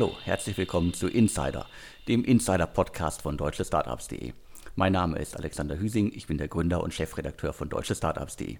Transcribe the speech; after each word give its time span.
Hallo, 0.00 0.16
herzlich 0.24 0.56
willkommen 0.56 0.94
zu 0.94 1.08
Insider, 1.08 1.66
dem 2.08 2.24
Insider-Podcast 2.24 3.20
von 3.20 3.36
deutschestartups.de. 3.36 4.32
Mein 4.74 4.94
Name 4.94 5.18
ist 5.18 5.36
Alexander 5.36 5.78
Hüsing, 5.78 6.10
ich 6.14 6.26
bin 6.26 6.38
der 6.38 6.48
Gründer 6.48 6.82
und 6.82 6.94
Chefredakteur 6.94 7.52
von 7.52 7.68
deutschestartups.de. 7.68 8.56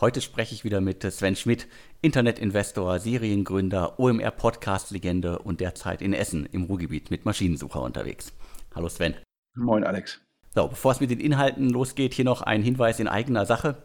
Heute 0.00 0.20
spreche 0.20 0.54
ich 0.54 0.62
wieder 0.62 0.80
mit 0.80 1.02
Sven 1.02 1.34
Schmidt, 1.34 1.66
Internetinvestor, 2.00 3.00
Seriengründer, 3.00 3.98
OMR-Podcast-Legende 3.98 5.40
und 5.40 5.60
derzeit 5.60 6.00
in 6.00 6.12
Essen 6.12 6.46
im 6.46 6.62
Ruhrgebiet 6.62 7.10
mit 7.10 7.24
Maschinensucher 7.24 7.82
unterwegs. 7.82 8.32
Hallo 8.72 8.88
Sven. 8.88 9.16
Moin 9.56 9.82
Alex. 9.82 10.20
So, 10.54 10.68
bevor 10.68 10.92
es 10.92 11.00
mit 11.00 11.10
den 11.10 11.18
Inhalten 11.18 11.70
losgeht, 11.70 12.14
hier 12.14 12.24
noch 12.24 12.40
ein 12.40 12.62
Hinweis 12.62 13.00
in 13.00 13.08
eigener 13.08 13.46
Sache. 13.46 13.82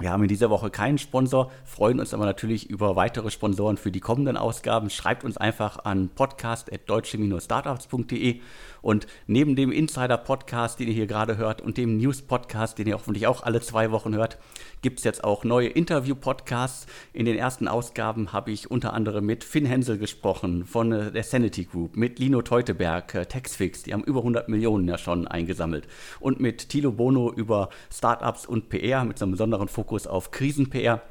Wir 0.00 0.10
haben 0.10 0.22
in 0.22 0.28
dieser 0.28 0.48
Woche 0.48 0.70
keinen 0.70 0.96
Sponsor, 0.96 1.50
freuen 1.62 2.00
uns 2.00 2.14
aber 2.14 2.24
natürlich 2.24 2.70
über 2.70 2.96
weitere 2.96 3.30
Sponsoren 3.30 3.76
für 3.76 3.92
die 3.92 4.00
kommenden 4.00 4.38
Ausgaben. 4.38 4.88
Schreibt 4.88 5.24
uns 5.24 5.36
einfach 5.36 5.84
an 5.84 6.08
podcast.deutsche-startups.de 6.08 8.40
und 8.82 9.06
neben 9.26 9.56
dem 9.56 9.72
Insider-Podcast, 9.72 10.80
den 10.80 10.88
ihr 10.88 10.94
hier 10.94 11.06
gerade 11.06 11.36
hört 11.36 11.60
und 11.60 11.76
dem 11.76 11.96
News-Podcast, 11.96 12.78
den 12.78 12.86
ihr 12.86 12.94
hoffentlich 12.94 13.26
auch 13.26 13.42
alle 13.42 13.60
zwei 13.60 13.90
Wochen 13.90 14.14
hört, 14.14 14.38
gibt 14.82 14.98
es 14.98 15.04
jetzt 15.04 15.24
auch 15.24 15.44
neue 15.44 15.68
Interview-Podcasts. 15.68 16.86
In 17.12 17.26
den 17.26 17.36
ersten 17.36 17.68
Ausgaben 17.68 18.32
habe 18.32 18.50
ich 18.50 18.70
unter 18.70 18.94
anderem 18.94 19.26
mit 19.26 19.44
Finn 19.44 19.66
Hensel 19.66 19.98
gesprochen 19.98 20.64
von 20.64 20.92
äh, 20.92 21.12
der 21.12 21.22
Sanity 21.22 21.64
Group, 21.64 21.96
mit 21.96 22.18
Lino 22.18 22.42
Teuteberg, 22.42 23.14
äh, 23.14 23.26
Taxfix, 23.26 23.82
die 23.82 23.92
haben 23.92 24.04
über 24.04 24.20
100 24.20 24.48
Millionen 24.48 24.88
ja 24.88 24.98
schon 24.98 25.28
eingesammelt 25.28 25.86
und 26.18 26.40
mit 26.40 26.68
Thilo 26.68 26.92
Bono 26.92 27.32
über 27.32 27.68
Startups 27.92 28.46
und 28.46 28.68
PR 28.68 29.04
mit 29.04 29.18
so 29.18 29.24
einem 29.24 29.32
besonderen 29.32 29.68
Fokus 29.68 30.06
auf 30.06 30.30
Krisen-PR. 30.30 31.02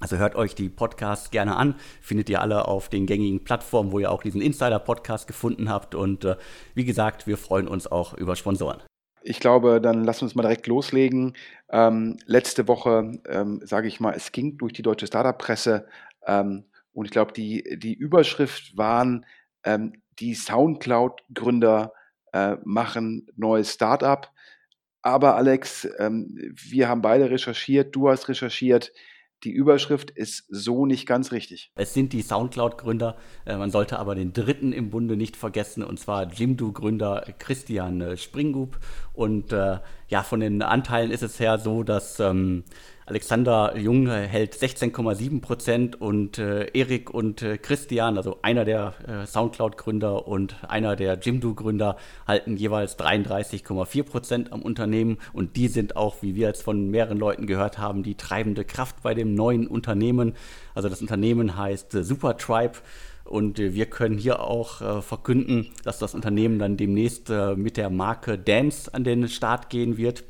Also 0.00 0.16
hört 0.16 0.34
euch 0.34 0.54
die 0.54 0.68
Podcasts 0.68 1.30
gerne 1.30 1.56
an. 1.56 1.76
Findet 2.00 2.28
ihr 2.28 2.40
alle 2.40 2.66
auf 2.66 2.88
den 2.88 3.06
gängigen 3.06 3.44
Plattformen, 3.44 3.92
wo 3.92 3.98
ihr 3.98 4.10
auch 4.10 4.22
diesen 4.22 4.40
Insider-Podcast 4.40 5.26
gefunden 5.26 5.70
habt. 5.70 5.94
Und 5.94 6.24
äh, 6.24 6.36
wie 6.74 6.84
gesagt, 6.84 7.26
wir 7.26 7.38
freuen 7.38 7.68
uns 7.68 7.86
auch 7.86 8.14
über 8.14 8.36
Sponsoren. 8.36 8.82
Ich 9.22 9.40
glaube, 9.40 9.80
dann 9.80 10.04
lass 10.04 10.20
uns 10.20 10.34
mal 10.34 10.42
direkt 10.42 10.66
loslegen. 10.66 11.34
Ähm, 11.70 12.18
letzte 12.26 12.68
Woche, 12.68 13.12
ähm, 13.26 13.60
sage 13.64 13.88
ich 13.88 13.98
mal, 13.98 14.12
es 14.14 14.32
ging 14.32 14.58
durch 14.58 14.74
die 14.74 14.82
deutsche 14.82 15.06
Startup-Presse. 15.06 15.86
Ähm, 16.26 16.64
und 16.92 17.06
ich 17.06 17.10
glaube, 17.10 17.32
die, 17.32 17.78
die 17.78 17.94
Überschrift 17.94 18.76
waren, 18.76 19.24
ähm, 19.64 19.94
die 20.18 20.34
Soundcloud-Gründer 20.34 21.92
äh, 22.32 22.56
machen 22.64 23.26
neues 23.36 23.72
Startup. 23.72 24.30
Aber 25.00 25.36
Alex, 25.36 25.88
ähm, 25.98 26.36
wir 26.52 26.88
haben 26.88 27.00
beide 27.00 27.30
recherchiert, 27.30 27.94
du 27.96 28.10
hast 28.10 28.28
recherchiert. 28.28 28.92
Die 29.44 29.52
Überschrift 29.52 30.10
ist 30.10 30.46
so 30.48 30.86
nicht 30.86 31.06
ganz 31.06 31.30
richtig. 31.30 31.70
Es 31.74 31.92
sind 31.92 32.14
die 32.14 32.22
Soundcloud-Gründer. 32.22 33.16
Äh, 33.44 33.56
man 33.56 33.70
sollte 33.70 33.98
aber 33.98 34.14
den 34.14 34.32
dritten 34.32 34.72
im 34.72 34.88
Bunde 34.88 35.16
nicht 35.16 35.36
vergessen, 35.36 35.82
und 35.82 36.00
zwar 36.00 36.32
Jimdo-Gründer 36.32 37.26
Christian 37.38 38.00
äh, 38.00 38.16
Springup. 38.16 38.78
Und 39.12 39.52
äh, 39.52 39.78
ja, 40.08 40.22
von 40.22 40.40
den 40.40 40.62
Anteilen 40.62 41.10
ist 41.10 41.22
es 41.22 41.38
ja 41.38 41.58
so, 41.58 41.82
dass 41.82 42.20
ähm, 42.20 42.64
Alexander 43.06 43.76
Jung 43.76 44.08
hält 44.08 44.54
16,7 44.54 45.42
Prozent 45.42 46.00
und 46.00 46.38
äh, 46.38 46.68
Erik 46.72 47.10
und 47.10 47.42
äh, 47.42 47.58
Christian, 47.58 48.16
also 48.16 48.38
einer 48.40 48.64
der 48.64 48.94
äh, 49.06 49.26
Soundcloud-Gründer 49.26 50.26
und 50.26 50.56
einer 50.66 50.96
der 50.96 51.18
Jimdo-Gründer, 51.18 51.98
halten 52.26 52.56
jeweils 52.56 52.98
33,4 52.98 54.04
Prozent 54.04 54.52
am 54.54 54.62
Unternehmen 54.62 55.18
und 55.34 55.56
die 55.56 55.68
sind 55.68 55.96
auch, 55.96 56.22
wie 56.22 56.34
wir 56.34 56.46
jetzt 56.46 56.62
von 56.62 56.90
mehreren 56.90 57.18
Leuten 57.18 57.46
gehört 57.46 57.76
haben, 57.76 58.02
die 58.02 58.14
treibende 58.14 58.64
Kraft 58.64 59.02
bei 59.02 59.12
dem 59.12 59.34
neuen 59.34 59.66
Unternehmen. 59.66 60.34
Also 60.74 60.88
das 60.88 61.02
Unternehmen 61.02 61.58
heißt 61.58 61.94
äh, 61.94 62.04
Supertribe. 62.04 62.78
Und 63.24 63.58
äh, 63.58 63.74
wir 63.74 63.86
können 63.86 64.18
hier 64.18 64.40
auch 64.40 64.80
äh, 64.80 65.02
verkünden, 65.02 65.70
dass 65.82 65.98
das 65.98 66.14
Unternehmen 66.14 66.58
dann 66.58 66.76
demnächst 66.76 67.30
äh, 67.30 67.56
mit 67.56 67.76
der 67.76 67.90
Marke 67.90 68.38
Dance 68.38 68.92
an 68.92 69.04
den 69.04 69.28
Start 69.28 69.70
gehen 69.70 69.96
wird. 69.96 70.24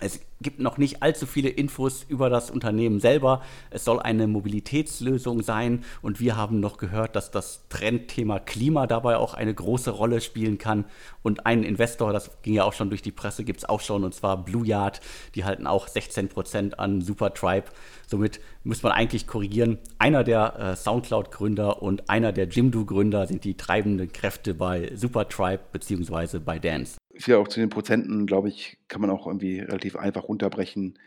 Es 0.00 0.20
gibt 0.40 0.58
noch 0.58 0.78
nicht 0.78 1.02
allzu 1.02 1.26
viele 1.26 1.50
Infos 1.50 2.04
über 2.08 2.30
das 2.30 2.50
Unternehmen 2.50 3.00
selber. 3.00 3.42
Es 3.68 3.84
soll 3.84 4.00
eine 4.00 4.26
Mobilitätslösung 4.26 5.42
sein 5.42 5.84
und 6.00 6.20
wir 6.20 6.36
haben 6.36 6.60
noch 6.60 6.78
gehört, 6.78 7.14
dass 7.14 7.30
das 7.30 7.68
Trendthema 7.68 8.38
Klima 8.38 8.86
dabei 8.86 9.18
auch 9.18 9.34
eine 9.34 9.54
große 9.54 9.90
Rolle 9.90 10.22
spielen 10.22 10.56
kann. 10.56 10.86
Und 11.22 11.44
einen 11.44 11.62
Investor, 11.62 12.12
das 12.14 12.30
ging 12.42 12.54
ja 12.54 12.64
auch 12.64 12.72
schon 12.72 12.88
durch 12.88 13.02
die 13.02 13.12
Presse, 13.12 13.44
gibt 13.44 13.58
es 13.58 13.68
auch 13.68 13.80
schon, 13.80 14.02
und 14.04 14.14
zwar 14.14 14.42
Blue 14.42 14.66
Yard. 14.66 15.02
Die 15.34 15.44
halten 15.44 15.66
auch 15.66 15.86
16% 15.86 16.74
an 16.74 17.02
Supertribe. 17.02 17.66
Somit 18.06 18.40
muss 18.64 18.82
man 18.82 18.92
eigentlich 18.92 19.26
korrigieren. 19.26 19.78
Einer 19.98 20.24
der 20.24 20.58
äh, 20.58 20.76
Soundcloud-Gründer 20.76 21.82
und 21.82 22.08
einer 22.08 22.32
der 22.32 22.48
Jimdo-Gründer 22.48 23.26
sind 23.26 23.44
die 23.44 23.56
treibenden 23.56 24.10
Kräfte 24.10 24.54
bei 24.54 24.90
Supertribe 24.94 25.60
bzw. 25.72 26.38
bei 26.38 26.58
Dance 26.58 26.96
ja 27.26 27.38
auch 27.38 27.48
zu 27.48 27.60
den 27.60 27.70
Prozenten, 27.70 28.26
glaube 28.26 28.48
ich, 28.48 28.78
kann 28.88 29.00
man 29.00 29.10
auch 29.10 29.26
irgendwie 29.26 29.60
relativ 29.60 29.96
einfach 29.96 30.24
runterbrechen. 30.24 30.98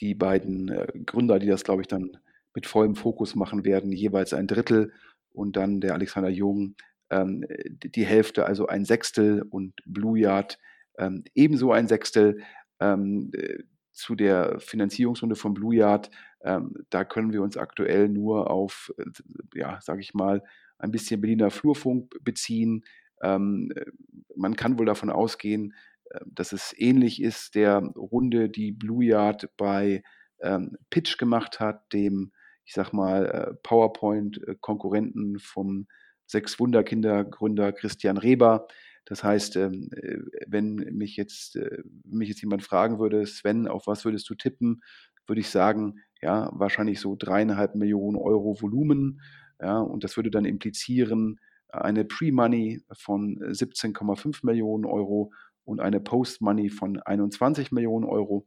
Die 0.00 0.14
beiden 0.14 0.68
äh, 0.68 0.86
Gründer, 1.06 1.38
die 1.38 1.46
das, 1.46 1.64
glaube 1.64 1.82
ich, 1.82 1.88
dann 1.88 2.18
mit 2.54 2.66
vollem 2.66 2.96
Fokus 2.96 3.34
machen 3.34 3.64
werden, 3.64 3.92
jeweils 3.92 4.34
ein 4.34 4.46
Drittel 4.46 4.92
und 5.32 5.56
dann 5.56 5.80
der 5.80 5.94
Alexander 5.94 6.28
Jung 6.28 6.74
ähm, 7.10 7.44
die 7.68 8.04
Hälfte, 8.04 8.46
also 8.46 8.66
ein 8.66 8.84
Sechstel 8.84 9.42
und 9.42 9.74
Blue 9.84 10.18
Yard 10.18 10.58
ähm, 10.98 11.24
ebenso 11.34 11.72
ein 11.72 11.88
Sechstel. 11.88 12.42
Ähm, 12.80 13.30
äh, 13.34 13.62
zu 13.92 14.14
der 14.14 14.58
Finanzierungsrunde 14.58 15.36
von 15.36 15.52
Blue 15.52 15.74
Yard, 15.74 16.10
ähm, 16.42 16.74
da 16.88 17.04
können 17.04 17.32
wir 17.32 17.42
uns 17.42 17.56
aktuell 17.58 18.08
nur 18.08 18.50
auf, 18.50 18.92
äh, 18.96 19.04
ja, 19.54 19.78
sage 19.82 20.00
ich 20.00 20.14
mal, 20.14 20.42
ein 20.78 20.90
bisschen 20.90 21.20
Berliner 21.20 21.50
Flurfunk 21.50 22.16
beziehen. 22.22 22.84
Ähm, 23.22 23.72
man 24.36 24.56
kann 24.56 24.78
wohl 24.78 24.86
davon 24.86 25.10
ausgehen, 25.10 25.74
äh, 26.10 26.20
dass 26.26 26.52
es 26.52 26.74
ähnlich 26.76 27.22
ist 27.22 27.54
der 27.54 27.78
Runde, 27.96 28.48
die 28.48 28.72
Blue 28.72 29.04
Yard 29.04 29.48
bei 29.56 30.02
ähm, 30.40 30.76
Pitch 30.90 31.18
gemacht 31.18 31.60
hat, 31.60 31.92
dem, 31.92 32.32
ich 32.64 32.74
sag 32.74 32.92
mal, 32.92 33.26
äh, 33.26 33.54
PowerPoint-Konkurrenten 33.62 35.38
vom 35.38 35.86
Sechs 36.26 36.58
Wunderkinder-Gründer 36.58 37.72
Christian 37.72 38.16
Reber. 38.16 38.66
Das 39.04 39.24
heißt, 39.24 39.56
ähm, 39.56 39.90
äh, 39.92 40.18
wenn 40.46 40.76
mich 40.76 41.16
jetzt, 41.16 41.56
äh, 41.56 41.82
mich 42.04 42.28
jetzt 42.28 42.40
jemand 42.40 42.62
fragen 42.62 42.98
würde, 42.98 43.26
Sven, 43.26 43.68
auf 43.68 43.86
was 43.86 44.04
würdest 44.04 44.28
du 44.30 44.34
tippen, 44.34 44.82
würde 45.26 45.40
ich 45.40 45.48
sagen, 45.48 46.00
ja, 46.20 46.50
wahrscheinlich 46.54 47.00
so 47.00 47.16
dreieinhalb 47.18 47.74
Millionen 47.74 48.16
Euro 48.16 48.60
Volumen. 48.60 49.20
Ja, 49.60 49.78
und 49.78 50.04
das 50.04 50.16
würde 50.16 50.30
dann 50.30 50.44
implizieren, 50.44 51.38
eine 51.72 52.04
Pre-Money 52.04 52.84
von 52.92 53.38
17,5 53.38 54.44
Millionen 54.44 54.84
Euro 54.84 55.32
und 55.64 55.80
eine 55.80 56.00
Post-Money 56.00 56.70
von 56.70 57.00
21 57.00 57.72
Millionen 57.72 58.04
Euro. 58.04 58.46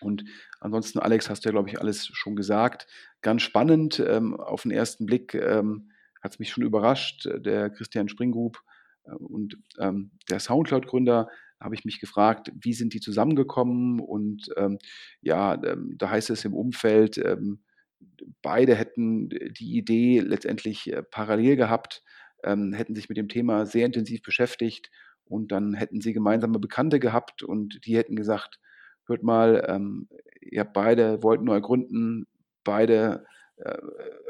Und 0.00 0.24
ansonsten, 0.60 1.00
Alex, 1.00 1.28
hast 1.28 1.44
du 1.44 1.48
ja, 1.48 1.52
glaube 1.52 1.68
ich, 1.68 1.80
alles 1.80 2.06
schon 2.06 2.36
gesagt. 2.36 2.86
Ganz 3.20 3.42
spannend, 3.42 3.98
ähm, 4.06 4.38
auf 4.38 4.62
den 4.62 4.70
ersten 4.70 5.06
Blick 5.06 5.34
ähm, 5.34 5.90
hat 6.22 6.32
es 6.32 6.38
mich 6.38 6.50
schon 6.50 6.64
überrascht, 6.64 7.28
der 7.38 7.70
Christian 7.70 8.08
Springgroup 8.08 8.62
äh, 9.04 9.12
und 9.12 9.56
ähm, 9.78 10.12
der 10.30 10.40
Soundcloud-Gründer, 10.40 11.28
habe 11.60 11.74
ich 11.74 11.84
mich 11.84 12.00
gefragt, 12.00 12.52
wie 12.54 12.72
sind 12.72 12.94
die 12.94 13.00
zusammengekommen? 13.00 14.00
Und 14.00 14.48
ähm, 14.56 14.78
ja, 15.20 15.60
ähm, 15.64 15.94
da 15.98 16.10
heißt 16.10 16.30
es 16.30 16.44
im 16.44 16.54
Umfeld, 16.54 17.18
ähm, 17.18 17.64
beide 18.42 18.74
hätten 18.74 19.28
die 19.28 19.76
Idee 19.76 20.20
letztendlich 20.20 20.92
äh, 20.92 21.02
parallel 21.02 21.56
gehabt 21.56 22.02
ähm, 22.44 22.72
hätten 22.72 22.94
sich 22.94 23.08
mit 23.08 23.18
dem 23.18 23.28
Thema 23.28 23.66
sehr 23.66 23.86
intensiv 23.86 24.22
beschäftigt 24.22 24.90
und 25.24 25.52
dann 25.52 25.74
hätten 25.74 26.00
sie 26.00 26.12
gemeinsame 26.12 26.58
Bekannte 26.58 27.00
gehabt 27.00 27.42
und 27.42 27.84
die 27.84 27.96
hätten 27.96 28.16
gesagt, 28.16 28.58
hört 29.06 29.22
mal, 29.22 29.64
ähm, 29.68 30.08
ihr 30.40 30.60
habt 30.60 30.72
beide, 30.72 31.22
wollt 31.22 31.42
neu 31.42 31.60
gründen, 31.60 32.26
beide 32.64 33.24
äh, 33.56 33.78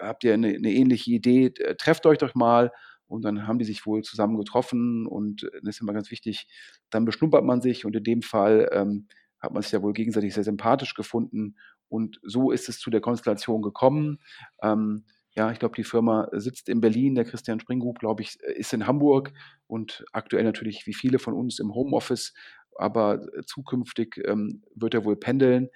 habt 0.00 0.24
ihr 0.24 0.34
eine, 0.34 0.48
eine, 0.48 0.72
ähnliche 0.72 1.10
Idee, 1.10 1.50
trefft 1.78 2.06
euch 2.06 2.18
doch 2.18 2.34
mal. 2.34 2.72
Und 3.06 3.22
dann 3.24 3.46
haben 3.46 3.58
die 3.58 3.64
sich 3.64 3.86
wohl 3.86 4.02
zusammen 4.02 4.36
getroffen 4.36 5.06
und 5.06 5.44
äh, 5.44 5.60
das 5.62 5.76
ist 5.76 5.80
immer 5.80 5.94
ganz 5.94 6.10
wichtig, 6.10 6.46
dann 6.90 7.06
beschnuppert 7.06 7.42
man 7.42 7.62
sich 7.62 7.86
und 7.86 7.96
in 7.96 8.04
dem 8.04 8.22
Fall 8.22 8.68
ähm, 8.72 9.08
hat 9.40 9.52
man 9.52 9.62
sich 9.62 9.72
ja 9.72 9.82
wohl 9.82 9.94
gegenseitig 9.94 10.34
sehr 10.34 10.44
sympathisch 10.44 10.94
gefunden 10.94 11.56
und 11.88 12.18
so 12.22 12.50
ist 12.50 12.68
es 12.68 12.78
zu 12.78 12.90
der 12.90 13.00
Konstellation 13.00 13.62
gekommen. 13.62 14.18
Ähm, 14.62 15.04
ja, 15.38 15.52
ich 15.52 15.58
glaube, 15.58 15.76
die 15.76 15.84
Firma 15.84 16.28
sitzt 16.32 16.68
in 16.68 16.80
Berlin, 16.80 17.14
der 17.14 17.24
Christian 17.24 17.60
Springgroup, 17.60 18.00
glaube 18.00 18.22
ich, 18.22 18.40
ist 18.40 18.72
in 18.72 18.86
Hamburg 18.86 19.32
und 19.66 20.04
aktuell 20.12 20.42
natürlich 20.42 20.86
wie 20.86 20.94
viele 20.94 21.18
von 21.18 21.34
uns 21.34 21.60
im 21.60 21.74
Homeoffice, 21.74 22.34
aber 22.78 23.20
zukünftig 23.46 24.20
ähm, 24.24 24.62
wird 24.74 24.94
er 24.94 25.04
wohl 25.04 25.16
pendeln. 25.16 25.68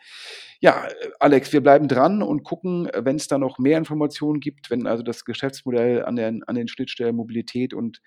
Ja, 0.60 0.88
Alex, 1.18 1.52
wir 1.52 1.60
bleiben 1.60 1.88
dran 1.88 2.22
und 2.22 2.44
gucken, 2.44 2.88
wenn 2.94 3.16
es 3.16 3.28
da 3.28 3.38
noch 3.38 3.58
mehr 3.58 3.78
Informationen 3.78 4.40
gibt, 4.40 4.70
wenn 4.70 4.86
also 4.86 5.02
das 5.02 5.24
Geschäftsmodell 5.24 6.04
an 6.04 6.16
den, 6.16 6.42
an 6.44 6.54
den 6.54 6.68
Schnittstellen 6.68 7.16
Mobilität 7.16 7.74
und 7.74 8.00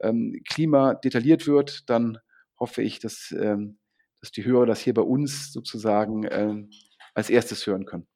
ähm, 0.00 0.40
Klima 0.48 0.94
detailliert 0.94 1.46
wird, 1.46 1.88
dann 1.88 2.18
hoffe 2.58 2.82
ich, 2.82 2.98
dass, 2.98 3.34
ähm, 3.36 3.78
dass 4.20 4.32
die 4.32 4.44
Hörer 4.44 4.66
das 4.66 4.80
hier 4.80 4.94
bei 4.94 5.02
uns 5.02 5.52
sozusagen 5.52 6.26
ähm, 6.30 6.70
als 7.14 7.30
erstes 7.30 7.66
hören 7.66 7.86
können. 7.86 8.06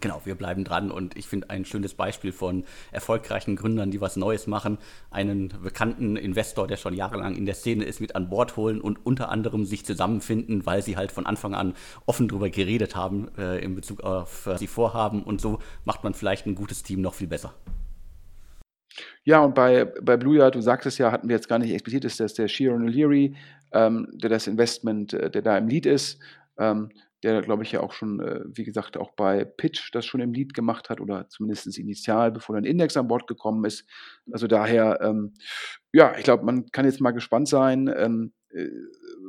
Genau, 0.00 0.20
wir 0.24 0.34
bleiben 0.34 0.64
dran 0.64 0.90
und 0.90 1.16
ich 1.16 1.28
finde 1.28 1.50
ein 1.50 1.64
schönes 1.64 1.94
Beispiel 1.94 2.32
von 2.32 2.64
erfolgreichen 2.92 3.56
Gründern, 3.56 3.90
die 3.90 4.00
was 4.00 4.16
Neues 4.16 4.46
machen, 4.46 4.78
einen 5.10 5.54
bekannten 5.62 6.16
Investor, 6.16 6.66
der 6.66 6.76
schon 6.76 6.94
jahrelang 6.94 7.36
in 7.36 7.46
der 7.46 7.54
Szene 7.54 7.84
ist, 7.84 8.00
mit 8.00 8.14
an 8.14 8.28
Bord 8.28 8.56
holen 8.56 8.80
und 8.80 8.98
unter 9.06 9.28
anderem 9.28 9.64
sich 9.64 9.86
zusammenfinden, 9.86 10.66
weil 10.66 10.82
sie 10.82 10.96
halt 10.96 11.12
von 11.12 11.26
Anfang 11.26 11.54
an 11.54 11.74
offen 12.06 12.28
darüber 12.28 12.50
geredet 12.50 12.96
haben 12.96 13.28
äh, 13.38 13.58
in 13.64 13.74
Bezug 13.76 14.02
auf 14.02 14.46
was 14.46 14.60
sie 14.60 14.66
vorhaben 14.66 15.22
und 15.22 15.40
so 15.40 15.60
macht 15.84 16.04
man 16.04 16.12
vielleicht 16.12 16.46
ein 16.46 16.54
gutes 16.54 16.82
Team 16.82 17.00
noch 17.00 17.14
viel 17.14 17.28
besser. 17.28 17.54
Ja, 19.24 19.40
und 19.40 19.54
bei, 19.54 19.84
bei 19.84 20.16
Blue 20.16 20.36
Yard, 20.36 20.54
du 20.54 20.60
sagst 20.60 20.86
es 20.86 20.98
ja, 20.98 21.10
hatten 21.12 21.28
wir 21.28 21.36
jetzt 21.36 21.48
gar 21.48 21.58
nicht 21.58 21.72
explizit, 21.72 22.04
ist 22.04 22.20
das 22.20 22.34
der 22.34 22.48
Shiron 22.48 22.88
O'Leary, 22.88 23.34
ähm, 23.72 24.08
der 24.12 24.30
das 24.30 24.46
Investment, 24.46 25.14
äh, 25.14 25.30
der 25.30 25.42
da 25.42 25.56
im 25.56 25.68
Lead 25.68 25.86
ist. 25.86 26.18
Ähm, 26.58 26.90
der, 27.32 27.42
glaube 27.42 27.62
ich, 27.62 27.72
ja 27.72 27.80
auch 27.80 27.92
schon, 27.92 28.20
äh, 28.20 28.40
wie 28.46 28.64
gesagt, 28.64 28.96
auch 28.96 29.12
bei 29.12 29.44
Pitch 29.44 29.90
das 29.92 30.04
schon 30.04 30.20
im 30.20 30.32
Lead 30.32 30.54
gemacht 30.54 30.90
hat 30.90 31.00
oder 31.00 31.28
zumindest 31.28 31.78
initial, 31.78 32.30
bevor 32.30 32.54
dann 32.54 32.64
Index 32.64 32.96
an 32.96 33.08
Bord 33.08 33.26
gekommen 33.26 33.64
ist. 33.64 33.88
Also 34.30 34.46
daher, 34.46 35.00
ähm, 35.02 35.34
ja, 35.92 36.16
ich 36.16 36.24
glaube, 36.24 36.44
man 36.44 36.70
kann 36.70 36.84
jetzt 36.84 37.00
mal 37.00 37.12
gespannt 37.12 37.48
sein, 37.48 37.92
ähm, 37.96 38.32
äh, 38.50 38.68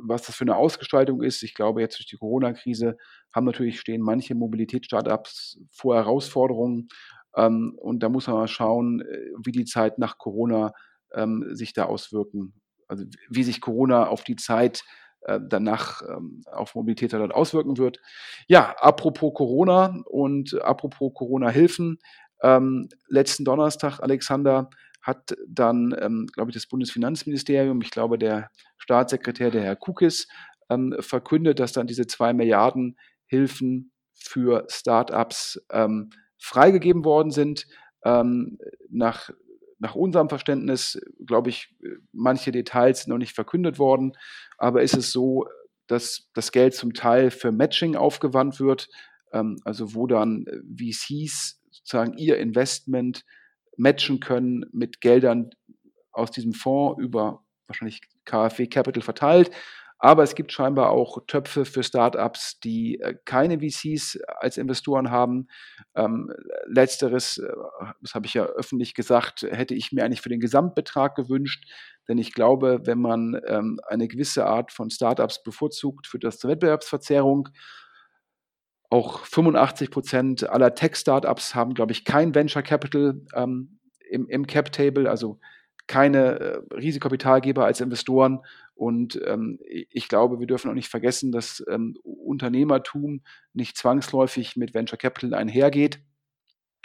was 0.02 0.22
das 0.22 0.36
für 0.36 0.44
eine 0.44 0.56
Ausgestaltung 0.56 1.22
ist. 1.22 1.42
Ich 1.42 1.54
glaube, 1.54 1.80
jetzt 1.80 1.98
durch 1.98 2.06
die 2.06 2.16
Corona-Krise 2.16 2.96
haben 3.34 3.46
natürlich 3.46 3.80
stehen 3.80 4.02
manche 4.02 4.34
Mobilitätsstartups 4.34 5.58
vor 5.70 5.96
Herausforderungen. 5.96 6.88
Ähm, 7.34 7.74
und 7.78 8.02
da 8.02 8.08
muss 8.08 8.26
man 8.26 8.36
mal 8.36 8.48
schauen, 8.48 9.00
äh, 9.00 9.30
wie 9.44 9.52
die 9.52 9.64
Zeit 9.64 9.98
nach 9.98 10.18
Corona 10.18 10.72
ähm, 11.14 11.44
sich 11.52 11.72
da 11.72 11.84
auswirken. 11.84 12.54
Also 12.88 13.04
wie 13.28 13.42
sich 13.42 13.60
Corona 13.60 14.06
auf 14.06 14.22
die 14.22 14.36
Zeit 14.36 14.80
äh, 14.80 15.05
danach 15.48 16.02
ähm, 16.02 16.42
auf 16.46 16.74
Mobilität 16.74 17.12
dann 17.12 17.32
auswirken 17.32 17.78
wird. 17.78 18.00
Ja, 18.46 18.74
apropos 18.78 19.34
Corona 19.34 20.02
und 20.04 20.60
apropos 20.62 21.12
Corona-Hilfen. 21.14 21.98
Ähm, 22.42 22.88
letzten 23.08 23.44
Donnerstag, 23.44 24.00
Alexander, 24.00 24.70
hat 25.02 25.36
dann, 25.48 25.94
ähm, 26.00 26.26
glaube 26.32 26.50
ich, 26.50 26.54
das 26.54 26.66
Bundesfinanzministerium, 26.66 27.80
ich 27.80 27.90
glaube, 27.90 28.18
der 28.18 28.50
Staatssekretär, 28.76 29.50
der 29.50 29.62
Herr 29.62 29.76
Kukis, 29.76 30.26
ähm, 30.68 30.96
verkündet, 30.98 31.60
dass 31.60 31.72
dann 31.72 31.86
diese 31.86 32.06
zwei 32.06 32.32
Milliarden 32.32 32.98
Hilfen 33.26 33.92
für 34.14 34.66
Startups 34.68 35.64
ähm, 35.70 36.10
freigegeben 36.38 37.04
worden 37.04 37.30
sind. 37.30 37.66
Ähm, 38.04 38.58
nach, 38.90 39.30
nach 39.78 39.94
unserem 39.94 40.28
Verständnis, 40.28 40.98
glaube 41.24 41.50
ich, 41.50 41.74
manche 42.12 42.52
Details 42.52 43.06
noch 43.06 43.18
nicht 43.18 43.34
verkündet 43.34 43.78
worden, 43.78 44.12
aber 44.58 44.82
ist 44.82 44.96
es 44.96 45.12
so, 45.12 45.46
dass 45.86 46.28
das 46.34 46.52
Geld 46.52 46.74
zum 46.74 46.94
Teil 46.94 47.30
für 47.30 47.52
Matching 47.52 47.96
aufgewandt 47.96 48.58
wird, 48.60 48.88
ähm, 49.32 49.58
also 49.64 49.94
wo 49.94 50.06
dann 50.06 50.46
äh, 50.46 50.92
VCs 50.92 51.60
sozusagen 51.70 52.16
ihr 52.18 52.38
Investment 52.38 53.24
matchen 53.76 54.20
können 54.20 54.64
mit 54.72 55.00
Geldern 55.00 55.50
aus 56.12 56.30
diesem 56.30 56.54
Fonds 56.54 57.00
über 57.00 57.44
wahrscheinlich 57.66 58.00
KfW 58.24 58.66
Capital 58.66 59.02
verteilt. 59.02 59.50
Aber 59.98 60.22
es 60.22 60.34
gibt 60.34 60.52
scheinbar 60.52 60.90
auch 60.90 61.24
Töpfe 61.26 61.64
für 61.64 61.82
Startups, 61.82 62.60
die 62.60 63.00
äh, 63.00 63.14
keine 63.24 63.60
VCs 63.60 64.18
als 64.38 64.58
Investoren 64.58 65.10
haben. 65.10 65.48
Ähm, 65.94 66.30
letzteres, 66.66 67.38
äh, 67.38 67.52
das 68.02 68.14
habe 68.14 68.26
ich 68.26 68.34
ja 68.34 68.44
öffentlich 68.44 68.94
gesagt, 68.94 69.42
hätte 69.42 69.74
ich 69.74 69.92
mir 69.92 70.04
eigentlich 70.04 70.20
für 70.20 70.28
den 70.28 70.40
Gesamtbetrag 70.40 71.14
gewünscht. 71.14 71.64
Denn 72.08 72.18
ich 72.18 72.34
glaube, 72.34 72.80
wenn 72.84 73.00
man 73.00 73.40
ähm, 73.46 73.80
eine 73.86 74.06
gewisse 74.06 74.46
Art 74.46 74.70
von 74.70 74.90
Startups 74.90 75.42
bevorzugt, 75.42 76.06
führt 76.06 76.24
das 76.24 76.38
zur 76.38 76.50
Wettbewerbsverzerrung. 76.50 77.48
Auch 78.90 79.24
85 79.24 79.90
Prozent 79.90 80.48
aller 80.48 80.74
Tech-Startups 80.74 81.54
haben, 81.54 81.74
glaube 81.74 81.92
ich, 81.92 82.04
kein 82.04 82.34
Venture 82.34 82.62
Capital 82.62 83.22
ähm, 83.34 83.80
im, 84.08 84.28
im 84.28 84.46
Cap-Table, 84.46 85.10
also 85.10 85.40
keine 85.86 86.38
äh, 86.38 86.74
Risikokapitalgeber 86.74 87.64
als 87.64 87.80
Investoren. 87.80 88.40
Und 88.76 89.18
ähm, 89.24 89.58
ich 89.64 90.06
glaube, 90.08 90.38
wir 90.38 90.46
dürfen 90.46 90.70
auch 90.70 90.74
nicht 90.74 90.90
vergessen, 90.90 91.32
dass 91.32 91.64
ähm, 91.68 91.96
Unternehmertum 92.02 93.22
nicht 93.54 93.76
zwangsläufig 93.78 94.56
mit 94.56 94.74
Venture 94.74 94.98
Capital 94.98 95.32
einhergeht. 95.32 96.00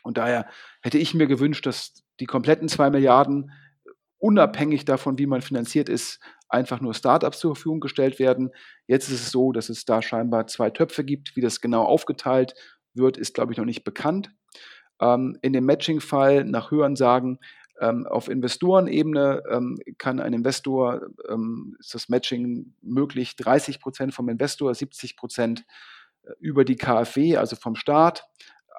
Und 0.02 0.18
daher 0.18 0.48
hätte 0.82 0.98
ich 0.98 1.14
mir 1.14 1.28
gewünscht, 1.28 1.66
dass 1.66 2.04
die 2.22 2.26
kompletten 2.26 2.70
zwei 2.70 2.90
Milliarden, 2.90 3.52
unabhängig 4.18 4.86
davon, 4.86 5.18
wie 5.18 5.26
man 5.26 5.42
finanziert 5.42 5.90
ist, 5.90 6.20
einfach 6.48 6.80
nur 6.80 6.94
Startups 6.94 7.40
zur 7.40 7.56
Verfügung 7.56 7.82
gestellt 7.82 8.20
werden. 8.20 8.52
Jetzt 8.88 9.10
ist 9.10 9.22
es 9.22 9.32
so, 9.32 9.52
dass 9.52 9.68
es 9.68 9.84
da 9.84 10.02
scheinbar 10.02 10.48
zwei 10.48 10.70
Töpfe 10.70 11.04
gibt. 11.04 11.36
Wie 11.36 11.42
das 11.42 11.60
genau 11.60 11.84
aufgeteilt 11.84 12.54
wird, 12.94 13.18
ist, 13.18 13.34
glaube 13.34 13.52
ich, 13.52 13.58
noch 13.58 13.66
nicht 13.66 13.84
bekannt. 13.84 14.32
Ähm, 15.02 15.38
in 15.42 15.52
dem 15.52 15.66
Matching-Fall 15.66 16.46
nach 16.46 16.72
Hörensagen 16.72 17.40
ähm, 17.82 18.06
auf 18.06 18.30
Investorenebene 18.30 19.44
ähm, 19.50 19.78
kann 19.98 20.20
ein 20.20 20.34
Investor, 20.34 21.02
ähm, 21.28 21.76
ist 21.80 21.96
das 21.96 22.10
Matching 22.10 22.74
möglich, 22.82 23.36
30 23.36 23.82
Prozent 23.82 24.14
vom 24.14 24.30
Investor, 24.30 24.74
70 24.74 25.18
Prozent 25.18 25.66
äh, 26.24 26.32
über 26.40 26.64
die 26.64 26.76
KfW, 26.78 27.38
also 27.38 27.56
vom 27.56 27.76
Staat. 27.76 28.24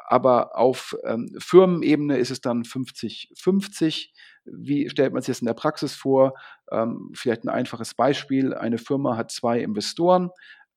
Aber 0.08 0.56
auf 0.56 0.96
ähm, 1.04 1.34
Firmenebene 1.38 2.18
ist 2.18 2.30
es 2.30 2.40
dann 2.40 2.64
50-50. 2.64 4.10
Wie 4.44 4.88
stellt 4.90 5.12
man 5.12 5.22
sich 5.22 5.32
das 5.34 5.40
in 5.40 5.46
der 5.46 5.54
Praxis 5.54 5.94
vor? 5.94 6.34
Ähm, 6.70 7.10
vielleicht 7.14 7.44
ein 7.44 7.48
einfaches 7.48 7.94
Beispiel. 7.94 8.54
Eine 8.54 8.78
Firma 8.78 9.16
hat 9.16 9.30
zwei 9.30 9.60
Investoren. 9.60 10.30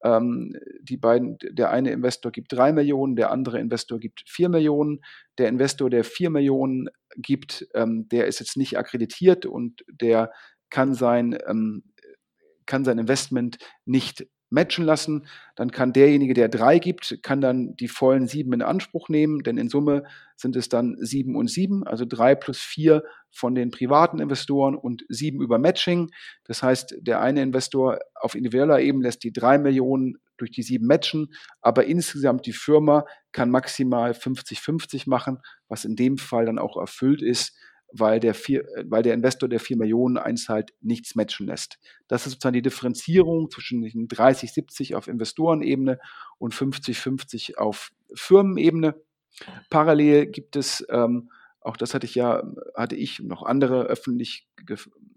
Ähm, 0.06 0.56
die 0.82 0.98
beiden, 0.98 1.38
der 1.42 1.72
eine 1.72 1.90
Investor 1.92 2.32
gibt 2.32 2.54
drei 2.54 2.72
Millionen, 2.72 3.16
der 3.16 3.32
andere 3.32 3.60
Investor 3.60 4.00
gibt 4.00 4.24
vier 4.28 4.50
Millionen. 4.50 5.02
Der 5.40 5.50
Investor, 5.50 5.90
der 5.90 6.04
vier 6.04 6.30
Millionen 6.30 6.90
gibt, 7.18 7.68
ähm, 7.74 8.08
der 8.10 8.28
ist 8.28 8.40
jetzt 8.40 8.56
nicht 8.56 8.78
akkreditiert 8.78 9.48
und 9.48 9.84
der 9.90 10.32
kann 10.70 10.94
sein, 10.94 11.36
ähm, 11.48 11.84
kann 12.68 12.86
sein 12.86 13.00
Investment 13.00 13.58
nicht 13.86 14.28
matchen 14.56 14.84
lassen. 14.84 15.28
Dann 15.56 15.70
kann 15.70 15.94
derjenige, 15.94 16.34
der 16.34 16.50
drei 16.50 16.80
gibt, 16.80 17.20
kann 17.22 17.42
dann 17.42 17.76
die 17.76 17.88
vollen 17.88 18.28
sieben 18.28 18.54
in 18.54 18.64
Anspruch 18.64 19.10
nehmen, 19.10 19.44
denn 19.44 19.60
in 19.60 19.70
Summe 19.70 20.04
sind 20.36 20.56
es 20.56 20.70
dann 20.70 20.98
sieben 21.00 21.36
und 21.36 21.50
sieben, 21.50 21.86
also 21.86 22.06
drei 22.06 22.34
plus 22.34 22.60
vier 22.60 23.04
von 23.30 23.54
den 23.54 23.70
privaten 23.70 24.20
Investoren 24.20 24.76
und 24.76 25.06
sieben 25.10 25.42
über 25.42 25.60
Matching. 25.60 26.10
Das 26.46 26.64
heißt, 26.64 26.96
der 27.02 27.22
eine 27.22 27.44
Investor 27.44 28.00
auf 28.16 28.34
individueller 28.34 28.80
Ebene 28.80 29.04
lässt 29.04 29.24
die 29.24 29.34
drei 29.34 29.60
Millionen 29.60 30.18
durch 30.38 30.52
die 30.52 30.64
sieben 30.64 30.88
matchen, 30.88 31.34
aber 31.62 31.86
insgesamt 31.86 32.46
die 32.46 32.54
Firma 32.54 33.06
kann 33.32 33.50
maximal 33.50 34.12
50-50 34.12 35.10
machen, 35.10 35.40
was 35.68 35.86
in 35.86 35.96
dem 35.96 36.18
Fall 36.18 36.46
dann 36.46 36.60
auch 36.60 36.78
erfüllt 36.78 37.22
ist 37.22 37.56
weil 37.92 38.20
der, 38.20 38.34
vier, 38.34 38.66
weil 38.86 39.04
der 39.04 39.14
Investor 39.14 39.48
der 39.48 39.60
4 39.60 39.78
Millionen 39.78 40.18
einzahlt, 40.18 40.74
nichts 40.82 41.16
matchen 41.16 41.48
lässt. 41.48 41.80
Das 42.08 42.26
ist 42.26 42.34
sozusagen 42.34 42.54
die 42.54 42.62
Differenzierung 42.62 43.50
zwischen 43.50 43.84
30-70 43.84 44.96
auf 44.96 45.08
Investorenebene 45.08 46.00
und 46.38 46.54
50-50 46.54 47.58
auf 47.58 47.92
Firmenebene. 48.14 48.96
Parallel 49.70 50.28
gibt 50.28 50.56
es, 50.56 50.86
ähm, 50.90 51.30
auch 51.62 51.78
das 51.78 51.94
hatte 51.94 52.06
ich 52.06 52.16
ja, 52.16 52.44
hatte 52.76 52.96
ich 52.96 53.20
noch 53.20 53.44
andere 53.44 53.84
öffentlich 53.84 54.48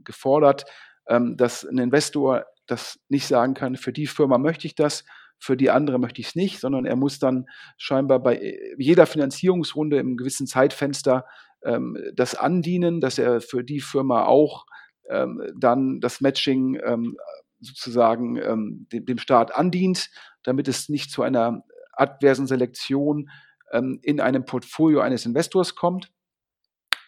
gefordert, 0.04 0.64
ähm, 1.08 1.36
dass 1.36 1.64
ein 1.64 1.78
Investor 1.78 2.46
das 2.66 3.00
nicht 3.08 3.26
sagen 3.26 3.54
kann, 3.54 3.76
für 3.76 3.92
die 3.92 4.06
Firma 4.06 4.38
möchte 4.38 4.66
ich 4.66 4.74
das, 4.74 5.04
für 5.38 5.56
die 5.56 5.70
andere 5.70 5.98
möchte 5.98 6.20
ich 6.20 6.28
es 6.28 6.34
nicht, 6.34 6.60
sondern 6.60 6.84
er 6.84 6.96
muss 6.96 7.18
dann 7.18 7.46
scheinbar 7.76 8.20
bei 8.20 8.58
jeder 8.76 9.06
Finanzierungsrunde 9.06 9.98
im 9.98 10.16
gewissen 10.16 10.46
Zeitfenster 10.46 11.24
ähm, 11.64 11.96
das 12.14 12.34
andienen, 12.34 13.00
dass 13.00 13.18
er 13.18 13.40
für 13.40 13.64
die 13.64 13.80
Firma 13.80 14.24
auch 14.24 14.66
ähm, 15.08 15.42
dann 15.56 16.00
das 16.00 16.20
Matching 16.20 16.78
ähm, 16.84 17.16
sozusagen 17.60 18.36
ähm, 18.36 18.86
dem, 18.92 19.06
dem, 19.06 19.18
Staat 19.18 19.54
andient, 19.54 20.10
damit 20.44 20.68
es 20.68 20.88
nicht 20.88 21.10
zu 21.10 21.22
einer 21.22 21.64
adversen 21.92 22.46
Selektion 22.46 23.30
ähm, 23.72 23.98
in 24.02 24.20
einem 24.20 24.44
Portfolio 24.44 25.00
eines 25.00 25.26
Investors 25.26 25.74
kommt, 25.74 26.12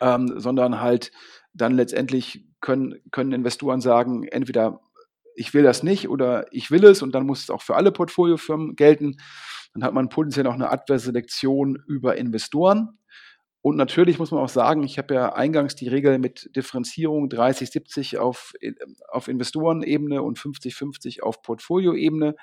ähm, 0.01 0.41
sondern 0.41 0.81
halt 0.81 1.13
dann 1.53 1.75
letztendlich 1.75 2.47
können, 2.61 3.01
können 3.11 3.33
Investoren 3.33 3.81
sagen, 3.81 4.25
entweder 4.25 4.81
ich 5.35 5.55
will 5.55 5.63
das 5.63 5.83
nicht 5.83 6.09
oder 6.09 6.47
ich 6.53 6.71
will 6.71 6.85
es 6.85 7.03
und 7.03 7.15
dann 7.15 7.27
muss 7.27 7.43
es 7.43 7.51
auch 7.51 7.63
für 7.63 7.77
alle 7.77 7.93
Portfoliofirmen 7.93 8.77
gelten. 8.77 9.17
Dann 9.73 9.85
hat 9.85 9.95
man 9.95 10.09
potenziell 10.09 10.47
auch 10.47 10.55
eine 10.55 10.71
adverse 10.71 11.07
Selektion 11.07 11.83
über 11.87 12.17
Investoren. 12.17 12.99
Und 13.63 13.77
natürlich 13.77 14.19
muss 14.19 14.31
man 14.31 14.41
auch 14.41 14.49
sagen, 14.49 14.83
ich 14.85 14.97
habe 14.97 15.15
ja 15.15 15.35
eingangs 15.35 15.77
die 15.77 15.89
Regel 15.89 16.19
mit 16.19 16.55
Differenzierung 16.57 17.29
30-70 17.29 18.19
auf, 18.19 18.55
auf 19.09 19.29
Investorenebene 19.29 20.23
und 20.23 20.39
50-50 20.39 21.21
auf 21.21 21.43
Portfolioebene 21.43 22.37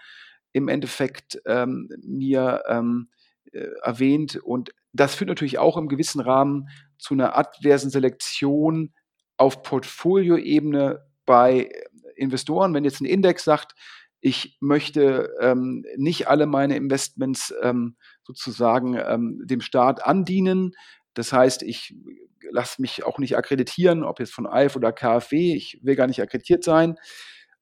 im 0.53 0.67
Endeffekt 0.67 1.41
ähm, 1.45 1.89
mir 2.03 2.63
ähm, 2.67 3.09
äh, 3.51 3.67
erwähnt. 3.81 4.35
Und 4.35 4.71
das 4.93 5.15
führt 5.15 5.29
natürlich 5.29 5.57
auch 5.57 5.77
im 5.77 5.87
gewissen 5.87 6.21
Rahmen 6.21 6.69
zu 6.99 7.13
einer 7.13 7.37
adversen 7.37 7.89
Selektion 7.89 8.93
auf 9.37 9.63
Portfolioebene 9.63 11.03
bei 11.25 11.69
Investoren. 12.15 12.73
Wenn 12.73 12.83
jetzt 12.83 13.01
ein 13.01 13.05
Index 13.05 13.43
sagt, 13.43 13.73
ich 14.19 14.57
möchte 14.59 15.29
ähm, 15.39 15.85
nicht 15.95 16.27
alle 16.27 16.47
meine 16.47 16.75
Investments 16.75 17.53
ähm, 17.61 17.97
sozusagen 18.23 18.95
ähm, 18.95 19.41
dem 19.45 19.61
Staat 19.61 20.03
andienen. 20.03 20.73
Das 21.17 21.33
heißt, 21.33 21.63
ich 21.63 21.95
lasse 22.51 22.81
mich 22.81 23.03
auch 23.03 23.17
nicht 23.17 23.37
akkreditieren, 23.37 24.03
ob 24.03 24.19
jetzt 24.19 24.33
von 24.33 24.45
ALF 24.45 24.75
oder 24.75 24.91
KfW, 24.91 25.53
ich 25.53 25.79
will 25.81 25.95
gar 25.95 26.07
nicht 26.07 26.21
akkreditiert 26.21 26.63
sein. 26.63 26.97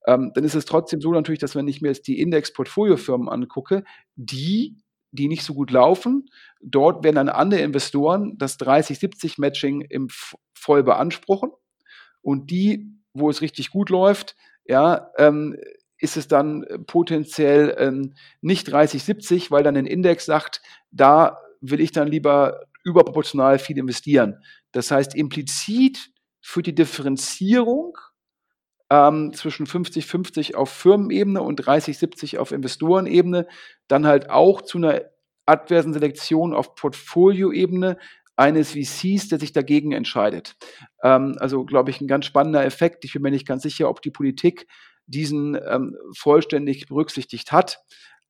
Ähm, 0.05 0.31
dann 0.35 0.43
ist 0.43 0.55
es 0.55 0.65
trotzdem 0.65 1.01
so 1.01 1.11
natürlich, 1.11 1.39
dass 1.39 1.55
wenn 1.55 1.67
ich 1.67 1.81
mir 1.81 1.87
jetzt 1.89 2.07
die 2.07 2.19
Index-Portfoliofirmen 2.19 3.29
angucke, 3.29 3.83
die 4.15 4.77
die 5.15 5.27
nicht 5.27 5.43
so 5.43 5.53
gut 5.53 5.71
laufen. 5.71 6.29
Dort 6.61 7.03
werden 7.03 7.15
dann 7.15 7.29
andere 7.29 7.61
Investoren 7.61 8.37
das 8.37 8.59
30-70-Matching 8.59 9.81
im 9.81 10.09
voll 10.53 10.83
beanspruchen. 10.83 11.51
Und 12.21 12.51
die, 12.51 12.91
wo 13.13 13.29
es 13.29 13.41
richtig 13.41 13.71
gut 13.71 13.89
läuft, 13.89 14.35
ja, 14.65 15.11
ähm, 15.17 15.55
ist 15.97 16.17
es 16.17 16.27
dann 16.27 16.65
potenziell 16.87 17.75
ähm, 17.79 18.15
nicht 18.41 18.67
30-70, 18.67 19.51
weil 19.51 19.63
dann 19.63 19.77
ein 19.77 19.85
Index 19.85 20.25
sagt, 20.25 20.61
da 20.91 21.39
will 21.61 21.79
ich 21.79 21.91
dann 21.91 22.07
lieber 22.07 22.65
überproportional 22.85 23.59
viel 23.59 23.77
investieren. 23.77 24.41
Das 24.71 24.91
heißt, 24.91 25.15
implizit 25.15 26.09
für 26.39 26.61
die 26.61 26.75
Differenzierung 26.75 27.97
ähm, 28.89 29.33
zwischen 29.33 29.65
50-50 29.65 30.55
auf 30.55 30.69
Firmenebene 30.69 31.41
und 31.41 31.61
30-70 31.61 32.37
auf 32.37 32.51
Investorenebene, 32.51 33.47
dann 33.87 34.05
halt 34.05 34.29
auch 34.29 34.61
zu 34.61 34.77
einer 34.77 35.01
adversen 35.45 35.93
Selektion 35.93 36.53
auf 36.53 36.75
Portfolioebene 36.75 37.97
eines 38.35 38.73
VCs, 38.73 39.29
der 39.29 39.39
sich 39.39 39.53
dagegen 39.53 39.91
entscheidet. 39.91 40.55
Ähm, 41.01 41.35
also, 41.39 41.65
glaube 41.65 41.89
ich, 41.89 42.01
ein 42.01 42.07
ganz 42.07 42.25
spannender 42.25 42.65
Effekt. 42.65 43.05
Ich 43.05 43.13
bin 43.13 43.21
mir 43.21 43.31
nicht 43.31 43.47
ganz 43.47 43.63
sicher, 43.63 43.89
ob 43.89 44.01
die 44.01 44.11
Politik 44.11 44.67
diesen 45.07 45.57
ähm, 45.67 45.95
vollständig 46.15 46.87
berücksichtigt 46.87 47.51
hat. 47.51 47.79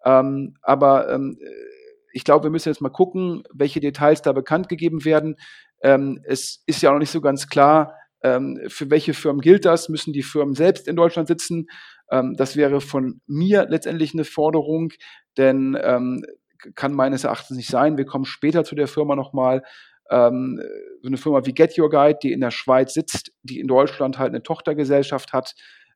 Ähm, 0.05 0.55
aber 0.61 1.11
ähm, 1.11 1.37
ich 2.15 2.23
glaube, 2.23 2.45
wir 2.45 2.49
müssen 2.49 2.69
jetzt 2.69 2.81
mal 2.81 2.89
gucken, 2.89 3.43
welche 3.53 3.81
Details 3.81 4.21
da 4.21 4.31
bekannt 4.31 4.69
gegeben 4.69 5.03
werden. 5.03 5.35
Ähm, 5.81 6.21
es 6.23 6.63
ist 6.65 6.81
ja 6.81 6.89
auch 6.89 6.93
noch 6.93 7.01
nicht 7.01 7.11
so 7.11 7.19
ganz 7.19 7.49
klar, 7.49 7.93
ähm, 8.23 8.61
für 8.67 8.89
welche 8.89 9.13
Firmen 9.13 9.41
gilt 9.41 9.65
das? 9.65 9.89
Müssen 9.89 10.13
die 10.13 10.23
Firmen 10.23 10.55
selbst 10.55 10.87
in 10.87 10.95
Deutschland 10.95 11.27
sitzen? 11.27 11.67
Ähm, 12.09 12.33
das 12.37 12.55
wäre 12.55 12.79
von 12.79 13.19
mir 13.27 13.67
letztendlich 13.67 14.13
eine 14.13 14.23
Forderung, 14.23 14.93
denn 15.35 15.77
ähm, 15.81 16.23
kann 16.75 16.93
meines 16.93 17.25
Erachtens 17.25 17.57
nicht 17.57 17.69
sein. 17.69 17.97
Wir 17.97 18.05
kommen 18.05 18.23
später 18.23 18.63
zu 18.63 18.75
der 18.75 18.87
Firma 18.87 19.17
nochmal. 19.17 19.61
Ähm, 20.09 20.61
so 21.01 21.09
eine 21.09 21.17
Firma 21.17 21.45
wie 21.45 21.53
Get 21.53 21.77
Your 21.77 21.89
Guide, 21.89 22.19
die 22.23 22.31
in 22.31 22.39
der 22.39 22.51
Schweiz 22.51 22.93
sitzt, 22.93 23.33
die 23.43 23.59
in 23.59 23.67
Deutschland 23.67 24.17
halt 24.19 24.29
eine 24.29 24.41
Tochtergesellschaft 24.41 25.33
hat, 25.33 25.53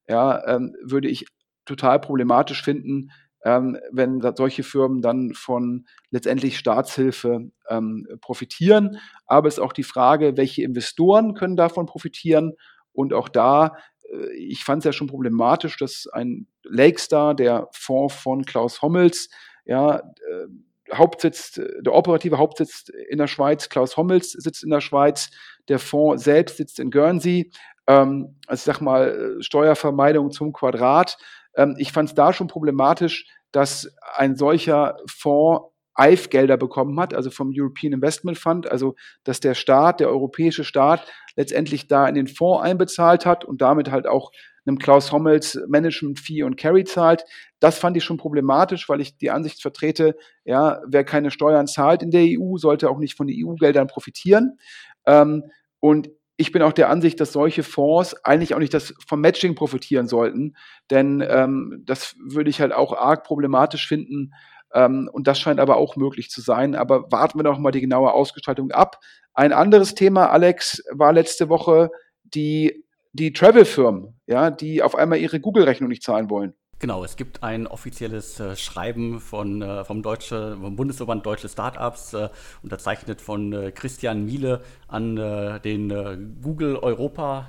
ja, 0.10 0.46
ähm, 0.48 0.76
würde 0.84 1.08
ich 1.08 1.28
total 1.64 2.02
problematisch 2.02 2.62
finden, 2.62 3.10
ähm, 3.44 3.78
wenn 3.92 4.22
solche 4.36 4.64
Firmen 4.64 5.02
dann 5.02 5.34
von 5.34 5.86
letztendlich 6.12 6.58
Staatshilfe 6.58 7.52
ähm, 7.70 8.08
profitieren. 8.22 8.98
Aber 9.26 9.48
es 9.48 9.56
ist 9.56 9.64
auch 9.64 9.74
die 9.74 9.84
Frage, 9.84 10.38
welche 10.38 10.64
Investoren 10.64 11.34
können 11.34 11.56
davon 11.56 11.86
profitieren. 11.86 12.54
Und 12.92 13.14
auch 13.14 13.30
da, 13.30 13.78
äh, 14.12 14.34
ich 14.36 14.64
fand 14.64 14.80
es 14.80 14.86
ja 14.86 14.94
schon 14.94 15.08
problematisch, 15.08 15.78
dass 15.78 16.08
ein 16.12 16.48
Lakestar, 16.64 17.36
der 17.36 17.70
Fonds 17.72 18.16
von 18.16 18.44
Klaus 18.46 18.82
Hommels, 18.82 19.30
ja, 19.66 19.98
äh, 19.98 20.48
Hauptsitz, 20.94 21.62
der 21.82 21.94
operative 21.94 22.40
Hauptsitz 22.40 22.86
in 23.10 23.20
der 23.20 23.28
Schweiz, 23.28 23.70
Klaus 23.70 23.96
Hommels 23.96 24.32
sitzt 24.32 24.64
in 24.64 24.72
der 24.72 24.82
Schweiz, 24.82 25.30
der 25.68 25.78
Fonds 25.78 26.24
selbst 26.24 26.58
sitzt 26.58 26.80
in 26.80 26.90
Guernsey. 26.90 27.52
Ähm, 27.88 28.36
also 28.48 28.62
ich 28.62 28.66
sag 28.66 28.82
mal, 28.82 29.38
Steuervermeidung 29.40 30.32
zum 30.32 30.52
Quadrat. 30.52 31.18
Ähm, 31.56 31.76
ich 31.78 31.92
fand 31.92 32.10
es 32.10 32.16
da 32.16 32.34
schon 32.34 32.48
problematisch, 32.48 33.26
dass 33.52 33.92
ein 34.16 34.36
solcher 34.36 34.98
Fonds 35.08 35.66
EIF-Gelder 35.96 36.56
bekommen 36.58 37.00
hat, 37.00 37.14
also 37.14 37.30
vom 37.30 37.52
European 37.54 37.94
Investment 37.94 38.38
Fund, 38.38 38.72
also 38.72 38.96
dass 39.24 39.42
der 39.42 39.54
Staat, 39.54 40.00
der 40.00 40.10
europäische 40.10 40.64
Staat, 40.64 41.06
letztendlich 41.36 41.88
da 41.88 42.08
in 42.08 42.16
den 42.16 42.28
Fonds 42.28 42.64
einbezahlt 42.64 43.26
hat 43.26 43.44
und 43.44 43.62
damit 43.62 43.92
halt 43.92 44.08
auch 44.08 44.32
einem 44.66 44.78
Klaus 44.78 45.12
Hommels 45.12 45.60
Management 45.68 46.20
Fee 46.20 46.44
und 46.44 46.58
Carry 46.58 46.84
zahlt. 46.84 47.26
Das 47.60 47.78
fand 47.78 47.98
ich 47.98 48.04
schon 48.04 48.18
problematisch, 48.18 48.88
weil 48.88 49.02
ich 49.02 49.18
die 49.18 49.32
Ansicht 49.32 49.62
vertrete, 49.62 50.16
ja, 50.46 50.82
wer 50.88 51.04
keine 51.04 51.32
Steuern 51.32 51.68
zahlt 51.68 52.04
in 52.04 52.12
der 52.12 52.24
EU, 52.24 52.58
sollte 52.58 52.90
auch 52.90 53.00
nicht 53.00 53.18
von 53.18 53.28
den 53.28 53.46
EU-Geldern 53.46 53.88
profitieren. 53.88 54.58
Ähm, 55.06 55.52
und 55.80 56.10
ich 56.40 56.54
bin 56.54 56.62
auch 56.62 56.72
der 56.72 56.90
Ansicht, 56.90 57.20
dass 57.20 57.34
solche 57.34 57.64
Fonds 57.64 58.16
eigentlich 58.24 58.56
auch 58.56 58.60
nicht 58.60 58.74
das 58.74 58.94
vom 59.06 59.20
Matching 59.20 59.56
profitieren 59.56 60.08
sollten, 60.08 60.56
denn 60.90 61.22
ähm, 61.28 61.84
das 61.86 62.16
würde 62.18 62.50
ich 62.50 62.62
halt 62.62 62.72
auch 62.72 62.94
arg 62.94 63.26
problematisch 63.26 63.86
finden. 63.86 64.34
Ähm, 64.74 65.10
und 65.12 65.28
das 65.28 65.38
scheint 65.38 65.60
aber 65.60 65.76
auch 65.76 65.98
möglich 65.98 66.30
zu 66.30 66.40
sein. 66.40 66.76
Aber 66.76 67.12
warten 67.12 67.38
wir 67.38 67.44
noch 67.44 67.60
mal 67.60 67.72
die 67.72 67.82
genaue 67.82 68.14
Ausgestaltung 68.14 68.72
ab. 68.72 69.02
Ein 69.34 69.52
anderes 69.52 69.96
Thema, 69.96 70.30
Alex, 70.30 70.82
war 70.92 71.12
letzte 71.12 71.50
Woche 71.50 71.90
die, 72.24 72.86
die 73.12 73.34
Travel-Firmen, 73.34 74.18
ja, 74.26 74.50
die 74.50 74.82
auf 74.82 74.96
einmal 74.96 75.20
ihre 75.20 75.42
Google-Rechnung 75.42 75.90
nicht 75.90 76.04
zahlen 76.04 76.30
wollen. 76.30 76.54
Genau, 76.82 77.04
es 77.04 77.18
gibt 77.18 77.44
ein 77.44 77.68
offizielles 77.68 78.40
äh, 78.40 78.56
Schreiben 78.56 79.20
von, 79.20 79.62
äh, 79.62 79.84
vom, 79.84 80.02
Deutsche, 80.02 80.56
vom 80.62 80.78
Bundesverband 80.78 81.26
Deutsche 81.26 81.50
Startups, 81.50 82.14
äh, 82.14 82.30
unterzeichnet 82.64 83.20
von 83.20 83.74
Christian 83.76 84.26
Miele 84.26 84.64
an 84.88 85.18
den 85.64 86.38
Google 86.42 86.78
Europa 86.78 87.48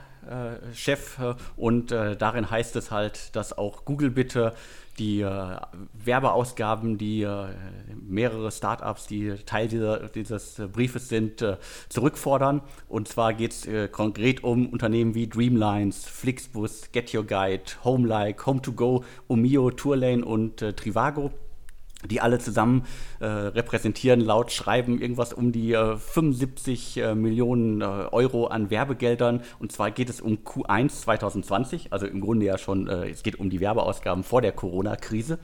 Chef 0.74 1.18
und 1.56 1.90
darin 1.90 2.50
heißt 2.50 2.76
es 2.76 2.90
halt, 2.90 3.34
dass 3.34 3.56
auch 3.56 3.84
Google 3.84 4.10
bitte 4.10 4.54
die 5.00 5.22
äh, 5.22 5.56
Werbeausgaben, 6.04 6.98
die 6.98 7.22
äh, 7.22 7.46
mehrere 8.06 8.52
Startups, 8.52 9.06
die 9.06 9.34
Teil 9.46 9.66
dieser, 9.66 10.08
dieses 10.10 10.62
Briefes 10.72 11.08
sind, 11.08 11.42
äh, 11.42 11.56
zurückfordern. 11.88 12.62
Und 12.88 13.08
zwar 13.08 13.34
geht 13.34 13.52
es 13.52 13.66
äh, 13.66 13.88
konkret 13.88 14.44
um 14.44 14.68
Unternehmen 14.68 15.14
wie 15.14 15.26
Dreamlines, 15.26 16.04
Flixbus, 16.04 16.92
Get 16.92 17.12
Your 17.14 17.24
Guide, 17.24 17.64
Homelike, 17.82 18.42
Home2Go, 18.44 19.02
Omio, 19.28 19.70
Tourlane 19.70 20.24
und 20.24 20.62
äh, 20.62 20.74
Trivago 20.74 21.32
die 22.08 22.20
alle 22.20 22.38
zusammen 22.38 22.84
äh, 23.18 23.26
repräsentieren 23.26 24.20
laut 24.20 24.52
Schreiben 24.52 25.00
irgendwas 25.00 25.32
um 25.32 25.52
die 25.52 25.72
äh, 25.72 25.96
75 25.96 26.96
äh, 26.96 27.14
Millionen 27.14 27.80
äh, 27.80 27.84
Euro 27.84 28.46
an 28.46 28.70
Werbegeldern. 28.70 29.42
Und 29.58 29.72
zwar 29.72 29.90
geht 29.90 30.08
es 30.08 30.20
um 30.20 30.38
Q1 30.38 30.88
2020, 30.88 31.92
also 31.92 32.06
im 32.06 32.20
Grunde 32.20 32.46
ja 32.46 32.58
schon, 32.58 32.88
äh, 32.88 33.10
es 33.10 33.22
geht 33.22 33.38
um 33.38 33.50
die 33.50 33.60
Werbeausgaben 33.60 34.24
vor 34.24 34.40
der 34.40 34.52
Corona-Krise. 34.52 35.38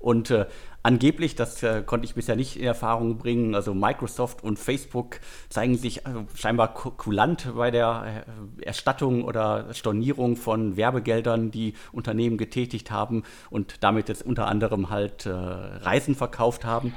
Und 0.00 0.30
äh, 0.30 0.46
angeblich, 0.82 1.34
das 1.36 1.62
äh, 1.62 1.82
konnte 1.84 2.06
ich 2.06 2.14
bisher 2.14 2.34
nicht 2.34 2.56
in 2.56 2.64
Erfahrung 2.64 3.18
bringen, 3.18 3.54
also 3.54 3.74
Microsoft 3.74 4.42
und 4.42 4.58
Facebook 4.58 5.20
zeigen 5.50 5.76
sich 5.76 6.06
äh, 6.06 6.24
scheinbar 6.34 6.72
kulant 6.72 7.52
bei 7.54 7.70
der 7.70 8.24
äh, 8.60 8.64
Erstattung 8.64 9.24
oder 9.24 9.74
Stornierung 9.74 10.36
von 10.36 10.78
Werbegeldern, 10.78 11.50
die 11.50 11.74
Unternehmen 11.92 12.38
getätigt 12.38 12.90
haben 12.90 13.24
und 13.50 13.84
damit 13.84 14.08
jetzt 14.08 14.24
unter 14.24 14.46
anderem 14.46 14.88
halt 14.88 15.26
äh, 15.26 15.30
Reisen 15.30 16.14
verkauft 16.14 16.64
haben. 16.64 16.94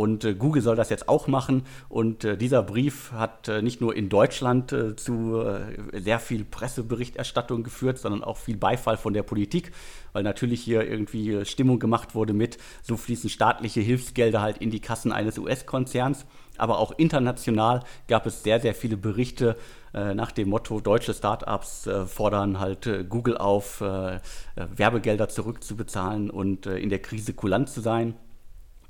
Und 0.00 0.24
äh, 0.24 0.32
Google 0.32 0.62
soll 0.62 0.76
das 0.76 0.88
jetzt 0.88 1.10
auch 1.10 1.26
machen. 1.26 1.64
Und 1.90 2.24
äh, 2.24 2.38
dieser 2.38 2.62
Brief 2.62 3.12
hat 3.12 3.48
äh, 3.48 3.60
nicht 3.60 3.82
nur 3.82 3.94
in 3.94 4.08
Deutschland 4.08 4.72
äh, 4.72 4.96
zu 4.96 5.42
äh, 5.42 6.00
sehr 6.00 6.18
viel 6.18 6.42
Presseberichterstattung 6.42 7.62
geführt, 7.62 7.98
sondern 7.98 8.24
auch 8.24 8.38
viel 8.38 8.56
Beifall 8.56 8.96
von 8.96 9.12
der 9.12 9.24
Politik, 9.24 9.72
weil 10.14 10.22
natürlich 10.22 10.62
hier 10.62 10.88
irgendwie 10.88 11.34
äh, 11.34 11.44
Stimmung 11.44 11.78
gemacht 11.78 12.14
wurde 12.14 12.32
mit, 12.32 12.56
so 12.80 12.96
fließen 12.96 13.28
staatliche 13.28 13.82
Hilfsgelder 13.82 14.40
halt 14.40 14.56
in 14.56 14.70
die 14.70 14.80
Kassen 14.80 15.12
eines 15.12 15.36
US-Konzerns. 15.36 16.24
Aber 16.56 16.78
auch 16.78 16.92
international 16.96 17.80
gab 18.08 18.24
es 18.24 18.42
sehr, 18.42 18.58
sehr 18.58 18.74
viele 18.74 18.96
Berichte 18.96 19.56
nach 19.92 20.30
dem 20.30 20.50
Motto, 20.50 20.80
deutsche 20.80 21.14
Startups 21.14 21.88
fordern 22.06 22.60
halt 22.60 22.86
Google 23.08 23.38
auf, 23.38 23.80
Werbegelder 23.80 25.30
zurückzubezahlen 25.30 26.28
und 26.28 26.66
in 26.66 26.90
der 26.90 27.00
Krise 27.00 27.32
kulant 27.32 27.70
zu 27.70 27.80
sein. 27.80 28.14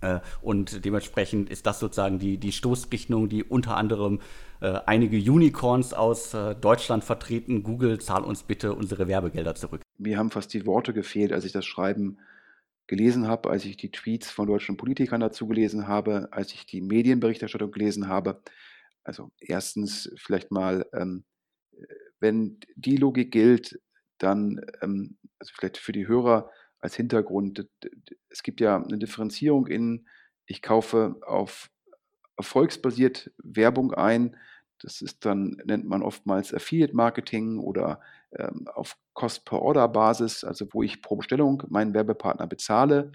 Äh, 0.01 0.21
und 0.43 0.85
dementsprechend 0.85 1.51
ist 1.51 1.67
das 1.67 1.81
sozusagen 1.81 2.19
die, 2.19 2.39
die 2.39 2.53
Stoßrichtung, 2.53 3.29
die 3.29 3.45
unter 3.45 3.77
anderem 3.77 4.21
äh, 4.61 4.79
einige 4.87 5.17
Unicorns 5.17 5.93
aus 5.95 6.35
äh, 6.35 6.55
Deutschland 6.55 7.05
vertreten. 7.05 7.63
Google, 7.63 8.01
zahl 8.01 8.25
uns 8.25 8.43
bitte 8.43 8.75
unsere 8.75 9.09
Werbegelder 9.09 9.55
zurück. 9.55 9.83
Mir 9.99 10.19
haben 10.19 10.31
fast 10.31 10.53
die 10.55 10.67
Worte 10.67 10.93
gefehlt, 10.93 11.33
als 11.33 11.45
ich 11.45 11.53
das 11.53 11.67
Schreiben 11.67 12.19
gelesen 12.87 13.29
habe, 13.29 13.51
als 13.51 13.65
ich 13.65 13.77
die 13.77 13.93
Tweets 13.93 14.31
von 14.31 14.49
deutschen 14.49 14.77
Politikern 14.77 15.21
dazu 15.21 15.47
gelesen 15.47 15.87
habe, 15.87 16.29
als 16.33 16.53
ich 16.53 16.67
die 16.67 16.81
Medienberichterstattung 16.81 17.71
gelesen 17.71 18.09
habe. 18.09 18.43
Also 19.05 19.31
erstens 19.39 20.13
vielleicht 20.17 20.51
mal, 20.51 20.85
ähm, 20.93 21.25
wenn 22.19 22.59
die 22.75 22.97
Logik 22.97 23.31
gilt, 23.31 23.81
dann, 24.19 24.61
ähm, 24.83 25.17
also 25.39 25.53
vielleicht 25.57 25.79
für 25.79 25.93
die 25.93 26.09
Hörer, 26.09 26.51
als 26.81 26.97
Hintergrund. 26.97 27.69
Es 28.29 28.43
gibt 28.43 28.61
ja 28.61 28.77
eine 28.77 28.99
Differenzierung 28.99 29.67
in, 29.67 30.07
ich 30.47 30.63
kaufe 30.63 31.17
auf 31.27 31.71
erfolgsbasiert 32.37 33.31
Werbung 33.43 33.93
ein, 33.95 34.37
Das 34.83 35.03
ist 35.03 35.25
dann, 35.27 35.61
nennt 35.65 35.85
man 35.85 36.03
oftmals 36.03 36.55
Affiliate 36.55 36.97
Marketing 36.97 37.59
oder 37.59 38.01
ähm, 38.33 38.67
auf 38.75 38.97
Cost-per-Order-Basis, 39.15 40.45
also 40.45 40.67
wo 40.73 40.83
ich 40.83 41.03
pro 41.03 41.17
Bestellung 41.17 41.63
meinen 41.69 41.95
Werbepartner 41.95 42.47
bezahle. 42.47 43.13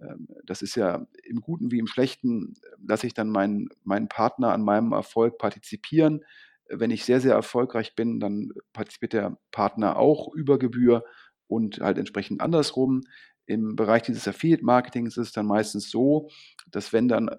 Ähm, 0.00 0.28
das 0.44 0.62
ist 0.62 0.74
ja 0.74 1.06
im 1.22 1.40
Guten 1.40 1.70
wie 1.70 1.78
im 1.78 1.86
Schlechten, 1.86 2.54
lasse 2.86 3.06
ich 3.06 3.14
dann 3.14 3.28
meinen, 3.28 3.68
meinen 3.84 4.08
Partner 4.08 4.52
an 4.52 4.62
meinem 4.62 4.92
Erfolg 4.92 5.38
partizipieren. 5.38 6.24
Wenn 6.68 6.90
ich 6.90 7.04
sehr, 7.04 7.20
sehr 7.20 7.34
erfolgreich 7.34 7.94
bin, 7.94 8.18
dann 8.18 8.52
partizipiert 8.72 9.12
der 9.12 9.36
Partner 9.50 9.98
auch 9.98 10.32
über 10.34 10.58
Gebühr 10.58 11.04
und 11.52 11.80
halt 11.80 11.98
entsprechend 11.98 12.40
andersrum. 12.40 13.02
Im 13.46 13.76
Bereich 13.76 14.02
dieses 14.02 14.28
Affiliate-Marketings 14.28 15.16
ist 15.16 15.28
es 15.28 15.32
dann 15.32 15.46
meistens 15.46 15.90
so, 15.90 16.28
dass 16.70 16.92
wenn 16.92 17.08
dann 17.08 17.28
äh, 17.28 17.36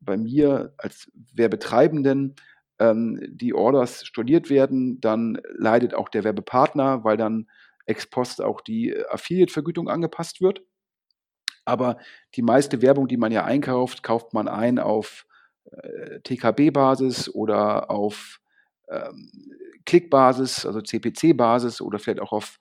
bei 0.00 0.16
mir 0.16 0.74
als 0.78 1.10
Werbetreibenden 1.32 2.34
ähm, 2.78 3.20
die 3.28 3.54
Orders 3.54 4.04
storniert 4.04 4.50
werden, 4.50 5.00
dann 5.00 5.40
leidet 5.56 5.94
auch 5.94 6.08
der 6.08 6.24
Werbepartner, 6.24 7.04
weil 7.04 7.16
dann 7.16 7.48
ex 7.86 8.08
post 8.08 8.42
auch 8.42 8.60
die 8.60 8.96
Affiliate-Vergütung 9.10 9.88
angepasst 9.88 10.40
wird. 10.40 10.62
Aber 11.64 11.98
die 12.34 12.42
meiste 12.42 12.82
Werbung, 12.82 13.08
die 13.08 13.16
man 13.16 13.32
ja 13.32 13.44
einkauft, 13.44 14.02
kauft 14.02 14.34
man 14.34 14.48
ein 14.48 14.78
auf 14.78 15.26
äh, 15.70 16.20
TKB-Basis 16.20 17.28
oder 17.28 17.90
auf 17.90 18.40
ähm, 18.88 19.30
Klickbasis, 19.86 20.66
also 20.66 20.80
CPC-Basis 20.80 21.80
oder 21.80 21.98
vielleicht 21.98 22.20
auch 22.20 22.32
auf 22.32 22.58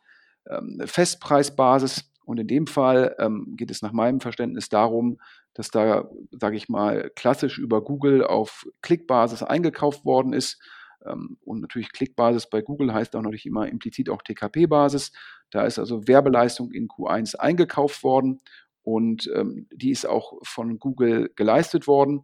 Festpreisbasis. 0.85 2.09
Und 2.25 2.39
in 2.39 2.47
dem 2.47 2.67
Fall 2.67 3.15
ähm, 3.19 3.55
geht 3.57 3.71
es 3.71 3.81
nach 3.81 3.91
meinem 3.91 4.21
Verständnis 4.21 4.69
darum, 4.69 5.19
dass 5.53 5.69
da, 5.69 6.09
sage 6.31 6.55
ich 6.55 6.69
mal, 6.69 7.12
klassisch 7.15 7.57
über 7.57 7.83
Google 7.83 8.23
auf 8.23 8.65
Klickbasis 8.81 9.43
eingekauft 9.43 10.05
worden 10.05 10.33
ist. 10.33 10.62
Ähm, 11.05 11.38
und 11.43 11.62
natürlich 11.62 11.91
Klickbasis 11.91 12.50
bei 12.50 12.62
Google 12.62 12.93
heißt 12.93 13.15
auch 13.15 13.21
natürlich 13.21 13.45
immer 13.45 13.67
implizit 13.67 14.09
auch 14.09 14.21
TKP-Basis. 14.21 15.12
Da 15.51 15.63
ist 15.65 15.79
also 15.79 16.07
Werbeleistung 16.07 16.71
in 16.71 16.88
Q1 16.88 17.35
eingekauft 17.35 18.03
worden 18.03 18.39
und 18.83 19.29
ähm, 19.35 19.67
die 19.71 19.91
ist 19.91 20.05
auch 20.05 20.39
von 20.43 20.79
Google 20.79 21.31
geleistet 21.35 21.88
worden. 21.88 22.23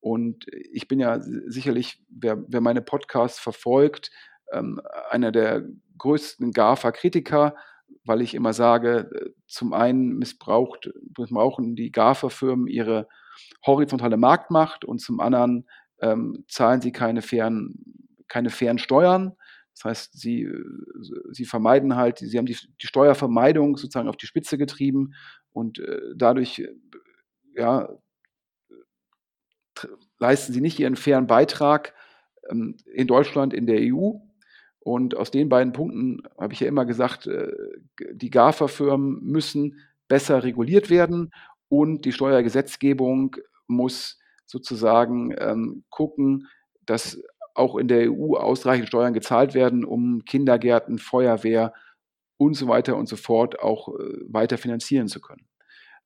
Und 0.00 0.46
ich 0.70 0.86
bin 0.86 1.00
ja 1.00 1.18
sicherlich, 1.20 2.00
wer, 2.08 2.44
wer 2.46 2.60
meine 2.60 2.82
Podcasts 2.82 3.40
verfolgt, 3.40 4.10
ähm, 4.52 4.80
einer 5.10 5.32
der 5.32 5.64
größten 5.98 6.52
GAFA-Kritiker, 6.52 7.54
weil 8.04 8.22
ich 8.22 8.34
immer 8.34 8.52
sage, 8.52 9.10
äh, 9.12 9.30
zum 9.46 9.72
einen 9.72 10.16
missbraucht, 10.18 10.90
missbrauchen 11.16 11.76
die 11.76 11.92
GAFA-Firmen 11.92 12.66
ihre 12.66 13.08
horizontale 13.66 14.16
Marktmacht 14.16 14.84
und 14.84 15.00
zum 15.00 15.20
anderen 15.20 15.66
ähm, 16.00 16.44
zahlen 16.48 16.80
sie 16.80 16.92
keine 16.92 17.22
fairen, 17.22 17.74
keine 18.28 18.50
fairen 18.50 18.78
Steuern. 18.78 19.36
Das 19.74 19.84
heißt, 19.84 20.18
sie, 20.18 20.42
äh, 20.42 20.64
sie 21.30 21.44
vermeiden 21.44 21.96
halt, 21.96 22.18
sie 22.18 22.36
haben 22.38 22.46
die, 22.46 22.56
die 22.80 22.86
Steuervermeidung 22.86 23.76
sozusagen 23.76 24.08
auf 24.08 24.16
die 24.16 24.26
Spitze 24.26 24.58
getrieben 24.58 25.14
und 25.52 25.78
äh, 25.78 26.00
dadurch 26.16 26.60
äh, 26.60 26.68
ja, 27.54 27.88
leisten 30.18 30.52
sie 30.52 30.60
nicht 30.60 30.78
ihren 30.78 30.96
fairen 30.96 31.26
Beitrag 31.26 31.94
ähm, 32.50 32.76
in 32.92 33.06
Deutschland, 33.06 33.54
in 33.54 33.66
der 33.66 33.80
EU. 33.80 34.14
Und 34.80 35.16
aus 35.16 35.30
den 35.30 35.48
beiden 35.48 35.72
Punkten 35.72 36.22
habe 36.38 36.52
ich 36.52 36.60
ja 36.60 36.68
immer 36.68 36.84
gesagt, 36.86 37.26
äh, 37.26 37.52
die 38.12 38.30
GAFA-Firmen 38.30 39.22
müssen 39.22 39.80
besser 40.08 40.42
reguliert 40.42 40.90
werden 40.90 41.30
und 41.68 42.04
die 42.04 42.12
Steuergesetzgebung 42.12 43.36
muss 43.66 44.18
sozusagen 44.46 45.34
ähm, 45.38 45.84
gucken, 45.90 46.48
dass 46.86 47.20
auch 47.54 47.76
in 47.76 47.88
der 47.88 48.10
EU 48.10 48.36
ausreichend 48.36 48.88
Steuern 48.88 49.12
gezahlt 49.12 49.52
werden, 49.52 49.84
um 49.84 50.24
Kindergärten, 50.24 50.98
Feuerwehr 50.98 51.74
und 52.38 52.54
so 52.54 52.68
weiter 52.68 52.96
und 52.96 53.08
so 53.08 53.16
fort 53.16 53.60
auch 53.60 53.88
äh, 53.88 54.20
weiter 54.28 54.56
finanzieren 54.58 55.08
zu 55.08 55.20
können. 55.20 55.46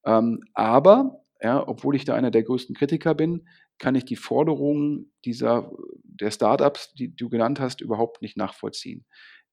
Ähm, 0.05 0.41
aber, 0.55 1.22
ja, 1.43 1.67
obwohl 1.67 1.97
ich 1.97 2.05
da 2.05 2.15
einer 2.15 2.31
der 2.31 2.45
größten 2.45 2.75
Kritiker 2.77 3.15
bin, 3.15 3.49
kann 3.79 3.95
ich 3.95 4.05
die 4.05 4.17
Forderungen 4.17 5.13
dieser, 5.25 5.73
der 6.05 6.31
Startups, 6.31 6.93
die 6.95 7.15
du 7.15 7.29
genannt 7.29 7.59
hast, 7.59 7.81
überhaupt 7.81 8.23
nicht 8.23 8.37
nachvollziehen. 8.37 9.05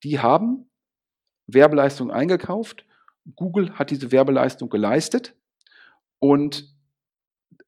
Die 0.04 0.20
haben 0.20 0.70
Werbeleistung 1.48 2.12
eingekauft, 2.12 2.86
Google 3.36 3.74
hat 3.74 3.90
diese 3.90 4.12
Werbeleistung 4.12 4.70
geleistet 4.70 5.36
und 6.20 6.76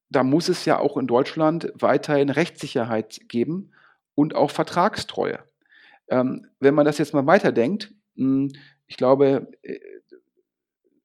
da 0.10 0.24
muss 0.24 0.50
es 0.50 0.66
ja 0.66 0.78
auch 0.78 0.98
in 0.98 1.08
Deutschland 1.08 1.72
weiterhin 1.74 2.30
Rechtssicherheit 2.30 3.22
geben 3.28 3.72
und 4.14 4.36
auch 4.36 4.52
Vertragstreue. 4.52 5.40
Ähm, 6.10 6.48
wenn 6.60 6.76
man 6.76 6.86
das 6.86 6.98
jetzt 6.98 7.14
mal 7.14 7.26
weiterdenkt, 7.26 7.94
hm, 8.16 8.52
ich 8.88 8.98
glaube, 8.98 9.52
äh, 9.64 9.80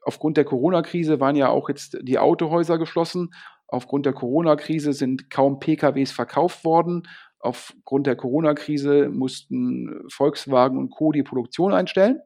aufgrund 0.07 0.37
der 0.37 0.45
Corona-Krise 0.45 1.19
waren 1.19 1.35
ja 1.35 1.49
auch 1.49 1.69
jetzt 1.69 1.99
die 2.01 2.19
Autohäuser 2.19 2.79
geschlossen. 2.79 3.35
Aufgrund 3.66 4.07
der 4.07 4.12
Corona-Krise 4.12 4.92
sind 4.92 5.31
kaum 5.31 5.59
PKWs 5.59 6.12
verkauft 6.12 6.64
worden. 6.64 7.09
Aufgrund 7.40 8.07
der 8.07 8.14
Corona-Krise 8.14 9.09
mussten 9.09 10.05
Volkswagen 10.09 10.79
und 10.79 10.90
Co. 10.90 11.11
die 11.11 11.25
Produktion 11.25 11.73
einstellen. 11.73 12.21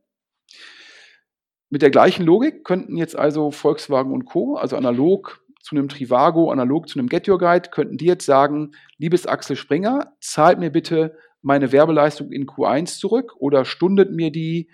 Mit 1.70 1.80
der 1.80 1.90
gleichen 1.90 2.26
Logik 2.26 2.64
könnten 2.64 2.96
jetzt 2.96 3.16
also 3.16 3.50
Volkswagen 3.50 4.12
und 4.12 4.26
Co., 4.26 4.56
also 4.56 4.76
analog 4.76 5.40
zu 5.62 5.74
einem 5.74 5.88
Trivago, 5.88 6.50
analog 6.50 6.88
zu 6.88 6.98
einem 6.98 7.08
Get 7.08 7.28
Your 7.28 7.38
Guide, 7.38 7.70
könnten 7.70 7.96
die 7.96 8.06
jetzt 8.06 8.26
sagen, 8.26 8.72
liebes 8.98 9.26
Axel 9.26 9.56
Springer, 9.56 10.12
zahlt 10.20 10.58
mir 10.58 10.70
bitte 10.70 11.16
meine 11.42 11.72
Werbeleistung 11.72 12.30
in 12.30 12.46
Q1 12.46 12.98
zurück 12.98 13.36
oder 13.38 13.64
stundet 13.64 14.10
mir 14.10 14.30
die 14.30 14.68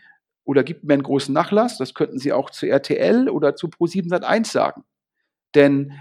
oder 0.47 0.63
gibt 0.63 0.85
mir 0.85 0.95
einen 0.95 1.03
großen 1.03 1.35
Nachlass. 1.35 1.77
Das 1.77 1.93
könnten 1.93 2.19
sie 2.19 2.33
auch 2.33 2.51
zu 2.51 2.67
RTL 2.67 3.29
oder 3.29 3.57
zu 3.57 3.67
Pro7 3.67 4.09
Sat1 4.09 4.51
sagen. 4.51 4.85
Denn 5.55 5.93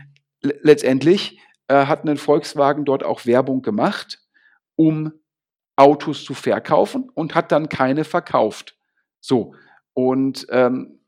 letztendlich 0.42 1.40
äh, 1.68 1.88
hat 1.88 2.06
ein 2.06 2.18
Volkswagen 2.18 2.86
dort 2.86 3.04
auch 3.04 3.26
Werbung 3.26 3.64
gemacht, 3.64 4.22
um 4.76 5.12
Autos 5.76 6.24
zu 6.24 6.36
verkaufen 6.36 7.10
und 7.14 7.34
hat 7.34 7.52
dann 7.52 7.70
keine 7.70 8.04
verkauft. 8.04 8.78
So. 9.20 9.56
Und 9.94 10.46
ähm, 10.52 11.00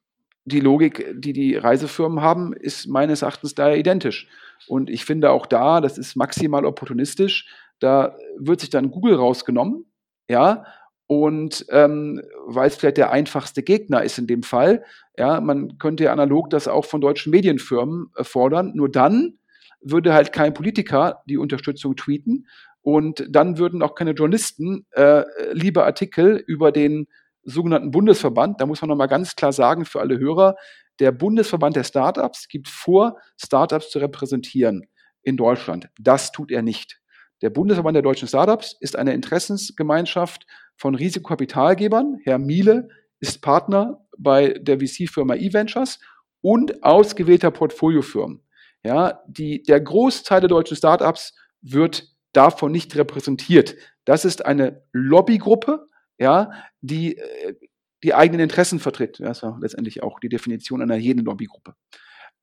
die 0.46 0.60
Logik, 0.60 1.14
die 1.16 1.34
die 1.34 1.56
Reisefirmen 1.56 2.22
haben, 2.22 2.54
ist 2.54 2.88
meines 2.88 3.22
Erachtens 3.22 3.54
daher 3.54 3.78
identisch. 3.78 4.28
Und 4.68 4.90
ich 4.90 5.06
finde 5.06 5.30
auch 5.30 5.46
da, 5.46 5.80
das 5.80 6.00
ist 6.00 6.16
maximal 6.16 6.66
opportunistisch. 6.66 7.48
Da 7.80 8.18
wird 8.38 8.62
sich 8.62 8.72
dann 8.72 8.90
Google 8.90 9.16
rausgenommen, 9.16 9.86
ja, 10.28 10.66
und 11.08 11.66
ähm, 11.70 12.22
weil 12.46 12.68
es 12.68 12.76
vielleicht 12.76 12.98
der 12.98 13.12
einfachste 13.12 13.64
Gegner 13.64 14.04
ist 14.04 14.18
in 14.18 14.28
dem 14.28 14.44
Fall. 14.44 14.84
Ja, 15.18 15.40
man 15.40 15.78
könnte 15.78 16.04
ja 16.04 16.12
analog 16.12 16.50
das 16.50 16.68
auch 16.68 16.86
von 16.86 17.02
deutschen 17.02 17.32
Medienfirmen 17.32 18.12
äh, 18.16 18.24
fordern. 18.24 18.74
Nur 18.76 18.92
dann 18.92 19.40
würde 19.82 20.14
halt 20.14 20.34
kein 20.34 20.54
Politiker 20.54 21.24
die 21.28 21.38
Unterstützung 21.38 21.96
tweeten 21.96 22.48
und 22.82 23.26
dann 23.30 23.58
würden 23.58 23.82
auch 23.82 23.96
keine 23.96 24.12
Journalisten 24.12 24.86
äh, 24.92 25.24
lieber 25.54 25.86
Artikel 25.86 26.44
über 26.46 26.72
den 26.72 27.08
sogenannten 27.44 27.92
Bundesverband, 27.92 28.60
da 28.60 28.66
muss 28.66 28.82
man 28.82 28.90
nochmal 28.90 29.08
ganz 29.08 29.36
klar 29.36 29.54
sagen 29.54 29.86
für 29.86 30.02
alle 30.02 30.20
Hörer, 30.20 30.56
der 31.00 31.12
Bundesverband 31.12 31.76
der 31.76 31.84
Startups 31.86 32.48
gibt 32.50 32.68
vor, 32.68 33.18
Startups 33.38 33.90
zu 33.90 34.00
repräsentieren 34.00 34.88
in 35.22 35.38
Deutschland. 35.38 35.90
Das 36.00 36.32
tut 36.32 36.52
er 36.52 36.62
nicht. 36.62 37.00
Der 37.42 37.50
Bundesverband 37.50 37.96
der 37.96 38.02
deutschen 38.02 38.28
Startups 38.28 38.76
ist 38.80 38.96
eine 38.96 39.14
Interessensgemeinschaft 39.14 40.46
von 40.78 40.96
Risikokapitalgebern. 40.96 42.20
Herr 42.24 42.38
Miele 42.38 42.90
ist 43.20 43.42
Partner 43.42 44.06
bei 44.18 44.50
der 44.60 44.80
VC-Firma 44.80 45.36
eVentures 45.36 46.00
und 46.42 46.84
ausgewählter 46.84 47.52
Portfoliofirmen. 47.52 48.42
Ja, 48.84 49.22
die, 49.28 49.64
der 49.64 49.82
Großteil 49.82 50.40
der 50.40 50.50
deutschen 50.50 50.78
Startups 50.78 51.34
wird 51.62 52.16
davon 52.32 52.72
nicht 52.72 52.96
repräsentiert. 52.96 53.76
Das 54.06 54.24
ist 54.24 54.46
eine 54.46 54.84
Lobbygruppe, 54.94 55.88
ja, 56.18 56.52
die 56.82 57.18
äh, 57.18 57.56
die 58.04 58.14
eigenen 58.14 58.42
Interessen 58.42 58.80
vertritt. 58.80 59.20
Das 59.20 59.38
ist 59.38 59.44
ja 59.44 59.58
letztendlich 59.60 60.04
auch 60.04 60.20
die 60.20 60.30
Definition 60.30 60.82
einer 60.82 60.96
jeden 60.96 61.26
Lobbygruppe. 61.26 61.74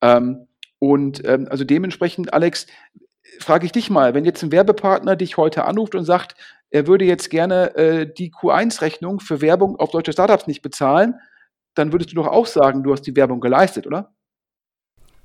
Ähm, 0.01 0.49
und 0.79 1.25
ähm, 1.25 1.47
also 1.49 1.65
dementsprechend, 1.65 2.35
Alex, 2.35 2.67
frage 3.39 3.67
ich 3.67 3.73
dich 3.73 3.91
mal, 3.91 4.15
wenn 4.15 4.25
jetzt 4.25 4.43
ein 4.43 4.53
Werbepartner 4.53 5.17
dich 5.17 5.37
heute 5.37 5.65
anruft 5.65 5.95
und 5.95 6.05
sagt, 6.05 6.35
er 6.71 6.87
würde 6.87 7.05
jetzt 7.05 7.31
gerne 7.31 7.75
äh, 7.77 8.13
die 8.13 8.33
Q1-Rechnung 8.33 9.21
für 9.21 9.41
Werbung 9.41 9.77
auf 9.77 9.91
deutsche 9.91 10.13
Startups 10.13 10.47
nicht 10.47 10.63
bezahlen, 10.63 11.15
dann 11.75 11.93
würdest 11.93 12.13
du 12.13 12.17
doch 12.17 12.27
auch 12.27 12.47
sagen, 12.47 12.83
du 12.83 12.93
hast 12.93 13.03
die 13.03 13.17
Werbung 13.17 13.41
geleistet, 13.41 13.87
oder? 13.87 14.15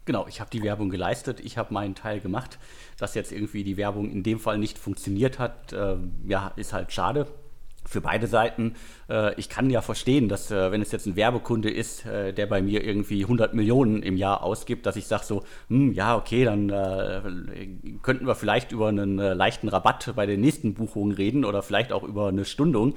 Genau, 0.06 0.26
ich 0.28 0.40
habe 0.40 0.50
die 0.50 0.64
Werbung 0.64 0.90
geleistet, 0.90 1.40
ich 1.40 1.58
habe 1.58 1.74
meinen 1.74 1.94
Teil 1.94 2.20
gemacht. 2.20 2.58
Dass 2.98 3.14
jetzt 3.14 3.32
irgendwie 3.32 3.64
die 3.64 3.78
Werbung 3.78 4.10
in 4.10 4.24
dem 4.24 4.40
Fall 4.40 4.58
nicht 4.58 4.80
funktioniert 4.80 5.38
hat, 5.38 5.72
äh, 5.74 5.98
ja, 6.26 6.52
ist 6.56 6.74
halt 6.74 6.92
schade 6.92 7.28
für 7.90 8.02
beide 8.02 8.28
Seiten. 8.28 8.76
Äh, 9.10 9.34
ich 9.40 9.50
kann 9.50 9.70
ja 9.70 9.82
verstehen, 9.82 10.30
dass 10.30 10.52
äh, 10.52 10.72
wenn 10.72 10.82
es 10.82 10.92
jetzt 10.92 11.08
ein 11.08 11.16
Werbekunde 11.16 11.70
ist, 11.70 12.06
äh, 12.06 12.34
der 12.34 12.46
bei 12.46 12.62
mir 12.62 12.84
irgendwie 12.84 13.24
100 13.24 13.54
Millionen 13.54 14.04
im 14.04 14.16
Jahr 14.16 14.44
ausgibt, 14.44 14.86
dass 14.86 14.96
ich 14.96 15.08
sage 15.08 15.26
so, 15.26 15.44
hm, 15.70 15.94
ja, 15.94 16.16
okay, 16.16 16.46
dann 16.46 16.70
könnten 18.02 18.28
wir 18.28 18.36
vielleicht 18.36 18.72
über 18.72 18.90
einen 18.90 19.18
leichten 19.18 19.68
Rabatt 19.70 20.14
bei 20.16 20.26
den 20.26 20.42
nächsten 20.42 20.74
Buchungen 20.74 21.14
reden 21.14 21.46
oder 21.46 21.64
vielleicht 21.64 21.92
auch 21.92 22.04
über 22.04 22.28
eine 22.28 22.46
Stundung. 22.46 22.96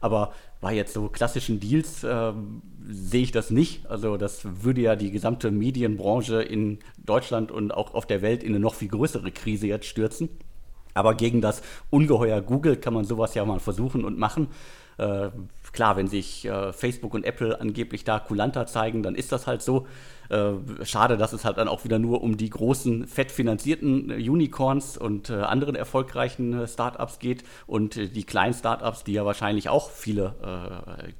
Aber 0.00 0.34
bei 0.60 0.74
jetzt 0.74 0.92
so 0.92 1.08
klassischen 1.08 1.60
Deals 1.60 2.04
äh, 2.04 2.32
sehe 2.86 3.22
ich 3.22 3.32
das 3.32 3.50
nicht. 3.50 3.86
Also 3.86 4.18
das 4.18 4.62
würde 4.62 4.82
ja 4.82 4.96
die 4.96 5.10
gesamte 5.10 5.50
Medienbranche 5.50 6.42
in 6.42 6.80
Deutschland 6.98 7.50
und 7.50 7.72
auch 7.72 7.94
auf 7.94 8.06
der 8.06 8.20
Welt 8.20 8.42
in 8.42 8.50
eine 8.50 8.60
noch 8.60 8.74
viel 8.74 8.88
größere 8.88 9.32
Krise 9.32 9.66
jetzt 9.66 9.86
stürzen. 9.86 10.28
Aber 10.94 11.14
gegen 11.14 11.40
das 11.40 11.62
Ungeheuer 11.90 12.40
Google 12.40 12.76
kann 12.76 12.94
man 12.94 13.04
sowas 13.04 13.34
ja 13.34 13.44
mal 13.44 13.60
versuchen 13.60 14.04
und 14.04 14.18
machen. 14.18 14.48
Äh, 14.96 15.30
klar, 15.72 15.96
wenn 15.96 16.06
sich 16.06 16.44
äh, 16.44 16.72
Facebook 16.72 17.14
und 17.14 17.24
Apple 17.24 17.60
angeblich 17.60 18.04
da 18.04 18.20
kulanter 18.20 18.66
zeigen, 18.66 19.02
dann 19.02 19.14
ist 19.14 19.32
das 19.32 19.46
halt 19.46 19.60
so. 19.60 19.86
Äh, 20.30 20.52
schade, 20.84 21.18
dass 21.18 21.34
es 21.34 21.44
halt 21.44 21.58
dann 21.58 21.68
auch 21.68 21.84
wieder 21.84 21.98
nur 21.98 22.22
um 22.22 22.38
die 22.38 22.48
großen, 22.48 23.06
fett 23.06 23.30
finanzierten 23.30 24.10
äh, 24.10 24.14
Unicorns 24.14 24.96
und 24.96 25.28
äh, 25.28 25.34
anderen 25.34 25.74
erfolgreichen 25.74 26.60
äh, 26.60 26.66
Startups 26.66 27.18
geht 27.18 27.44
und 27.66 27.96
die 27.96 28.24
kleinen 28.24 28.54
Startups, 28.54 29.04
die 29.04 29.12
ja 29.12 29.26
wahrscheinlich 29.26 29.68
auch 29.68 29.90
viele 29.90 30.34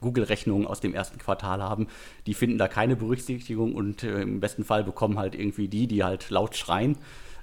Google-Rechnungen 0.01 0.67
aus 0.67 0.81
dem 0.81 0.95
ersten 0.95 1.19
Quartal 1.19 1.63
haben, 1.63 1.89
die 2.27 2.35
finden 2.35 2.59
da 2.59 2.69
keine 2.69 2.97
Berücksichtigung 2.97 3.75
und 3.75 4.03
im 4.03 4.41
besten 4.41 4.65
Fall 4.65 4.85
bekommen 4.85 5.19
halt 5.19 5.35
irgendwie 5.35 5.69
die, 5.69 5.87
die 5.87 6.05
halt 6.05 6.31
laut 6.31 6.57
schreien 6.57 6.97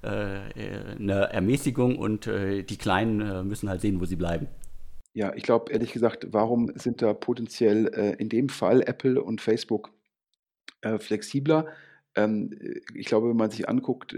eine 0.08 1.30
Ermäßigung 1.32 1.98
und 1.98 2.28
äh, 2.28 2.64
die 2.64 2.78
Kleinen 2.78 3.22
äh, 3.22 3.44
müssen 3.44 3.70
halt 3.70 3.82
sehen, 3.82 4.02
wo 4.02 4.06
sie 4.06 4.16
bleiben. 4.16 4.48
Ja, 5.14 5.34
ich 5.36 5.44
glaube 5.44 5.72
ehrlich 5.72 5.92
gesagt, 5.92 6.28
warum 6.32 6.72
sind 6.76 7.02
da 7.02 7.14
potenziell 7.14 7.88
in 8.18 8.30
dem 8.30 8.48
Fall 8.48 8.82
Apple 8.82 9.22
und 9.22 9.42
Facebook 9.42 9.92
flexibler? 11.00 11.68
Ähm, 12.16 12.58
ich 12.96 13.08
glaube, 13.08 13.30
wenn 13.30 13.36
man 13.36 13.52
sich 13.52 13.68
anguckt, 13.68 14.16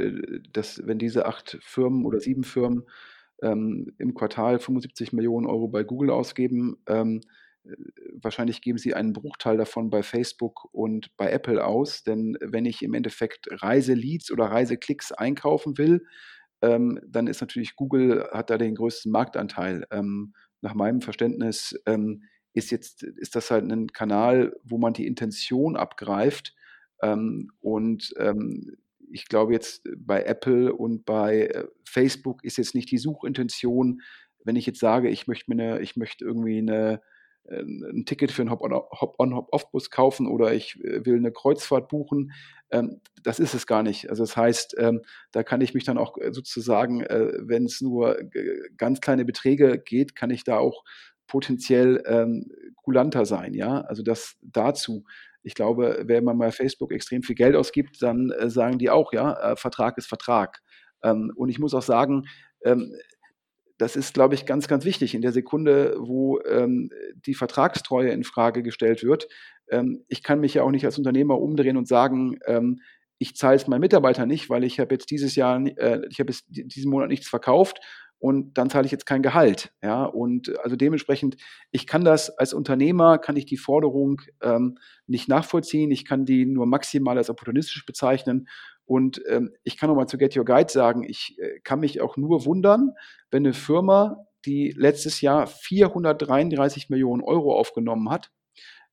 dass 0.52 0.86
wenn 0.86 1.00
diese 1.00 1.26
acht 1.26 1.58
Firmen 1.62 2.06
oder 2.06 2.19
sieben 2.19 2.43
Firmen 2.43 2.84
ähm, 3.41 3.93
im 3.98 4.13
Quartal 4.13 4.60
75 4.60 5.13
Millionen 5.13 5.46
Euro 5.46 5.67
bei 5.67 5.84
Google 5.84 6.10
ausgeben, 6.10 6.78
ähm, 6.88 7.22
wahrscheinlich 8.21 8.62
geben 8.62 8.78
sie 8.78 8.93
einen 8.93 9.13
Bruchteil 9.13 9.58
davon 9.58 9.89
bei 9.89 10.04
Facebook 10.04 10.67
und 10.73 11.15
bei 11.17 11.32
Apple 11.32 11.65
aus. 11.65 12.04
Denn 12.04 12.38
wenn 12.41 12.65
ich 12.65 12.82
im 12.82 12.93
Endeffekt 12.93 13.47
Reiseleads 13.49 14.32
oder 14.32 14.45
Reiseklicks 14.45 15.12
einkaufen 15.12 15.78
will, 15.78 16.06
ähm, 16.62 16.99
dann 17.06 17.28
ist 17.28 17.41
natürlich 17.41 17.76
Google 17.76 18.28
hat 18.32 18.49
da 18.49 18.58
den 18.58 18.76
größten 18.76 19.12
Marktanteil. 19.12 19.86
Ähm, 19.91 20.34
nach 20.62 20.73
meinem 20.73 21.02
Verständnis 21.02 21.78
ähm, 21.86 22.23
ist 22.54 22.71
jetzt 22.71 23.04
ist 23.04 23.36
das 23.36 23.52
halt 23.52 23.69
ein 23.69 23.88
Kanal, 23.88 24.56
wo 24.63 24.78
man 24.78 24.93
die 24.93 25.08
Intention 25.08 25.76
abgreift. 25.76 26.56
Ähm, 27.02 27.52
und 27.60 28.13
ähm, 28.17 28.78
ich 29.12 29.28
glaube 29.28 29.54
jetzt 29.54 29.88
bei 29.97 30.23
Apple 30.23 30.73
und 30.73 31.06
bei 31.06 31.47
äh, 31.47 31.67
Facebook 31.86 32.43
ist 32.43 32.58
jetzt 32.58 32.76
nicht 32.76 32.89
die 32.91 32.97
Suchintention, 32.97 34.02
wenn 34.45 34.56
ich 34.56 34.65
jetzt 34.65 34.80
sage, 34.80 35.10
ich 35.10 35.28
möchte 35.28 35.54
mir 35.54 35.62
eine, 35.62 35.82
ich 35.82 35.95
möchte 35.95 36.26
irgendwie 36.26 36.58
eine 36.58 37.02
ein 37.49 38.06
Ticket 38.06 38.32
für 38.32 38.41
einen 38.41 38.51
Hop-on-Hop-off-Bus 38.51 39.89
kaufen 39.89 40.27
oder 40.27 40.53
ich 40.53 40.79
äh, 40.84 41.06
will 41.06 41.17
eine 41.17 41.32
Kreuzfahrt 41.32 41.89
buchen. 41.89 42.32
Ähm, 42.71 43.01
das 43.21 43.39
ist 43.39 43.53
es 43.53 43.67
gar 43.67 43.84
nicht. 43.84 44.10
Also 44.10 44.23
das 44.23 44.38
heißt, 44.38 44.75
ähm, 44.77 45.01
da 45.32 45.43
kann 45.43 45.62
ich 45.62 45.73
mich 45.73 45.84
dann 45.84 45.97
auch 45.97 46.17
äh, 46.17 46.34
sozusagen, 46.34 47.01
äh, 47.01 47.34
wenn 47.39 47.65
es 47.65 47.82
nur 47.82 48.17
ganz 48.77 49.01
kleine 49.01 49.25
Beträge 49.25 49.79
geht, 49.79 50.15
kann 50.15 50.29
ich 50.29 50.43
da 50.43 50.58
auch 50.58 50.84
potenziell 51.27 52.03
ähm, 52.06 52.51
kulanter 52.77 53.25
sein. 53.25 53.53
Ja, 53.53 53.82
also 53.82 54.03
das 54.03 54.36
dazu. 54.41 55.03
Ich 55.41 55.56
glaube, 55.56 56.03
wenn 56.06 56.23
man 56.23 56.38
bei 56.38 56.51
Facebook 56.51 56.93
extrem 56.93 57.23
viel 57.23 57.36
Geld 57.36 57.56
ausgibt, 57.58 58.01
dann 58.01 58.32
sagen 58.45 58.79
die 58.79 58.89
auch, 58.89 59.12
ja, 59.12 59.58
Vertrag 59.58 59.97
ist 59.97 60.08
Vertrag. 60.08 60.62
und 61.01 61.49
ich 61.49 61.60
muss 61.60 61.73
auch 61.73 61.82
sagen, 61.82 62.27
das 63.78 63.96
ist, 63.96 64.14
glaube 64.14 64.36
ich, 64.36 64.46
ganz, 64.46 64.68
ganz 64.68 64.86
wichtig 64.86 65.16
in 65.16 65.22
der 65.22 65.32
Sekunde, 65.32 65.96
wo 66.00 66.40
ähm, 66.42 66.90
die 67.26 67.34
Vertragstreue 67.34 68.12
in 68.12 68.24
Frage 68.24 68.64
gestellt 68.64 69.04
wird. 69.04 69.28
Ähm, 69.70 70.04
ich 70.08 70.24
kann 70.24 70.40
mich 70.40 70.54
ja 70.54 70.64
auch 70.64 70.72
nicht 70.72 70.86
als 70.86 70.98
Unternehmer 70.98 71.40
umdrehen 71.40 71.78
und 71.78 71.88
sagen, 71.88 72.38
ähm, 72.46 72.80
ich 73.18 73.36
zahle 73.36 73.56
es 73.56 73.68
meinen 73.68 73.82
Mitarbeitern 73.82 74.28
nicht, 74.28 74.50
weil 74.50 74.64
ich 74.64 74.80
habe 74.80 74.94
jetzt 74.94 75.10
dieses 75.10 75.36
Jahr, 75.36 75.60
äh, 75.78 76.02
ich 76.10 76.20
habe 76.20 76.32
jetzt 76.32 76.46
diesen 76.50 76.92
Monat 76.92 77.10
nichts 77.10 77.28
verkauft 77.28 77.80
und 78.24 78.58
dann 78.58 78.70
zahle 78.70 78.86
ich 78.86 78.92
jetzt 78.92 79.06
kein 79.06 79.22
Gehalt. 79.22 79.74
Ja, 79.82 80.06
und 80.06 80.58
also 80.60 80.78
dementsprechend, 80.78 81.36
ich 81.72 81.88
kann 81.88 82.06
das 82.06 82.30
als 82.30 82.54
Unternehmer, 82.54 83.18
kann 83.18 83.36
ich 83.36 83.46
die 83.46 83.58
Forderung 83.58 84.22
ähm, 84.42 84.78
nicht 85.08 85.28
nachvollziehen. 85.28 85.92
Ich 85.92 86.06
kann 86.06 86.26
die 86.26 86.46
nur 86.46 86.66
maximal 86.66 87.18
als 87.18 87.30
opportunistisch 87.30 87.86
bezeichnen. 87.86 88.48
Und 88.86 89.22
ähm, 89.30 89.52
ich 89.63 89.78
kann 89.78 89.89
nochmal 89.89 90.08
zu 90.08 90.17
Get 90.17 90.36
Your 90.36 90.46
Guide 90.46 90.72
sagen, 90.72 91.04
ich 91.04 91.38
äh, 91.39 91.60
kann 91.63 91.80
mich 91.80 92.02
auch 92.02 92.17
nur 92.17 92.46
wundern, 92.46 92.91
wenn 93.32 93.46
eine 93.46 93.54
Firma, 93.54 94.26
die 94.46 94.74
letztes 94.76 95.22
Jahr 95.22 95.48
433 95.48 96.89
Millionen 96.89 97.24
Euro 97.24 97.58
aufgenommen 97.58 98.10
hat, 98.10 98.32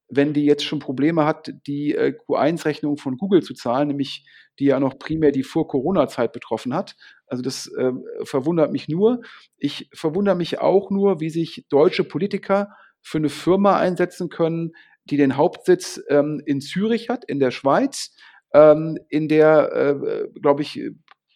wenn 0.08 0.32
die 0.32 0.44
jetzt 0.44 0.64
schon 0.64 0.78
Probleme 0.78 1.24
hat, 1.24 1.52
die 1.66 1.94
äh, 1.94 2.14
Q1-Rechnung 2.16 2.98
von 2.98 3.16
Google 3.16 3.42
zu 3.42 3.54
zahlen, 3.54 3.88
nämlich 3.88 4.26
die 4.58 4.66
ja 4.66 4.78
noch 4.78 4.98
primär 4.98 5.32
die 5.32 5.42
Vor-Corona-Zeit 5.42 6.32
betroffen 6.32 6.74
hat. 6.74 6.96
Also 7.26 7.42
das 7.42 7.66
äh, 7.66 7.92
verwundert 8.24 8.72
mich 8.72 8.88
nur. 8.88 9.22
Ich 9.56 9.88
verwundere 9.94 10.36
mich 10.36 10.60
auch 10.60 10.90
nur, 10.90 11.20
wie 11.20 11.30
sich 11.30 11.66
deutsche 11.68 12.04
Politiker 12.04 12.70
für 13.00 13.18
eine 13.18 13.30
Firma 13.30 13.78
einsetzen 13.78 14.28
können, 14.28 14.72
die 15.04 15.16
den 15.16 15.36
Hauptsitz 15.36 16.00
ähm, 16.08 16.42
in 16.44 16.60
Zürich 16.60 17.08
hat, 17.08 17.24
in 17.24 17.40
der 17.40 17.50
Schweiz, 17.50 18.14
ähm, 18.52 18.98
in 19.08 19.28
der, 19.28 19.72
äh, 19.72 20.28
glaube 20.40 20.62
ich, 20.62 20.80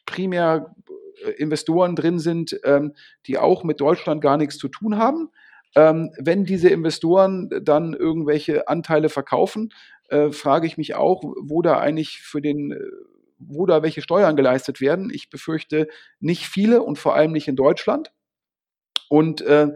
primär 0.07 0.74
äh, 1.24 1.31
Investoren 1.31 1.96
drin 1.96 2.18
sind, 2.18 2.59
ähm, 2.64 2.94
die 3.27 3.38
auch 3.38 3.64
mit 3.64 3.81
Deutschland 3.81 4.20
gar 4.20 4.37
nichts 4.37 4.59
zu 4.59 4.68
tun 4.68 4.98
haben. 4.98 5.31
Ähm, 5.77 6.11
wenn 6.18 6.44
diese 6.44 6.68
Investoren 6.68 7.50
dann 7.62 7.94
irgendwelche 7.94 8.68
Anteile 8.68 9.09
verkaufen, 9.09 9.70
äh, 10.09 10.31
frage 10.31 10.66
ich 10.66 10.77
mich 10.77 10.94
auch, 10.94 11.22
wo 11.40 11.62
da 11.62 11.79
eigentlich 11.79 12.20
für 12.20 12.40
den, 12.40 12.72
äh, 12.72 12.79
wo 13.38 13.66
da 13.66 13.83
welche 13.83 14.03
Steuern 14.03 14.37
geleistet 14.37 14.81
werden. 14.81 15.11
Ich 15.12 15.31
befürchte 15.31 15.88
nicht 16.20 16.46
viele 16.46 16.83
und 16.83 16.98
vor 16.98 17.14
allem 17.14 17.33
nicht 17.33 17.48
in 17.48 17.57
Deutschland. 17.57 18.12
Und 19.09 19.42
äh, 19.42 19.68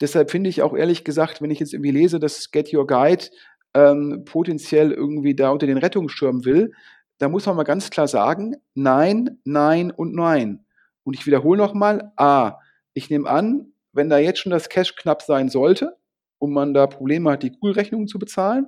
deshalb 0.00 0.30
finde 0.30 0.50
ich 0.50 0.62
auch 0.62 0.74
ehrlich 0.74 1.04
gesagt, 1.04 1.42
wenn 1.42 1.50
ich 1.50 1.60
jetzt 1.60 1.74
irgendwie 1.74 1.90
lese, 1.90 2.18
dass 2.18 2.50
Get 2.50 2.72
Your 2.72 2.86
Guide 2.86 3.26
ähm, 3.74 4.24
potenziell 4.24 4.92
irgendwie 4.92 5.34
da 5.34 5.50
unter 5.50 5.66
den 5.66 5.78
Rettungsschirm 5.78 6.44
will, 6.44 6.72
da 7.18 7.28
muss 7.28 7.46
man 7.46 7.56
mal 7.56 7.62
ganz 7.62 7.90
klar 7.90 8.08
sagen, 8.08 8.56
nein, 8.74 9.38
nein 9.44 9.90
und 9.90 10.14
nein. 10.14 10.64
Und 11.04 11.14
ich 11.14 11.26
wiederhole 11.26 11.58
nochmal, 11.58 12.12
a, 12.16 12.58
ich 12.94 13.10
nehme 13.10 13.28
an, 13.28 13.72
wenn 13.92 14.08
da 14.08 14.18
jetzt 14.18 14.40
schon 14.40 14.50
das 14.50 14.68
Cash 14.68 14.96
knapp 14.96 15.22
sein 15.22 15.48
sollte 15.48 15.96
und 16.38 16.52
man 16.52 16.74
da 16.74 16.86
Probleme 16.86 17.30
hat, 17.30 17.42
die 17.42 17.52
Google-Rechnungen 17.52 18.08
zu 18.08 18.18
bezahlen, 18.18 18.66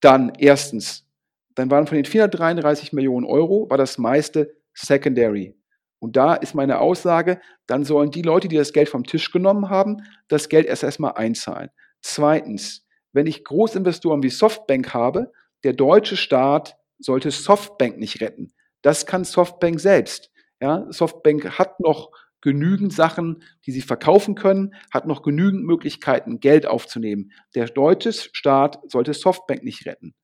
dann 0.00 0.32
erstens, 0.38 1.06
dann 1.54 1.70
waren 1.70 1.86
von 1.86 1.96
den 1.96 2.04
433 2.04 2.92
Millionen 2.92 3.24
Euro, 3.24 3.70
war 3.70 3.78
das 3.78 3.98
meiste 3.98 4.54
Secondary. 4.74 5.56
Und 5.98 6.16
da 6.16 6.34
ist 6.34 6.54
meine 6.54 6.80
Aussage, 6.80 7.40
dann 7.66 7.84
sollen 7.84 8.10
die 8.10 8.22
Leute, 8.22 8.48
die 8.48 8.56
das 8.56 8.72
Geld 8.72 8.88
vom 8.88 9.04
Tisch 9.04 9.30
genommen 9.30 9.70
haben, 9.70 10.02
das 10.28 10.48
Geld 10.48 10.66
erst 10.66 10.82
erstmal 10.82 11.12
einzahlen. 11.12 11.70
Zweitens, 12.00 12.84
wenn 13.12 13.26
ich 13.26 13.44
Großinvestoren 13.44 14.22
wie 14.22 14.30
Softbank 14.30 14.94
habe, 14.94 15.32
der 15.64 15.72
deutsche 15.72 16.16
Staat 16.16 16.76
sollte 16.98 17.30
Softbank 17.30 17.98
nicht 17.98 18.20
retten. 18.20 18.52
Das 18.82 19.06
kann 19.06 19.24
Softbank 19.24 19.80
selbst. 19.80 20.30
Ja, 20.60 20.86
Softbank 20.90 21.58
hat 21.58 21.80
noch 21.80 22.10
genügend 22.40 22.92
Sachen, 22.92 23.42
die 23.66 23.72
sie 23.72 23.80
verkaufen 23.80 24.34
können, 24.34 24.74
hat 24.92 25.06
noch 25.06 25.22
genügend 25.22 25.64
Möglichkeiten, 25.64 26.40
Geld 26.40 26.66
aufzunehmen. 26.66 27.32
Der 27.54 27.66
deutsche 27.66 28.12
Staat 28.12 28.78
sollte 28.86 29.14
Softbank 29.14 29.62
nicht 29.62 29.86
retten. 29.86 30.14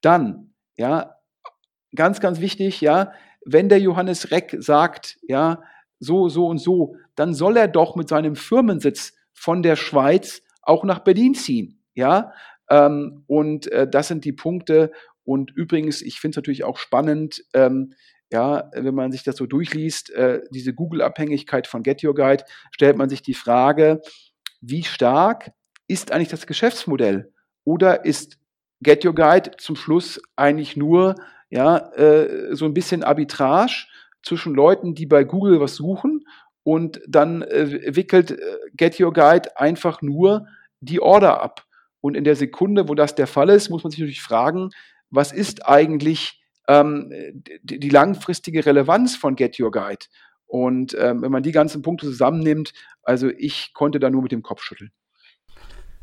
Dann, 0.00 0.54
ja, 0.76 1.16
ganz, 1.94 2.20
ganz 2.20 2.40
wichtig, 2.40 2.80
ja, 2.80 3.12
wenn 3.44 3.68
der 3.68 3.80
Johannes 3.80 4.30
Reck 4.30 4.56
sagt, 4.58 5.18
ja, 5.22 5.62
so, 5.98 6.28
so 6.28 6.46
und 6.46 6.58
so, 6.58 6.96
dann 7.14 7.34
soll 7.34 7.56
er 7.56 7.68
doch 7.68 7.96
mit 7.96 8.08
seinem 8.08 8.36
Firmensitz 8.36 9.12
von 9.32 9.62
der 9.62 9.76
Schweiz 9.76 10.42
auch 10.62 10.84
nach 10.84 11.00
Berlin 11.00 11.34
ziehen. 11.34 11.83
Ja, 11.94 12.32
ähm, 12.68 13.24
und 13.26 13.70
äh, 13.70 13.88
das 13.88 14.08
sind 14.08 14.24
die 14.24 14.32
Punkte. 14.32 14.92
Und 15.24 15.50
übrigens, 15.52 16.02
ich 16.02 16.20
finde 16.20 16.34
es 16.34 16.36
natürlich 16.36 16.64
auch 16.64 16.78
spannend, 16.78 17.44
ähm, 17.54 17.94
ja, 18.32 18.70
wenn 18.74 18.94
man 18.94 19.12
sich 19.12 19.22
das 19.22 19.36
so 19.36 19.46
durchliest, 19.46 20.10
äh, 20.10 20.42
diese 20.50 20.74
Google-Abhängigkeit 20.74 21.66
von 21.66 21.82
Get 21.82 22.02
Your 22.02 22.14
Guide, 22.14 22.44
stellt 22.72 22.96
man 22.96 23.08
sich 23.08 23.22
die 23.22 23.34
Frage, 23.34 24.00
wie 24.60 24.82
stark 24.82 25.52
ist 25.86 26.10
eigentlich 26.10 26.28
das 26.28 26.46
Geschäftsmodell? 26.46 27.32
Oder 27.64 28.04
ist 28.04 28.38
Get 28.82 29.04
Your 29.04 29.14
Guide 29.14 29.52
zum 29.58 29.76
Schluss 29.76 30.20
eigentlich 30.36 30.76
nur 30.76 31.14
ja, 31.50 31.92
äh, 31.94 32.54
so 32.54 32.64
ein 32.64 32.74
bisschen 32.74 33.04
Arbitrage 33.04 33.86
zwischen 34.22 34.54
Leuten, 34.54 34.94
die 34.94 35.06
bei 35.06 35.24
Google 35.24 35.60
was 35.60 35.76
suchen 35.76 36.26
und 36.64 37.00
dann 37.06 37.42
äh, 37.42 37.94
wickelt 37.94 38.32
äh, 38.32 38.36
Get 38.76 38.98
Your 38.98 39.12
Guide 39.12 39.56
einfach 39.56 40.02
nur 40.02 40.48
die 40.80 41.00
Order 41.00 41.42
ab. 41.42 41.63
Und 42.04 42.18
in 42.18 42.24
der 42.24 42.36
Sekunde, 42.36 42.86
wo 42.90 42.94
das 42.94 43.14
der 43.14 43.26
Fall 43.26 43.48
ist, 43.48 43.70
muss 43.70 43.82
man 43.82 43.90
sich 43.90 44.00
natürlich 44.00 44.20
fragen, 44.20 44.68
was 45.08 45.32
ist 45.32 45.66
eigentlich 45.66 46.44
ähm, 46.68 47.10
die, 47.62 47.80
die, 47.80 47.88
langfristige 47.88 48.66
Relevanz 48.66 49.16
von 49.16 49.36
Get 49.36 49.58
Your 49.58 49.70
Guide? 49.70 50.04
Und 50.44 50.94
ähm, 51.00 51.22
wenn 51.22 51.32
man 51.32 51.42
die 51.42 51.50
ganzen 51.50 51.80
Punkte 51.80 52.04
zusammennimmt, 52.04 52.74
also 53.04 53.30
ich 53.30 53.72
konnte 53.72 54.00
da 54.00 54.10
nur 54.10 54.20
mit 54.20 54.32
dem 54.32 54.42
Kopf 54.42 54.60
schütteln. 54.60 54.92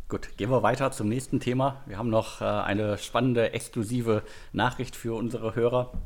Gut, 0.09 0.35
gehen 0.37 0.49
wir 0.49 0.63
weiter 0.63 0.91
zum 0.91 1.07
nächsten 1.07 1.39
Thema. 1.39 1.83
Wir 1.85 1.99
haben 1.99 2.09
noch 2.09 2.41
äh, 2.41 2.45
eine 2.45 2.97
spannende, 2.97 3.53
exklusive 3.53 4.23
Nachricht 4.53 4.95
für 4.95 5.13
unsere 5.13 5.53
Hörer. 5.53 6.01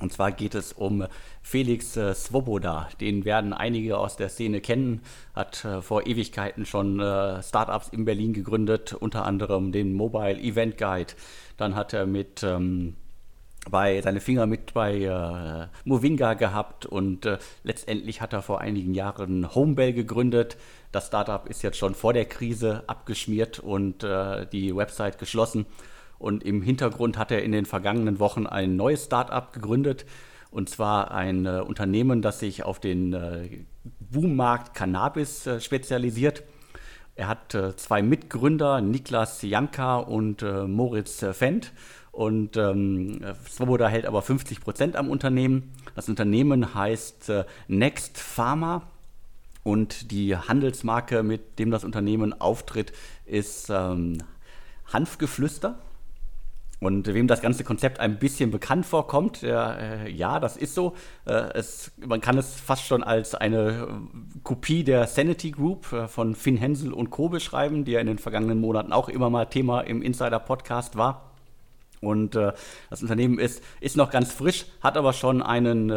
Und 0.00 0.12
zwar 0.12 0.32
geht 0.32 0.54
es 0.54 0.72
um 0.72 1.06
Felix 1.42 1.96
äh, 1.96 2.14
Svoboda. 2.14 2.88
Den 3.00 3.24
werden 3.24 3.52
einige 3.52 3.98
aus 3.98 4.16
der 4.16 4.28
Szene 4.28 4.60
kennen. 4.60 5.02
Hat 5.34 5.64
äh, 5.64 5.82
vor 5.82 6.06
Ewigkeiten 6.06 6.66
schon 6.66 7.00
äh, 7.00 7.42
Startups 7.42 7.88
in 7.88 8.04
Berlin 8.04 8.32
gegründet, 8.32 8.92
unter 8.92 9.24
anderem 9.24 9.72
den 9.72 9.92
Mobile 9.94 10.38
Event 10.38 10.78
Guide. 10.78 11.14
Dann 11.56 11.74
hat 11.74 11.92
er 11.92 12.06
mit 12.06 12.42
ähm, 12.42 12.94
bei 13.70 14.00
seine 14.00 14.20
Finger 14.20 14.46
mit 14.46 14.72
bei 14.74 15.02
äh, 15.02 15.66
Movinga 15.84 16.34
gehabt 16.34 16.86
und 16.86 17.26
äh, 17.26 17.38
letztendlich 17.64 18.20
hat 18.20 18.32
er 18.32 18.42
vor 18.42 18.60
einigen 18.60 18.94
Jahren 18.94 19.54
Homebell 19.54 19.92
gegründet. 19.92 20.56
Das 20.92 21.08
Startup 21.08 21.46
ist 21.48 21.62
jetzt 21.62 21.76
schon 21.76 21.94
vor 21.94 22.12
der 22.12 22.24
Krise 22.24 22.84
abgeschmiert 22.86 23.58
und 23.58 24.04
äh, 24.04 24.46
die 24.46 24.74
Website 24.74 25.18
geschlossen. 25.18 25.66
Und 26.18 26.42
im 26.42 26.62
Hintergrund 26.62 27.16
hat 27.16 27.30
er 27.30 27.42
in 27.42 27.52
den 27.52 27.64
vergangenen 27.64 28.18
Wochen 28.18 28.46
ein 28.46 28.76
neues 28.76 29.04
Startup 29.04 29.52
gegründet. 29.52 30.04
Und 30.50 30.68
zwar 30.68 31.10
ein 31.12 31.46
äh, 31.46 31.60
Unternehmen, 31.60 32.22
das 32.22 32.40
sich 32.40 32.64
auf 32.64 32.80
den 32.80 33.12
äh, 33.12 33.64
Boommarkt 34.00 34.74
Cannabis 34.74 35.46
äh, 35.46 35.60
spezialisiert. 35.60 36.42
Er 37.14 37.28
hat 37.28 37.54
äh, 37.54 37.76
zwei 37.76 38.02
Mitgründer, 38.02 38.80
Niklas 38.80 39.42
Janka 39.42 39.98
und 39.98 40.42
äh, 40.42 40.66
Moritz 40.66 41.22
äh, 41.22 41.34
Fendt. 41.34 41.72
Und 42.12 42.56
ähm, 42.56 43.20
Svoboda 43.48 43.86
hält 43.88 44.06
aber 44.06 44.22
50 44.22 44.60
Prozent 44.60 44.96
am 44.96 45.08
Unternehmen. 45.08 45.72
Das 45.94 46.08
Unternehmen 46.08 46.74
heißt 46.74 47.30
Next 47.68 48.18
Pharma. 48.18 48.82
Und 49.62 50.10
die 50.10 50.34
Handelsmarke, 50.36 51.22
mit 51.22 51.58
dem 51.58 51.70
das 51.70 51.84
Unternehmen 51.84 52.32
auftritt, 52.40 52.92
ist 53.26 53.68
ähm, 53.70 54.18
Hanfgeflüster. 54.86 55.78
Und 56.80 57.12
wem 57.12 57.26
das 57.26 57.40
ganze 57.40 57.64
Konzept 57.64 57.98
ein 57.98 58.20
bisschen 58.20 58.52
bekannt 58.52 58.86
vorkommt, 58.86 59.42
äh, 59.42 60.08
ja, 60.08 60.38
das 60.38 60.56
ist 60.56 60.74
so. 60.74 60.94
Äh, 61.24 61.32
es, 61.54 61.90
man 61.96 62.20
kann 62.20 62.38
es 62.38 62.54
fast 62.54 62.84
schon 62.84 63.02
als 63.02 63.34
eine 63.34 63.88
äh, 63.88 64.40
Kopie 64.44 64.84
der 64.84 65.08
Sanity 65.08 65.50
Group 65.50 65.92
äh, 65.92 66.06
von 66.06 66.36
Finn 66.36 66.56
Hensel 66.56 66.92
und 66.92 67.10
Co. 67.10 67.28
beschreiben, 67.28 67.84
die 67.84 67.92
ja 67.92 68.00
in 68.00 68.06
den 68.06 68.18
vergangenen 68.18 68.60
Monaten 68.60 68.92
auch 68.92 69.08
immer 69.08 69.28
mal 69.28 69.46
Thema 69.46 69.80
im 69.80 70.02
Insider-Podcast 70.02 70.96
war. 70.96 71.24
Und 72.00 72.36
das 72.36 73.02
Unternehmen 73.02 73.40
ist, 73.40 73.60
ist 73.80 73.96
noch 73.96 74.10
ganz 74.10 74.32
frisch, 74.32 74.66
hat 74.80 74.96
aber 74.96 75.12
schon 75.12 75.42
einen 75.42 75.92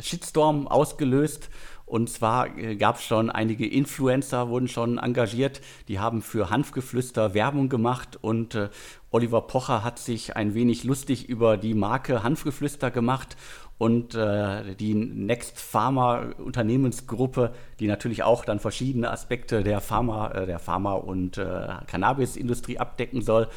Shitstorm 0.00 0.68
ausgelöst 0.68 1.50
und 1.90 2.08
zwar 2.08 2.56
äh, 2.56 2.76
gab 2.76 2.96
es 2.96 3.02
schon 3.02 3.30
einige 3.30 3.66
Influencer, 3.66 4.48
wurden 4.48 4.68
schon 4.68 4.98
engagiert, 4.98 5.60
die 5.88 5.98
haben 5.98 6.22
für 6.22 6.48
Hanfgeflüster 6.48 7.34
Werbung 7.34 7.68
gemacht 7.68 8.16
und 8.20 8.54
äh, 8.54 8.68
Oliver 9.10 9.42
Pocher 9.42 9.82
hat 9.82 9.98
sich 9.98 10.36
ein 10.36 10.54
wenig 10.54 10.84
lustig 10.84 11.28
über 11.28 11.56
die 11.56 11.74
Marke 11.74 12.22
Hanfgeflüster 12.22 12.92
gemacht 12.92 13.36
und 13.76 14.14
äh, 14.14 14.76
die 14.76 14.94
Next 14.94 15.58
Pharma 15.58 16.26
Unternehmensgruppe, 16.38 17.52
die 17.80 17.88
natürlich 17.88 18.22
auch 18.22 18.44
dann 18.44 18.60
verschiedene 18.60 19.10
Aspekte 19.10 19.64
der 19.64 19.80
Pharma, 19.80 20.30
äh, 20.30 20.46
der 20.46 20.60
Pharma 20.60 20.92
und 20.92 21.38
äh, 21.38 21.68
Cannabisindustrie 21.88 22.78
abdecken 22.78 23.22
soll, 23.22 23.48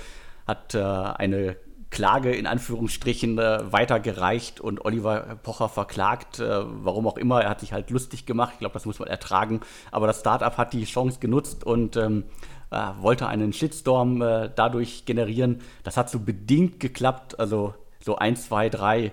hat 0.47 0.75
eine 0.75 1.55
Klage 1.93 2.33
in 2.33 2.47
Anführungsstrichen 2.47 3.37
äh, 3.37 3.71
weitergereicht 3.71 4.59
und 4.59 4.83
Oliver 4.83 5.37
Pocher 5.43 5.69
verklagt, 5.69 6.39
äh, 6.39 6.63
warum 6.65 7.07
auch 7.07 7.17
immer. 7.17 7.41
Er 7.41 7.51
hat 7.51 7.59
sich 7.59 7.71
halt 7.71 7.91
lustig 7.91 8.25
gemacht. 8.25 8.53
Ich 8.53 8.59
glaube, 8.59 8.73
das 8.73 8.85
muss 8.85 8.97
man 8.97 9.07
ertragen. 9.07 9.61
Aber 9.91 10.07
das 10.07 10.19
Startup 10.19 10.57
hat 10.57 10.73
die 10.73 10.85
Chance 10.85 11.19
genutzt 11.19 11.63
und 11.63 11.95
ähm, 11.95 12.23
äh, 12.71 12.77
wollte 12.99 13.27
einen 13.27 13.53
Shitstorm 13.53 14.23
äh, 14.23 14.49
dadurch 14.55 15.05
generieren. 15.05 15.61
Das 15.83 15.95
hat 15.95 16.09
so 16.09 16.19
bedingt 16.19 16.79
geklappt. 16.79 17.39
Also 17.39 17.75
so 17.99 18.15
ein, 18.15 18.35
zwei, 18.37 18.69
drei 18.69 19.11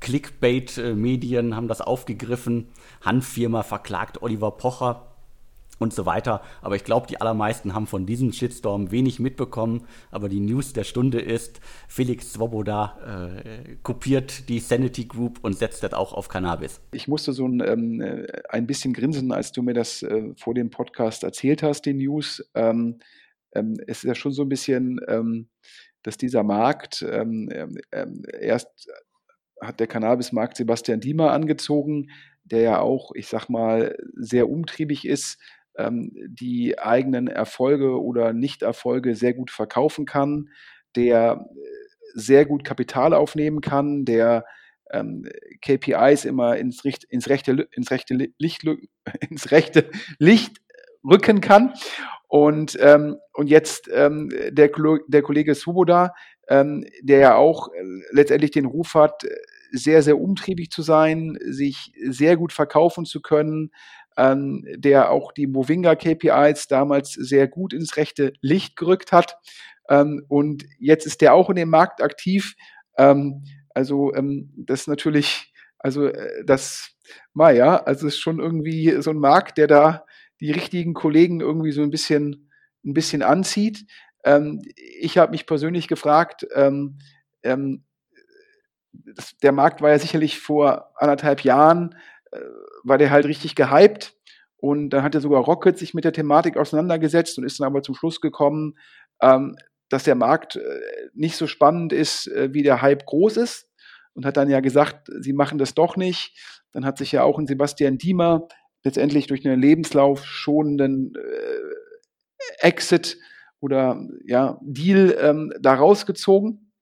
Clickbait-Medien 0.00 1.54
haben 1.54 1.68
das 1.68 1.82
aufgegriffen. 1.82 2.68
Hanffirma 3.02 3.62
verklagt 3.62 4.22
Oliver 4.22 4.50
Pocher 4.52 5.13
und 5.78 5.92
so 5.92 6.06
weiter. 6.06 6.42
Aber 6.62 6.76
ich 6.76 6.84
glaube, 6.84 7.06
die 7.06 7.20
allermeisten 7.20 7.74
haben 7.74 7.86
von 7.86 8.06
diesem 8.06 8.32
Shitstorm 8.32 8.90
wenig 8.90 9.18
mitbekommen. 9.18 9.86
Aber 10.10 10.28
die 10.28 10.40
News 10.40 10.72
der 10.72 10.84
Stunde 10.84 11.20
ist, 11.20 11.60
Felix 11.88 12.32
Swoboda 12.32 13.42
äh, 13.44 13.76
kopiert 13.82 14.48
die 14.48 14.60
Sanity 14.60 15.06
Group 15.06 15.38
und 15.42 15.58
setzt 15.58 15.82
das 15.82 15.92
auch 15.92 16.12
auf 16.12 16.28
Cannabis. 16.28 16.80
Ich 16.92 17.08
musste 17.08 17.32
so 17.32 17.46
ein, 17.46 17.60
ähm, 17.60 18.00
äh, 18.00 18.26
ein 18.48 18.66
bisschen 18.66 18.92
grinsen, 18.92 19.32
als 19.32 19.52
du 19.52 19.62
mir 19.62 19.74
das 19.74 20.02
äh, 20.02 20.32
vor 20.36 20.54
dem 20.54 20.70
Podcast 20.70 21.24
erzählt 21.24 21.62
hast, 21.62 21.82
die 21.82 21.94
News. 21.94 22.44
Ähm, 22.54 23.00
ähm, 23.54 23.76
es 23.86 23.98
ist 23.98 24.04
ja 24.04 24.14
schon 24.14 24.32
so 24.32 24.42
ein 24.42 24.48
bisschen, 24.48 25.00
ähm, 25.08 25.48
dass 26.02 26.16
dieser 26.16 26.42
Markt 26.42 27.04
ähm, 27.08 27.48
ähm, 27.92 28.22
erst 28.40 28.88
hat 29.60 29.80
der 29.80 29.86
Cannabismarkt 29.86 30.56
Sebastian 30.56 31.00
Diemer 31.00 31.32
angezogen, 31.32 32.10
der 32.44 32.60
ja 32.60 32.80
auch, 32.80 33.12
ich 33.14 33.28
sag 33.28 33.48
mal, 33.48 33.96
sehr 34.14 34.48
umtriebig 34.48 35.06
ist, 35.06 35.38
ähm, 35.76 36.12
die 36.28 36.78
eigenen 36.78 37.28
Erfolge 37.28 38.02
oder 38.02 38.32
Nichterfolge 38.32 39.14
sehr 39.14 39.34
gut 39.34 39.50
verkaufen 39.50 40.06
kann, 40.06 40.50
der 40.96 41.46
äh, 41.50 41.64
sehr 42.14 42.44
gut 42.46 42.64
Kapital 42.64 43.12
aufnehmen 43.12 43.60
kann, 43.60 44.04
der 44.04 44.44
ähm, 44.92 45.26
KPIs 45.62 46.24
immer 46.24 46.56
ins, 46.56 46.82
ins, 47.08 47.28
rechte, 47.28 47.68
ins, 47.72 47.90
rechte 47.90 48.14
Licht, 48.38 48.64
ins 49.30 49.50
rechte 49.50 49.90
Licht 50.18 50.58
rücken 51.04 51.40
kann. 51.40 51.74
Und, 52.28 52.76
ähm, 52.80 53.16
und 53.32 53.48
jetzt 53.48 53.88
ähm, 53.92 54.30
der, 54.50 54.70
der 55.08 55.22
Kollege 55.22 55.54
Suboda, 55.54 56.14
ähm, 56.48 56.84
der 57.02 57.18
ja 57.18 57.34
auch 57.36 57.68
äh, 57.68 57.82
letztendlich 58.10 58.50
den 58.50 58.66
Ruf 58.66 58.94
hat, 58.94 59.24
sehr, 59.70 60.02
sehr 60.02 60.18
umtriebig 60.18 60.70
zu 60.70 60.82
sein, 60.82 61.36
sich 61.44 61.92
sehr 62.08 62.36
gut 62.36 62.52
verkaufen 62.52 63.04
zu 63.04 63.20
können, 63.20 63.70
ähm, 64.16 64.64
der 64.76 65.10
auch 65.10 65.32
die 65.32 65.46
Movinga 65.46 65.94
KPIs 65.94 66.68
damals 66.68 67.12
sehr 67.12 67.48
gut 67.48 67.72
ins 67.72 67.96
rechte 67.96 68.32
Licht 68.40 68.76
gerückt 68.76 69.12
hat. 69.12 69.36
Ähm, 69.88 70.24
und 70.28 70.64
jetzt 70.78 71.06
ist 71.06 71.20
der 71.20 71.34
auch 71.34 71.50
in 71.50 71.56
dem 71.56 71.70
Markt 71.70 72.02
aktiv. 72.02 72.54
Ähm, 72.96 73.44
also 73.70 74.14
ähm, 74.14 74.52
das 74.56 74.82
ist 74.82 74.88
natürlich, 74.88 75.52
also 75.78 76.06
äh, 76.06 76.44
das, 76.44 76.90
naja, 77.34 77.82
also 77.82 78.06
ist 78.06 78.18
schon 78.18 78.38
irgendwie 78.38 79.02
so 79.02 79.10
ein 79.10 79.18
Markt, 79.18 79.58
der 79.58 79.66
da 79.66 80.04
die 80.40 80.52
richtigen 80.52 80.94
Kollegen 80.94 81.40
irgendwie 81.40 81.72
so 81.72 81.82
ein 81.82 81.90
bisschen, 81.90 82.50
ein 82.84 82.94
bisschen 82.94 83.22
anzieht. 83.22 83.84
Ähm, 84.24 84.62
ich 84.76 85.18
habe 85.18 85.32
mich 85.32 85.46
persönlich 85.46 85.88
gefragt, 85.88 86.46
ähm, 86.54 86.98
der 89.42 89.52
Markt 89.52 89.82
war 89.82 89.90
ja 89.90 89.98
sicherlich 89.98 90.40
vor 90.40 90.92
anderthalb 90.96 91.42
Jahren 91.44 91.94
war 92.82 92.98
der 92.98 93.10
halt 93.10 93.26
richtig 93.26 93.54
gehypt. 93.54 94.14
Und 94.56 94.90
dann 94.90 95.02
hat 95.02 95.14
ja 95.14 95.20
sogar 95.20 95.42
Rocket 95.42 95.78
sich 95.78 95.92
mit 95.92 96.04
der 96.04 96.12
Thematik 96.12 96.56
auseinandergesetzt 96.56 97.36
und 97.38 97.44
ist 97.44 97.60
dann 97.60 97.66
aber 97.66 97.82
zum 97.82 97.94
Schluss 97.94 98.20
gekommen, 98.20 98.78
ähm, 99.20 99.56
dass 99.90 100.04
der 100.04 100.14
Markt 100.14 100.56
äh, 100.56 100.80
nicht 101.12 101.36
so 101.36 101.46
spannend 101.46 101.92
ist, 101.92 102.28
äh, 102.28 102.52
wie 102.52 102.62
der 102.62 102.80
Hype 102.80 103.04
groß 103.04 103.36
ist. 103.36 103.68
Und 104.14 104.24
hat 104.24 104.36
dann 104.36 104.48
ja 104.48 104.60
gesagt, 104.60 105.10
sie 105.20 105.32
machen 105.32 105.58
das 105.58 105.74
doch 105.74 105.96
nicht. 105.96 106.38
Dann 106.72 106.84
hat 106.84 106.98
sich 106.98 107.12
ja 107.12 107.24
auch 107.24 107.38
ein 107.38 107.46
Sebastian 107.46 107.98
Diemer 107.98 108.48
letztendlich 108.84 109.26
durch 109.26 109.46
einen 109.46 109.60
Lebenslauf 109.60 110.24
schonenden 110.24 111.14
äh, 111.16 112.66
Exit 112.66 113.18
oder 113.60 114.00
ja, 114.24 114.58
Deal 114.62 115.16
ähm, 115.20 115.52
da 115.60 115.74
rausgezogen. 115.74 116.72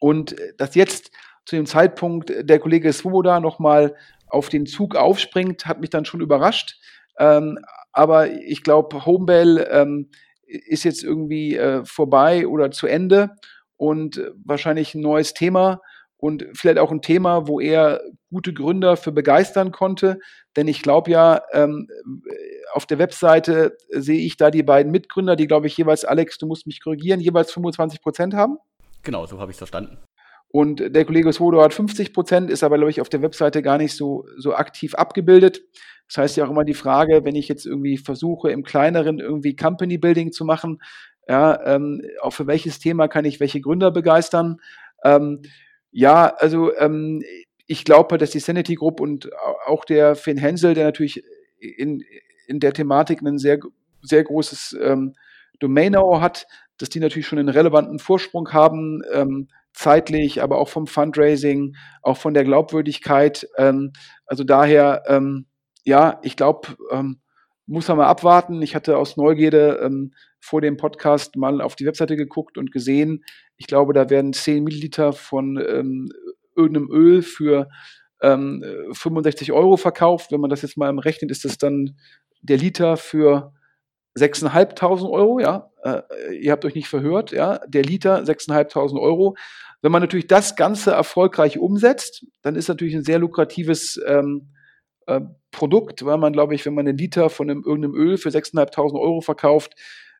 Und 0.00 0.38
äh, 0.38 0.54
dass 0.56 0.74
jetzt 0.74 1.10
zu 1.44 1.56
dem 1.56 1.66
Zeitpunkt 1.66 2.30
der 2.30 2.58
Kollege 2.58 2.92
Svoboda 2.92 3.40
nochmal 3.40 3.94
auf 4.30 4.48
den 4.48 4.66
Zug 4.66 4.96
aufspringt, 4.96 5.66
hat 5.66 5.80
mich 5.80 5.90
dann 5.90 6.04
schon 6.04 6.20
überrascht. 6.20 6.76
Ähm, 7.18 7.58
aber 7.92 8.30
ich 8.30 8.62
glaube, 8.62 9.04
Homebell 9.04 9.66
ähm, 9.70 10.10
ist 10.46 10.84
jetzt 10.84 11.02
irgendwie 11.02 11.56
äh, 11.56 11.84
vorbei 11.84 12.46
oder 12.46 12.70
zu 12.70 12.86
Ende 12.86 13.30
und 13.76 14.20
wahrscheinlich 14.44 14.94
ein 14.94 15.00
neues 15.00 15.34
Thema 15.34 15.80
und 16.16 16.44
vielleicht 16.52 16.78
auch 16.78 16.90
ein 16.90 17.00
Thema, 17.00 17.46
wo 17.46 17.60
er 17.60 18.02
gute 18.30 18.52
Gründer 18.52 18.96
für 18.96 19.12
begeistern 19.12 19.70
konnte. 19.72 20.18
Denn 20.56 20.66
ich 20.66 20.82
glaube 20.82 21.10
ja, 21.12 21.42
ähm, 21.52 21.88
auf 22.72 22.86
der 22.86 22.98
Webseite 22.98 23.76
sehe 23.90 24.20
ich 24.20 24.36
da 24.36 24.50
die 24.50 24.64
beiden 24.64 24.90
Mitgründer, 24.90 25.36
die, 25.36 25.46
glaube 25.46 25.68
ich, 25.68 25.76
jeweils, 25.76 26.04
Alex, 26.04 26.38
du 26.38 26.46
musst 26.46 26.66
mich 26.66 26.82
korrigieren, 26.82 27.20
jeweils 27.20 27.52
25 27.52 28.02
Prozent 28.02 28.34
haben. 28.34 28.58
Genau, 29.02 29.26
so 29.26 29.38
habe 29.38 29.52
ich 29.52 29.54
es 29.54 29.58
verstanden. 29.58 29.98
Und 30.50 30.94
der 30.94 31.04
Kollege 31.04 31.32
Swodo 31.32 31.62
hat 31.62 31.74
50 31.74 32.12
Prozent, 32.12 32.50
ist 32.50 32.62
aber, 32.62 32.76
glaube 32.76 32.90
ich, 32.90 33.00
auf 33.00 33.10
der 33.10 33.22
Webseite 33.22 33.62
gar 33.62 33.76
nicht 33.76 33.94
so, 33.94 34.26
so 34.36 34.54
aktiv 34.54 34.94
abgebildet. 34.94 35.62
Das 36.06 36.16
heißt 36.16 36.36
ja 36.36 36.46
auch 36.46 36.50
immer 36.50 36.64
die 36.64 36.74
Frage, 36.74 37.24
wenn 37.24 37.36
ich 37.36 37.48
jetzt 37.48 37.66
irgendwie 37.66 37.98
versuche, 37.98 38.50
im 38.50 38.62
kleineren 38.62 39.18
irgendwie 39.18 39.54
Company 39.54 39.98
Building 39.98 40.32
zu 40.32 40.46
machen, 40.46 40.80
ja, 41.28 41.62
ähm, 41.66 42.00
auch 42.22 42.30
für 42.30 42.46
welches 42.46 42.78
Thema 42.78 43.06
kann 43.06 43.26
ich 43.26 43.38
welche 43.40 43.60
Gründer 43.60 43.90
begeistern? 43.90 44.56
Ähm, 45.04 45.42
ja, 45.90 46.34
also 46.38 46.74
ähm, 46.76 47.22
ich 47.66 47.84
glaube, 47.84 48.16
dass 48.16 48.30
die 48.30 48.40
Sanity 48.40 48.76
Group 48.76 49.00
und 49.00 49.28
auch 49.66 49.84
der 49.84 50.14
Finn 50.14 50.38
Hensel, 50.38 50.72
der 50.72 50.86
natürlich 50.86 51.22
in, 51.60 52.02
in 52.46 52.60
der 52.60 52.72
Thematik 52.72 53.20
ein 53.20 53.36
sehr, 53.36 53.58
sehr 54.00 54.24
großes 54.24 54.78
ähm, 54.80 55.14
Domain-Know 55.58 56.22
hat, 56.22 56.46
dass 56.78 56.88
die 56.88 57.00
natürlich 57.00 57.26
schon 57.26 57.38
einen 57.38 57.50
relevanten 57.50 57.98
Vorsprung 57.98 58.50
haben, 58.52 59.02
ähm, 59.12 59.48
zeitlich, 59.78 60.42
aber 60.42 60.58
auch 60.58 60.68
vom 60.68 60.88
Fundraising, 60.88 61.76
auch 62.02 62.16
von 62.16 62.34
der 62.34 62.42
Glaubwürdigkeit. 62.42 63.48
Ähm, 63.56 63.92
also 64.26 64.42
daher, 64.42 65.04
ähm, 65.06 65.46
ja, 65.84 66.18
ich 66.24 66.34
glaube, 66.34 66.76
ähm, 66.90 67.20
muss 67.66 67.86
man 67.86 67.98
mal 67.98 68.08
abwarten. 68.08 68.60
Ich 68.60 68.74
hatte 68.74 68.96
aus 68.96 69.16
Neugierde 69.16 69.78
ähm, 69.80 70.14
vor 70.40 70.60
dem 70.60 70.76
Podcast 70.76 71.36
mal 71.36 71.60
auf 71.60 71.76
die 71.76 71.86
Webseite 71.86 72.16
geguckt 72.16 72.58
und 72.58 72.72
gesehen, 72.72 73.24
ich 73.56 73.68
glaube, 73.68 73.92
da 73.92 74.10
werden 74.10 74.32
10 74.32 74.64
Milliliter 74.64 75.12
von 75.12 75.56
ähm, 75.56 76.08
irgendeinem 76.56 76.90
Öl 76.90 77.22
für 77.22 77.68
65 78.20 79.52
Euro 79.52 79.76
verkauft. 79.76 80.32
Wenn 80.32 80.40
man 80.40 80.50
das 80.50 80.62
jetzt 80.62 80.76
mal 80.76 80.98
rechnet, 80.98 81.30
ist 81.30 81.44
das 81.44 81.56
dann 81.56 81.96
der 82.42 82.56
Liter 82.56 82.96
für 82.96 83.52
6.500 84.18 85.08
Euro, 85.08 85.38
ja, 85.38 85.70
äh, 85.82 86.02
ihr 86.34 86.52
habt 86.52 86.64
euch 86.64 86.74
nicht 86.74 86.88
verhört, 86.88 87.32
ja, 87.32 87.58
der 87.66 87.82
Liter 87.82 88.22
6.500 88.22 89.00
Euro. 89.00 89.36
Wenn 89.80 89.92
man 89.92 90.02
natürlich 90.02 90.26
das 90.26 90.56
Ganze 90.56 90.90
erfolgreich 90.90 91.58
umsetzt, 91.58 92.26
dann 92.42 92.56
ist 92.56 92.68
natürlich 92.68 92.94
ein 92.94 93.04
sehr 93.04 93.18
lukratives 93.18 94.00
ähm, 94.06 94.54
äh, 95.06 95.20
Produkt, 95.50 96.04
weil 96.04 96.18
man, 96.18 96.32
glaube 96.32 96.54
ich, 96.54 96.66
wenn 96.66 96.74
man 96.74 96.86
einen 96.86 96.98
Liter 96.98 97.30
von 97.30 97.48
einem, 97.48 97.62
irgendeinem 97.64 97.94
Öl 97.94 98.18
für 98.18 98.28
6.500 98.28 98.94
Euro 98.94 99.20
verkauft, 99.20 99.74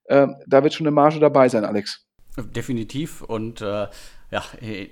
äh, 0.04 0.26
da 0.46 0.62
wird 0.62 0.74
schon 0.74 0.86
eine 0.86 0.94
Marge 0.94 1.20
dabei 1.20 1.48
sein, 1.48 1.64
Alex. 1.64 2.07
Definitiv 2.42 3.22
und 3.22 3.60
äh, 3.60 3.88
ja, 4.30 4.44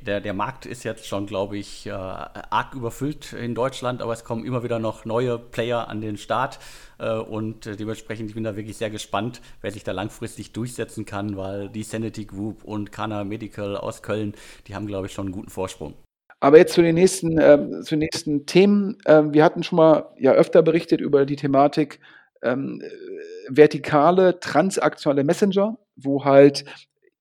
der, 0.07 0.21
der 0.21 0.33
Markt 0.33 0.65
ist 0.65 0.83
jetzt 0.85 1.07
schon, 1.07 1.27
glaube 1.27 1.59
ich, 1.59 1.87
äh, 1.87 1.91
arg 1.91 2.75
überfüllt 2.75 3.35
in 3.35 3.55
Deutschland, 3.55 4.01
aber 4.01 4.15
es 4.15 4.25
kommen 4.25 4.47
immer 4.47 4.63
wieder 4.63 4.79
noch 4.79 5.05
neue 5.05 5.39
Player 5.39 5.89
an 5.89 6.01
den 6.01 6.17
Start 6.17 6.59
äh, 6.99 7.13
und 7.13 7.67
äh, 7.67 7.77
dementsprechend 7.77 8.31
ich 8.31 8.35
bin 8.35 8.45
da 8.45 8.57
wirklich 8.57 8.79
sehr 8.79 8.89
gespannt, 8.89 9.43
wer 9.61 9.71
sich 9.71 9.85
da 9.85 9.93
langfristig 9.93 10.53
durchsetzen 10.53 11.05
kann, 11.05 11.37
weil 11.37 11.69
die 11.69 11.83
Sanity 11.83 12.25
Group 12.25 12.65
und 12.65 12.93
Kana 12.93 13.25
Medical 13.25 13.77
aus 13.77 14.03
Köln, 14.03 14.35
die 14.67 14.75
haben, 14.75 14.87
glaube 14.87 15.07
ich, 15.07 15.13
schon 15.13 15.27
einen 15.27 15.35
guten 15.35 15.51
Vorsprung. 15.51 15.95
Aber 16.41 16.59
jetzt 16.59 16.73
zu 16.75 16.83
den 16.83 16.95
nächsten, 16.95 17.39
äh, 17.39 17.83
zu 17.83 17.91
den 17.91 18.01
nächsten 18.01 18.47
Themen. 18.47 18.99
Ähm, 19.07 19.35
wir 19.35 19.45
hatten 19.45 19.63
schon 19.63 19.77
mal 19.77 20.15
ja 20.19 20.33
öfter 20.33 20.63
berichtet 20.63 21.01
über 21.01 21.27
die 21.27 21.37
Thematik 21.37 22.01
ähm, 22.43 22.83
vertikale 23.49 24.41
transaktionale 24.41 25.25
Messenger, 25.25 25.79
wo 25.97 26.25
halt 26.25 26.65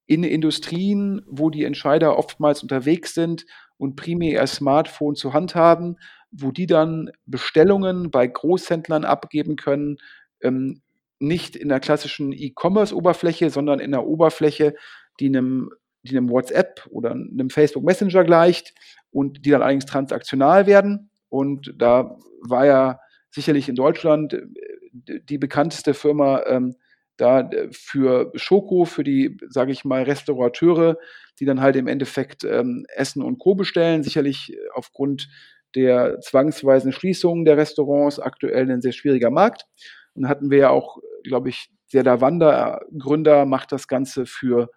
in 0.07 0.23
Industrien, 0.23 1.21
wo 1.27 1.49
die 1.49 1.63
Entscheider 1.63 2.17
oftmals 2.17 2.61
unterwegs 2.61 3.13
sind 3.13 3.45
und 3.77 3.95
primär 3.95 4.33
ihr 4.33 4.47
Smartphone 4.47 5.15
zur 5.15 5.33
Hand 5.33 5.55
haben, 5.55 5.97
wo 6.31 6.51
die 6.51 6.67
dann 6.67 7.11
Bestellungen 7.25 8.11
bei 8.11 8.27
Großhändlern 8.27 9.05
abgeben 9.05 9.55
können, 9.55 9.97
ähm, 10.41 10.81
nicht 11.19 11.55
in 11.55 11.69
der 11.69 11.79
klassischen 11.79 12.33
E-Commerce-Oberfläche, 12.33 13.49
sondern 13.49 13.79
in 13.79 13.91
der 13.91 14.05
Oberfläche, 14.05 14.75
die 15.19 15.27
einem, 15.27 15.71
die 16.03 16.17
einem 16.17 16.29
WhatsApp 16.29 16.85
oder 16.89 17.11
einem 17.11 17.49
Facebook 17.49 17.83
Messenger 17.83 18.23
gleicht 18.23 18.73
und 19.11 19.45
die 19.45 19.49
dann 19.49 19.61
allerdings 19.61 19.85
transaktional 19.85 20.67
werden. 20.67 21.09
Und 21.29 21.73
da 21.77 22.17
war 22.41 22.65
ja 22.65 22.99
sicherlich 23.31 23.69
in 23.69 23.75
Deutschland 23.75 24.33
äh, 24.33 25.19
die 25.23 25.37
bekannteste 25.37 25.93
Firma 25.93 26.43
ähm, 26.47 26.75
da 27.17 27.41
äh, 27.41 27.69
für 27.71 28.32
Schoko, 28.36 28.86
für 28.86 29.04
die, 29.04 29.38
sage 29.49 29.71
ich 29.71 29.86
mal, 29.86 30.04
Restaurateure, 30.04 30.97
die 31.39 31.45
dann 31.45 31.62
halt 31.62 31.75
im 31.75 31.88
Endeffekt 31.88 32.43
ähm, 32.43 32.86
Essen 32.95 33.21
und 33.21 33.39
Co. 33.39 33.56
bestellen, 33.56 34.04
sicherlich 34.04 34.54
äh, 34.54 34.58
aufgrund 34.73 35.28
der 35.75 36.19
zwangsweisen 36.21 36.91
Schließungen 36.91 37.45
der 37.45 37.58
Restaurants 37.58 38.19
aktuell 38.19 38.71
ein 38.71 38.82
sehr 38.82 38.93
schwieriger 38.93 39.30
Markt. 39.30 39.65
Und 40.13 40.30
hatten 40.30 40.49
wir 40.49 40.58
ja 40.58 40.69
auch, 40.69 40.99
glaube 41.23 41.49
ich, 41.49 41.69
der 41.93 42.04
Davanda 42.04 42.82
Gründer 42.97 43.45
macht 43.45 43.71
das 43.71 43.88
Ganze 43.88 44.25
für 44.25 44.69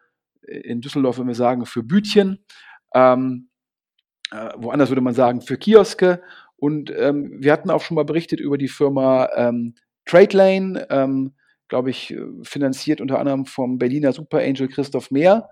äh, 0.43 0.59
in 0.59 0.81
Düsseldorf, 0.81 1.19
wenn 1.19 1.29
wir 1.29 1.35
sagen, 1.35 1.67
für 1.67 1.83
Bütchen. 1.83 2.45
Ähm, 2.95 3.49
äh, 4.31 4.51
woanders 4.57 4.91
würde 4.91 5.01
man 5.01 5.15
sagen, 5.15 5.41
für 5.41 5.57
Kioske. 5.57 6.23
Und 6.57 6.93
ähm, 6.97 7.37
wir 7.39 7.53
hatten 7.53 7.71
auch 7.71 7.83
schon 7.83 7.95
mal 7.95 8.05
berichtet 8.05 8.41
über 8.41 8.59
die 8.59 8.69
Firma 8.69 9.29
ähm, 9.37 9.75
TradeLane. 10.07 10.87
Ähm, 10.91 11.35
glaube 11.69 11.91
ich, 11.91 12.13
äh, 12.13 12.21
finanziert 12.43 13.01
unter 13.01 13.19
anderem 13.19 13.47
vom 13.47 13.79
Berliner 13.79 14.13
Super 14.13 14.39
Angel 14.39 14.69
Christoph 14.69 15.11
Mehr. 15.11 15.49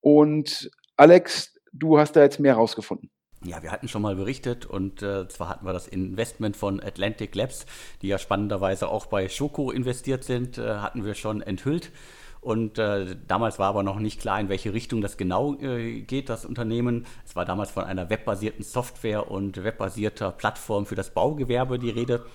Und 0.00 0.70
Alex, 0.96 1.54
du 1.72 1.98
hast 1.98 2.16
da 2.16 2.22
jetzt 2.22 2.40
mehr 2.40 2.54
rausgefunden. 2.54 3.10
Ja, 3.44 3.62
wir 3.62 3.72
hatten 3.72 3.88
schon 3.88 4.02
mal 4.02 4.14
berichtet 4.14 4.66
und 4.66 5.02
äh, 5.02 5.26
zwar 5.26 5.48
hatten 5.48 5.66
wir 5.66 5.72
das 5.72 5.88
Investment 5.88 6.56
von 6.56 6.80
Atlantic 6.80 7.34
Labs, 7.34 7.66
die 8.00 8.08
ja 8.08 8.18
spannenderweise 8.18 8.88
auch 8.88 9.06
bei 9.06 9.28
Schoko 9.28 9.72
investiert 9.72 10.22
sind, 10.22 10.58
äh, 10.58 10.76
hatten 10.76 11.04
wir 11.04 11.14
schon 11.14 11.42
enthüllt. 11.42 11.90
Und 12.40 12.78
äh, 12.78 13.16
damals 13.28 13.60
war 13.60 13.68
aber 13.68 13.84
noch 13.84 14.00
nicht 14.00 14.20
klar, 14.20 14.40
in 14.40 14.48
welche 14.48 14.72
Richtung 14.72 15.00
das 15.00 15.16
genau 15.16 15.54
äh, 15.60 16.00
geht, 16.00 16.28
das 16.28 16.44
Unternehmen. 16.44 17.06
Es 17.24 17.36
war 17.36 17.44
damals 17.44 17.70
von 17.70 17.84
einer 17.84 18.10
webbasierten 18.10 18.64
Software 18.64 19.30
und 19.30 19.62
webbasierter 19.62 20.32
Plattform 20.32 20.86
für 20.86 20.96
das 20.96 21.10
Baugewerbe 21.10 21.78
die 21.78 21.90
Rede. 21.90 22.26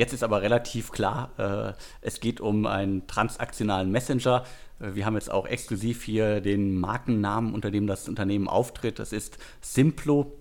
Jetzt 0.00 0.14
ist 0.14 0.22
aber 0.22 0.40
relativ 0.40 0.92
klar, 0.92 1.30
äh, 1.36 1.78
es 2.00 2.20
geht 2.20 2.40
um 2.40 2.64
einen 2.64 3.06
transaktionalen 3.06 3.90
Messenger. 3.90 4.44
Äh, 4.80 4.94
wir 4.94 5.04
haben 5.04 5.12
jetzt 5.12 5.30
auch 5.30 5.46
exklusiv 5.46 6.02
hier 6.02 6.40
den 6.40 6.80
Markennamen, 6.80 7.52
unter 7.52 7.70
dem 7.70 7.86
das 7.86 8.08
Unternehmen 8.08 8.48
auftritt. 8.48 8.98
Das 8.98 9.12
ist 9.12 9.36
Simplo. 9.60 10.32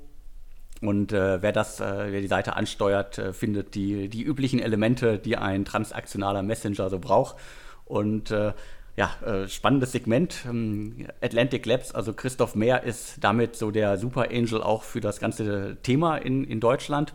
Und 0.79 1.11
äh, 1.11 1.41
wer 1.41 1.51
das, 1.51 1.81
äh, 1.81 2.05
wer 2.09 2.21
die 2.21 2.27
Seite 2.27 2.55
ansteuert, 2.55 3.17
äh, 3.17 3.33
findet 3.33 3.75
die, 3.75 4.07
die 4.07 4.23
üblichen 4.23 4.59
Elemente, 4.61 5.19
die 5.19 5.35
ein 5.35 5.65
transaktionaler 5.65 6.41
Messenger 6.41 6.89
so 6.89 6.99
braucht. 6.99 7.35
Und 7.83 8.31
äh, 8.31 8.53
ja, 8.95 9.11
spannendes 9.47 9.91
Segment. 9.91 10.45
Ähm, 10.47 11.05
Atlantic 11.21 11.65
Labs, 11.65 11.93
also 11.93 12.13
Christoph 12.13 12.55
Mehr 12.55 12.83
ist 12.83 13.17
damit 13.19 13.57
so 13.57 13.71
der 13.71 13.97
Super 13.97 14.29
Angel 14.31 14.63
auch 14.63 14.83
für 14.83 15.01
das 15.01 15.19
ganze 15.19 15.75
Thema 15.83 16.15
in, 16.15 16.45
in 16.45 16.61
Deutschland. 16.61 17.13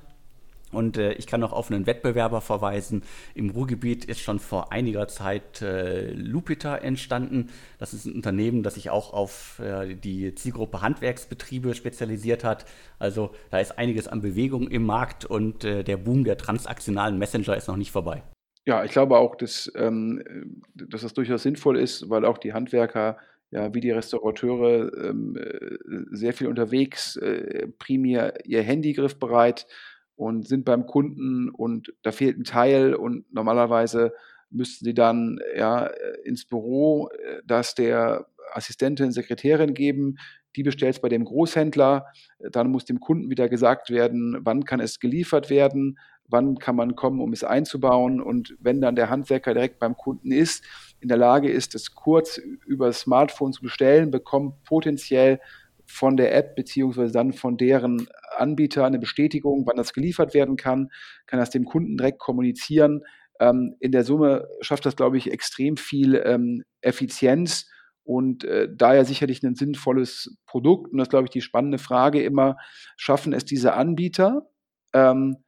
Und 0.75 0.97
äh, 0.97 1.13
ich 1.15 1.27
kann 1.27 1.41
noch 1.41 1.53
auf 1.53 1.71
einen 1.71 1.87
Wettbewerber 1.87 2.41
verweisen. 2.41 3.03
Im 3.35 3.51
Ruhrgebiet 3.51 4.05
ist 4.05 4.21
schon 4.21 4.39
vor 4.39 4.73
einiger 4.73 5.09
Zeit 5.09 5.63
äh, 5.63 6.11
Lupita 6.13 6.77
entstanden. 6.77 7.51
Das 7.79 7.95
ist 7.95 8.07
ein 8.07 8.15
Unternehmen, 8.15 8.63
das 8.63 8.75
sich 8.75 8.91
auch 8.91 9.13
auf 9.13 9.61
äh, 9.61 9.95
die 9.95 10.35
Zielgruppe 10.35 10.83
Handwerksbetriebe 10.83 11.75
spezialisiert 11.75 12.45
hat. 12.45 12.67
Also 12.99 13.31
da 13.51 13.59
ist 13.59 13.79
einiges 13.79 14.09
an 14.09 14.21
Bewegung 14.21 14.69
im 14.69 14.85
Markt 14.85 15.25
und 15.25 15.65
äh, 15.65 15.85
der 15.85 15.97
Boom 15.97 16.25
der 16.25 16.39
transaktionalen 16.39 17.19
Messenger 17.19 17.57
ist 17.57 17.69
noch 17.69 17.77
nicht 17.77 17.91
vorbei. 17.91 18.23
Ja, 18.67 18.83
ich 18.85 18.93
glaube 18.93 19.19
auch, 19.19 19.37
dass, 19.37 19.71
ähm, 19.77 20.63
dass 20.75 21.03
das 21.03 21.13
durchaus 21.13 21.43
sinnvoll 21.43 21.79
ist, 21.79 22.09
weil 22.09 22.25
auch 22.25 22.39
die 22.39 22.55
Handwerker 22.55 23.19
ja, 23.55 23.73
wie 23.73 23.81
die 23.81 23.93
Restaurateure 23.93 24.93
ähm, 25.05 25.37
äh, 25.37 25.77
sehr 26.11 26.33
viel 26.33 26.49
unterwegs, 26.49 27.17
äh, 27.17 27.69
primär 27.79 28.45
ihr 28.45 28.63
Handy 28.63 28.95
griffbereit 28.95 29.69
und 30.17 30.47
sind 30.47 30.65
beim 30.65 30.87
Kunden 30.87 31.51
und 31.51 31.93
da 32.03 32.13
fehlt 32.13 32.39
ein 32.39 32.45
Teil 32.45 32.95
und 32.95 33.33
normalerweise 33.33 34.13
müssten 34.51 34.85
sie 34.85 34.95
dann 34.95 35.39
ja 35.57 35.91
ins 36.25 36.47
Büro 36.47 37.09
äh, 37.09 37.43
das 37.45 37.75
der 37.75 38.27
Assistentin, 38.53 39.11
Sekretärin 39.11 39.75
geben, 39.75 40.17
die 40.57 40.63
bestellt 40.63 40.95
es 40.97 41.01
bei 41.01 41.09
dem 41.09 41.25
Großhändler, 41.25 42.07
dann 42.39 42.71
muss 42.71 42.85
dem 42.85 43.01
Kunden 43.01 43.31
wieder 43.31 43.49
gesagt 43.49 43.91
werden, 43.91 44.39
wann 44.41 44.65
kann 44.65 44.81
es 44.81 45.01
geliefert 45.01 45.51
werden, 45.51 45.99
wann 46.29 46.59
kann 46.59 46.77
man 46.77 46.95
kommen, 46.95 47.21
um 47.21 47.33
es 47.33 47.45
einzubauen. 47.45 48.21
Und 48.21 48.57
wenn 48.61 48.81
dann 48.81 48.97
der 48.97 49.11
Handwerker 49.11 49.55
direkt 49.55 49.79
beim 49.79 49.97
Kunden 49.97 50.31
ist, 50.31 50.65
in 51.01 51.09
der 51.09 51.19
Lage 51.19 51.51
ist, 51.51 51.75
es 51.75 51.95
kurz 51.95 52.39
über 52.39 52.87
das 52.87 53.01
Smartphone 53.01 53.53
zu 53.53 53.63
bestellen, 53.63 54.11
bekommt 54.11 54.63
potenziell 54.65 55.41
von 55.87 56.17
der 56.17 56.35
App 56.35 56.57
beziehungsweise 56.57 57.13
dann 57.13 57.33
von 57.33 57.57
deren 57.57 58.09
Anbieter 58.37 58.85
eine 58.85 58.99
Bestätigung, 58.99 59.67
wann 59.67 59.77
das 59.77 59.93
geliefert 59.93 60.35
werden 60.35 60.57
kann, 60.57 60.91
kann 61.27 61.39
das 61.39 61.51
dem 61.51 61.65
Kunden 61.65 61.97
direkt 61.97 62.19
kommunizieren. 62.19 63.03
Ähm, 63.41 63.77
in 63.81 63.93
der 63.93 64.05
Summe 64.05 64.49
schafft 64.61 64.87
das, 64.87 64.97
glaube 64.97 65.19
ich, 65.19 65.31
extrem 65.31 65.77
viel 65.77 66.23
ähm, 66.25 66.63
Effizienz 66.81 67.69
und 68.05 68.45
äh, 68.45 68.69
daher 68.71 69.05
sicherlich 69.05 69.43
ein 69.43 69.55
sinnvolles 69.55 70.37
Produkt. 70.47 70.93
Und 70.93 70.99
das 70.99 71.09
glaube 71.09 71.25
ich, 71.25 71.31
die 71.31 71.41
spannende 71.41 71.79
Frage 71.79 72.23
immer, 72.23 72.57
schaffen 72.97 73.33
es 73.33 73.45
diese 73.45 73.75
Anbieter, 73.75 74.49
ähm, 74.93 75.39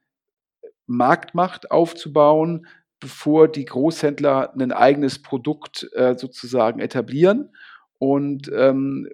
Marktmacht 0.87 1.71
aufzubauen, 1.71 2.67
bevor 2.99 3.47
die 3.47 3.65
Großhändler 3.65 4.53
ein 4.57 4.71
eigenes 4.71 5.21
Produkt 5.21 5.87
äh, 5.93 6.15
sozusagen 6.17 6.79
etablieren? 6.79 7.53
Und 7.99 8.51
ähm, 8.55 9.07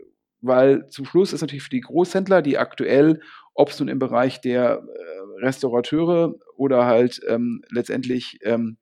weil 0.43 0.87
zum 0.89 1.05
Schluss 1.05 1.33
ist 1.33 1.41
natürlich 1.41 1.63
für 1.63 1.69
die 1.69 1.81
Großhändler, 1.81 2.41
die 2.41 2.57
aktuell, 2.57 3.21
ob 3.53 3.69
es 3.69 3.79
nun 3.79 3.87
im 3.87 3.99
Bereich 3.99 4.41
der 4.41 4.83
äh, 4.83 5.45
Restaurateure 5.45 6.35
oder 6.55 6.85
halt 6.85 7.21
ähm, 7.27 7.63
letztendlich 7.69 8.39
ähm, 8.43 8.77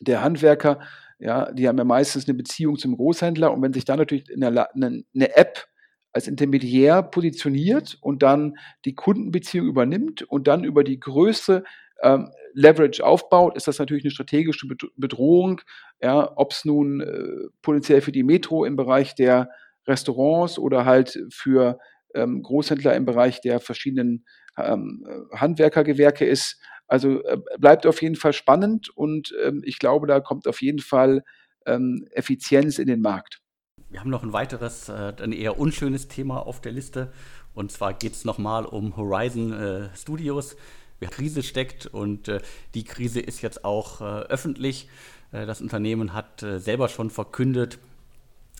der 0.00 0.22
Handwerker, 0.22 0.80
ja, 1.18 1.52
die 1.52 1.68
haben 1.68 1.78
ja 1.78 1.84
meistens 1.84 2.26
eine 2.26 2.36
Beziehung 2.36 2.78
zum 2.78 2.96
Großhändler 2.96 3.52
und 3.52 3.62
wenn 3.62 3.72
sich 3.72 3.84
da 3.84 3.96
natürlich 3.96 4.24
eine, 4.34 4.48
eine, 4.74 5.04
eine 5.14 5.36
App 5.36 5.68
als 6.12 6.26
Intermediär 6.26 7.02
positioniert 7.02 7.96
und 8.00 8.22
dann 8.22 8.58
die 8.84 8.94
Kundenbeziehung 8.94 9.66
übernimmt 9.66 10.22
und 10.22 10.48
dann 10.48 10.64
über 10.64 10.84
die 10.84 10.98
Größe 10.98 11.64
ähm, 12.02 12.30
Leverage 12.54 13.04
aufbaut, 13.04 13.56
ist 13.56 13.68
das 13.68 13.78
natürlich 13.78 14.04
eine 14.04 14.10
strategische 14.10 14.66
Bedrohung. 14.96 15.60
Ja, 16.02 16.32
ob 16.36 16.52
es 16.52 16.64
nun 16.64 17.00
äh, 17.00 17.48
potenziell 17.62 18.00
für 18.02 18.12
die 18.12 18.24
Metro 18.24 18.64
im 18.64 18.76
Bereich 18.76 19.14
der 19.14 19.48
Restaurants 19.86 20.58
oder 20.58 20.84
halt 20.84 21.18
für 21.30 21.78
ähm, 22.14 22.42
Großhändler 22.42 22.94
im 22.94 23.04
Bereich 23.04 23.40
der 23.40 23.60
verschiedenen 23.60 24.24
ähm, 24.56 25.04
Handwerkergewerke 25.34 26.24
ist. 26.24 26.60
Also 26.86 27.24
äh, 27.24 27.38
bleibt 27.58 27.86
auf 27.86 28.02
jeden 28.02 28.16
Fall 28.16 28.32
spannend 28.32 28.90
und 28.90 29.34
ähm, 29.44 29.62
ich 29.64 29.78
glaube, 29.78 30.06
da 30.06 30.20
kommt 30.20 30.46
auf 30.46 30.60
jeden 30.60 30.80
Fall 30.80 31.22
ähm, 31.66 32.06
Effizienz 32.10 32.78
in 32.78 32.86
den 32.86 33.00
Markt. 33.00 33.40
Wir 33.88 34.00
haben 34.00 34.10
noch 34.10 34.22
ein 34.22 34.32
weiteres, 34.32 34.88
äh, 34.88 35.12
ein 35.22 35.32
eher 35.32 35.58
unschönes 35.58 36.08
Thema 36.08 36.46
auf 36.46 36.60
der 36.60 36.72
Liste. 36.72 37.12
Und 37.54 37.70
zwar 37.70 37.92
geht 37.92 38.12
es 38.12 38.24
nochmal 38.24 38.64
um 38.64 38.96
Horizon 38.96 39.52
äh, 39.52 39.96
Studios. 39.96 40.56
Wer 40.98 41.10
Krise 41.10 41.42
steckt 41.42 41.86
und 41.86 42.28
äh, 42.28 42.40
die 42.74 42.84
Krise 42.84 43.20
ist 43.20 43.42
jetzt 43.42 43.64
auch 43.64 44.00
äh, 44.00 44.04
öffentlich. 44.04 44.88
Äh, 45.32 45.46
das 45.46 45.60
Unternehmen 45.60 46.14
hat 46.14 46.42
äh, 46.42 46.58
selber 46.58 46.88
schon 46.88 47.10
verkündet, 47.10 47.78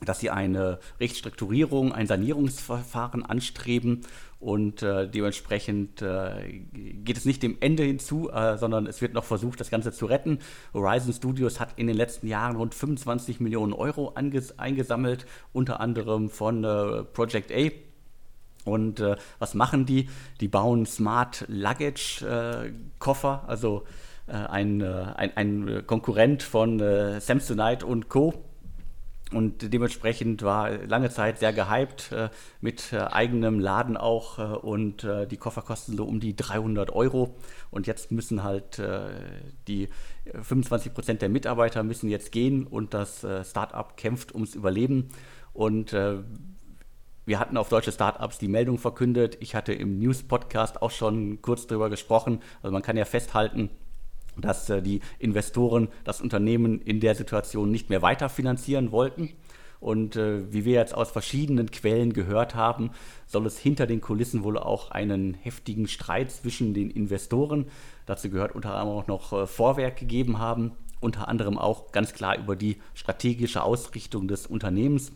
dass 0.05 0.21
sie 0.21 0.31
eine 0.31 0.79
Rechtstrukturierung, 1.01 1.93
ein 1.93 2.07
Sanierungsverfahren 2.07 3.25
anstreben 3.25 4.03
und 4.43 4.83
äh, 4.83 5.09
dementsprechend 5.09 6.03
äh, 6.03 6.65
geht 6.73 7.17
es 7.17 7.25
nicht 7.25 7.45
dem 7.45 7.59
Ende 7.61 7.85
hinzu, 7.85 8.29
äh, 8.29 8.59
sondern 8.59 8.89
es 8.89 9.01
wird 9.01 9.15
noch 9.15 9.23
versucht, 9.23 9.61
das 9.61 9.71
Ganze 9.71 9.93
zu 9.93 10.07
retten. 10.07 10.41
Horizon 10.75 11.13
Studios 11.13 11.61
hat 11.61 11.75
in 11.77 11.87
den 11.87 11.95
letzten 11.95 12.27
Jahren 12.27 12.57
rund 12.57 12.75
25 12.75 13.39
Millionen 13.39 13.73
Euro 13.73 14.15
eingesammelt, 14.17 15.27
unter 15.53 15.79
anderem 15.79 16.29
von 16.29 16.65
äh, 16.65 17.05
Project 17.05 17.53
A. 17.53 17.71
Und 18.65 18.99
äh, 18.99 19.15
was 19.39 19.55
machen 19.55 19.87
die? 19.87 20.09
Die 20.41 20.49
bauen 20.49 20.87
Smart 20.87 21.45
Luggage 21.47 22.25
äh, 22.27 22.73
Koffer, 22.99 23.45
also 23.47 23.85
ein, 24.27 24.83
ein, 24.83 25.37
ein, 25.37 25.83
Konkurrent 25.85 26.45
von 26.45 26.79
Samsonite 27.19 27.85
und 27.85 28.09
Co 28.09 28.33
und 29.33 29.73
dementsprechend 29.73 30.43
war 30.43 30.71
lange 30.71 31.11
Zeit 31.11 31.39
sehr 31.39 31.53
gehypt 31.53 32.13
äh, 32.13 32.29
mit 32.61 32.93
äh, 32.93 32.99
eigenem 32.99 33.61
Laden 33.61 33.97
auch 33.97 34.39
äh, 34.39 34.43
und 34.43 35.05
äh, 35.05 35.27
die 35.27 35.37
Koffer 35.37 35.63
kosten 35.63 35.97
so 35.97 36.05
um 36.05 36.21
die 36.21 36.37
300 36.37 36.91
Euro 36.93 37.37
und 37.71 37.87
jetzt 37.87 38.13
müssen 38.13 38.43
halt 38.43 38.79
äh, 38.79 39.11
die 39.69 39.89
25 40.41 40.95
Prozent 40.95 41.23
der 41.23 41.29
Mitarbeiter 41.29 41.83
müssen 41.83 42.09
jetzt 42.09 42.33
gehen 42.33 42.67
und 42.67 42.95
das 42.95 43.25
äh, 43.25 43.45
Startup 43.45 43.97
kämpft 43.97 44.35
ums 44.35 44.55
Überleben 44.55 45.09
und 45.53 45.95
wir 47.25 47.39
hatten 47.39 47.57
auf 47.57 47.69
deutsche 47.69 47.93
Startups 47.93 48.39
die 48.39 48.49
Meldung 48.49 48.79
verkündet. 48.79 49.37
Ich 49.41 49.55
hatte 49.55 49.73
im 49.73 49.99
News-Podcast 49.99 50.83
auch 50.83 50.91
schon 50.91 51.41
kurz 51.41 51.67
darüber 51.67 51.89
gesprochen. 51.89 52.41
Also 52.63 52.73
man 52.73 52.83
kann 52.83 52.97
ja 52.97 53.05
festhalten, 53.05 53.71
dass 54.37 54.69
äh, 54.71 54.83
die 54.83 55.01
Investoren 55.19 55.89
das 56.05 56.21
Unternehmen 56.21 56.81
in 56.81 57.01
der 57.01 57.15
Situation 57.15 57.71
nicht 57.71 57.91
mehr 57.91 58.03
weiterfinanzieren 58.03 58.93
wollten. 58.93 59.31
Und 59.83 60.15
äh, 60.15 60.53
wie 60.53 60.65
wir 60.65 60.75
jetzt 60.75 60.95
aus 60.95 61.11
verschiedenen 61.11 61.71
Quellen 61.73 62.13
gehört 62.13 62.55
haben, 62.55 62.91
soll 63.27 63.47
es 63.47 63.59
hinter 63.59 63.89
den 63.89 64.01
Kulissen 64.01 64.45
wohl 64.45 64.57
auch 64.57 64.93
einen 64.93 65.35
heftigen 65.35 65.89
Streit 65.89 66.31
zwischen 66.31 66.73
den 66.73 66.89
Investoren, 66.89 67.67
dazu 68.07 68.31
gehört 68.31 68.55
unter 68.55 68.75
anderem 68.77 69.01
auch 69.01 69.07
noch 69.09 69.33
äh, 69.33 69.47
Vorwerk 69.49 69.97
gegeben 69.97 70.39
haben, 70.39 70.71
unter 71.01 71.27
anderem 71.27 71.59
auch 71.59 71.91
ganz 71.91 72.13
klar 72.15 72.39
über 72.39 72.55
die 72.55 72.77
strategische 72.95 73.65
Ausrichtung 73.65 74.29
des 74.29 74.47
Unternehmens. 74.47 75.11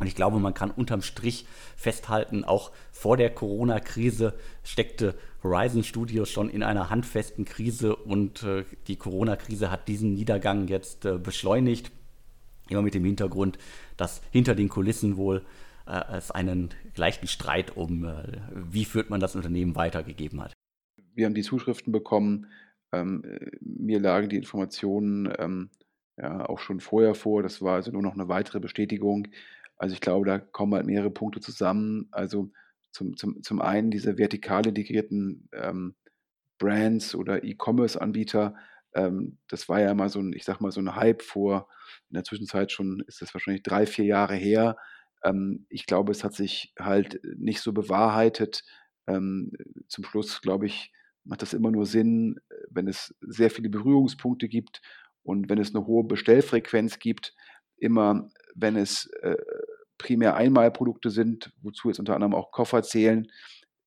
Und 0.00 0.06
ich 0.06 0.14
glaube, 0.14 0.40
man 0.40 0.54
kann 0.54 0.70
unterm 0.70 1.02
Strich 1.02 1.46
festhalten, 1.76 2.42
auch 2.42 2.72
vor 2.90 3.18
der 3.18 3.30
Corona-Krise 3.30 4.34
steckte 4.64 5.14
Horizon 5.42 5.84
Studios 5.84 6.30
schon 6.30 6.48
in 6.48 6.62
einer 6.62 6.88
handfesten 6.88 7.44
Krise 7.44 7.94
und 7.94 8.42
äh, 8.42 8.64
die 8.88 8.96
Corona-Krise 8.96 9.70
hat 9.70 9.88
diesen 9.88 10.14
Niedergang 10.14 10.68
jetzt 10.68 11.04
äh, 11.04 11.18
beschleunigt. 11.18 11.92
Immer 12.70 12.82
mit 12.82 12.94
dem 12.94 13.04
Hintergrund, 13.04 13.58
dass 13.96 14.22
hinter 14.30 14.54
den 14.54 14.70
Kulissen 14.70 15.16
wohl 15.18 15.44
äh, 15.86 16.00
es 16.16 16.30
einen 16.30 16.70
gleichen 16.94 17.26
Streit 17.26 17.76
um, 17.76 18.04
äh, 18.04 18.40
wie 18.54 18.86
führt 18.86 19.10
man 19.10 19.20
das 19.20 19.36
Unternehmen 19.36 19.76
weitergegeben 19.76 20.40
hat. 20.40 20.54
Wir 21.14 21.26
haben 21.26 21.34
die 21.34 21.42
Zuschriften 21.42 21.92
bekommen. 21.92 22.46
Ähm, 22.92 23.22
mir 23.60 24.00
lagen 24.00 24.30
die 24.30 24.36
Informationen 24.36 25.30
ähm, 25.38 25.70
ja, 26.16 26.48
auch 26.48 26.58
schon 26.58 26.80
vorher 26.80 27.14
vor. 27.14 27.42
Das 27.42 27.60
war 27.60 27.74
also 27.74 27.90
nur 27.90 28.02
noch 28.02 28.14
eine 28.14 28.28
weitere 28.28 28.60
Bestätigung 28.60 29.28
also 29.80 29.94
ich 29.94 30.02
glaube, 30.02 30.26
da 30.26 30.38
kommen 30.38 30.74
halt 30.74 30.84
mehrere 30.84 31.10
Punkte 31.10 31.40
zusammen. 31.40 32.06
Also 32.10 32.52
zum, 32.92 33.16
zum, 33.16 33.42
zum 33.42 33.62
einen 33.62 33.90
diese 33.90 34.18
vertikal 34.18 34.66
integrierten 34.66 35.48
ähm, 35.54 35.94
Brands 36.58 37.14
oder 37.14 37.44
E-Commerce-Anbieter. 37.44 38.54
Ähm, 38.94 39.38
das 39.48 39.70
war 39.70 39.80
ja 39.80 39.94
mal 39.94 40.10
so 40.10 40.20
ein, 40.20 40.34
ich 40.34 40.44
sag 40.44 40.60
mal, 40.60 40.70
so 40.70 40.80
ein 40.82 40.96
Hype 40.96 41.22
vor, 41.22 41.66
in 42.10 42.14
der 42.14 42.24
Zwischenzeit 42.24 42.70
schon 42.70 43.02
ist 43.06 43.22
das 43.22 43.32
wahrscheinlich 43.32 43.62
drei, 43.62 43.86
vier 43.86 44.04
Jahre 44.04 44.34
her. 44.34 44.76
Ähm, 45.24 45.64
ich 45.70 45.86
glaube, 45.86 46.12
es 46.12 46.24
hat 46.24 46.34
sich 46.34 46.74
halt 46.78 47.18
nicht 47.38 47.62
so 47.62 47.72
bewahrheitet. 47.72 48.64
Ähm, 49.06 49.50
zum 49.88 50.04
Schluss, 50.04 50.42
glaube 50.42 50.66
ich, 50.66 50.92
macht 51.24 51.40
das 51.40 51.54
immer 51.54 51.70
nur 51.70 51.86
Sinn, 51.86 52.38
wenn 52.68 52.86
es 52.86 53.14
sehr 53.22 53.50
viele 53.50 53.70
Berührungspunkte 53.70 54.46
gibt 54.46 54.82
und 55.22 55.48
wenn 55.48 55.58
es 55.58 55.74
eine 55.74 55.86
hohe 55.86 56.04
Bestellfrequenz 56.04 56.98
gibt, 56.98 57.34
immer 57.78 58.28
wenn 58.54 58.76
es 58.76 59.06
äh, 59.22 59.36
primär 60.00 60.34
Einmalprodukte 60.36 61.10
sind, 61.10 61.52
wozu 61.62 61.88
jetzt 61.88 61.98
unter 61.98 62.14
anderem 62.14 62.34
auch 62.34 62.50
Koffer 62.50 62.82
zählen, 62.82 63.28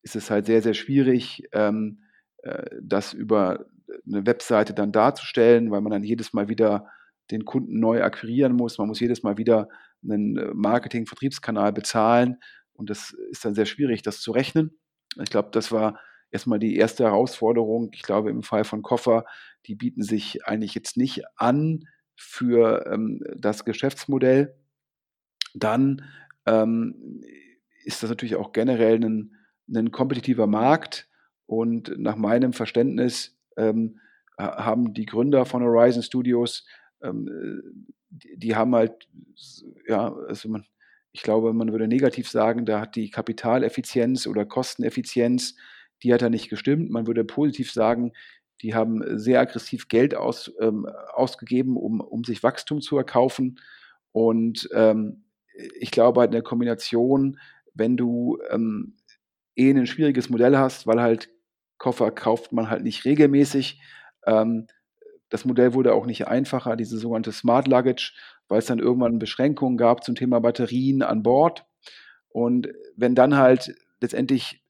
ist 0.02 0.16
es 0.16 0.30
halt 0.30 0.46
sehr, 0.46 0.62
sehr 0.62 0.74
schwierig, 0.74 1.44
ähm, 1.52 2.04
äh, 2.38 2.66
das 2.82 3.14
über 3.14 3.66
eine 4.08 4.26
Webseite 4.26 4.74
dann 4.74 4.92
darzustellen, 4.92 5.72
weil 5.72 5.82
man 5.82 5.92
dann 5.92 6.04
jedes 6.04 6.34
Mal 6.34 6.50
wieder 6.50 6.88
den 7.32 7.46
Kunden 7.46 7.80
neu 7.80 8.04
akquirieren 8.04 8.54
muss. 8.54 8.78
Man 8.78 8.88
muss 8.88 9.00
jedes 9.00 9.24
Mal 9.24 9.38
wieder 9.38 9.70
einen 10.04 10.38
äh, 10.38 10.52
Marketing-Vertriebskanal 10.54 11.74
bezahlen 11.74 12.38
und 12.74 12.90
das 12.90 13.16
ist 13.32 13.46
dann 13.46 13.56
sehr 13.56 13.66
schwierig, 13.66 14.02
das 14.02 14.20
zu 14.20 14.32
rechnen. 14.32 14.78
Ich 15.22 15.30
glaube, 15.30 15.50
das 15.52 15.72
war 15.72 16.00
erstmal 16.32 16.60
die 16.60 16.76
erste 16.76 17.04
Herausforderung. 17.04 17.92
Ich 17.94 18.02
glaube, 18.02 18.30
im 18.30 18.44
Fall 18.44 18.64
von 18.64 18.82
Koffer, 18.82 19.26
die 19.68 19.76
bieten 19.76 20.02
sich 20.02 20.46
eigentlich 20.46 20.74
jetzt 20.74 20.98
nicht 20.98 21.24
an, 21.36 21.86
für 22.16 22.86
ähm, 22.92 23.22
das 23.36 23.66
Geschäftsmodell, 23.66 24.56
dann 25.54 26.04
ähm, 26.46 27.22
ist 27.86 28.04
das 28.04 28.10
natürlich 28.10 28.36
auch 28.36 28.52
generell 28.52 29.04
ein, 29.04 29.36
ein 29.74 29.92
kompetitiver 29.92 30.48
Markt. 30.48 31.08
Und 31.46 31.98
nach 31.98 32.16
meinem 32.16 32.54
Verständnis 32.54 33.38
ähm, 33.58 34.00
haben 34.38 34.94
die 34.94 35.06
Gründer 35.06 35.46
von 35.46 35.62
Horizon 35.62 36.04
Studios, 36.04 36.66
ähm, 37.02 37.86
die, 38.10 38.38
die, 38.38 38.56
haben 38.56 38.74
halt, 38.76 39.08
ja, 39.88 40.14
also 40.28 40.50
man, 40.50 40.66
ich 41.12 41.22
glaube, 41.22 41.54
man 41.54 41.72
würde 41.72 41.88
negativ 41.88 42.30
sagen, 42.30 42.66
da 42.66 42.82
hat 42.82 42.96
die 42.96 43.10
Kapitaleffizienz 43.10 44.26
oder 44.26 44.46
Kosteneffizienz, 44.46 45.56
die 46.02 46.14
hat 46.14 46.22
da 46.22 46.30
nicht 46.30 46.50
gestimmt. 46.50 46.90
Man 46.90 47.08
würde 47.08 47.24
positiv 47.24 47.72
sagen, 47.72 48.14
die 48.62 48.74
haben 48.74 49.20
sehr 49.20 49.42
aggressiv 49.42 49.88
Geld 49.90 50.16
aus, 50.16 50.52
ähm, 50.60 50.88
ausgegeben, 51.14 51.78
um, 51.78 52.00
um 52.00 52.24
sich 52.24 52.44
Wachstum 52.44 52.82
zu 52.82 52.98
erkaufen. 52.98 53.60
Und 54.12 54.70
ähm, 54.74 55.24
ich 55.80 55.92
glaube 55.92 56.22
halt 56.22 56.34
in 56.34 56.44
Kombination, 56.44 57.40
wenn 57.74 57.98
du 57.98 58.40
ähm, 58.50 58.98
eh 59.56 59.72
ein 59.72 59.88
schwieriges 59.88 60.30
Modell 60.30 60.58
hast, 60.58 60.88
weil 60.88 61.02
halt 61.02 61.30
Koffer 61.78 62.12
kauft 62.12 62.52
man 62.54 62.70
halt 62.70 62.84
nicht 62.84 63.06
regelmäßig. 63.06 63.82
Ähm, 64.26 64.68
das 65.30 65.46
Modell 65.46 65.74
wurde 65.74 65.94
auch 65.94 66.06
nicht 66.06 66.28
einfacher, 66.28 66.76
diese 66.76 66.98
sogenannte 66.98 67.32
Smart 67.32 67.68
Luggage, 67.68 68.14
weil 68.48 68.60
es 68.60 68.68
dann 68.68 68.80
irgendwann 68.80 69.20
Beschränkungen 69.20 69.78
gab 69.78 70.04
zum 70.04 70.16
Thema 70.16 70.40
Batterien 70.40 71.02
an 71.02 71.24
Bord. 71.24 71.66
Und 72.30 72.70
wenn 72.96 73.16
dann 73.16 73.36
halt 73.36 73.76
letztendlich 74.00 74.64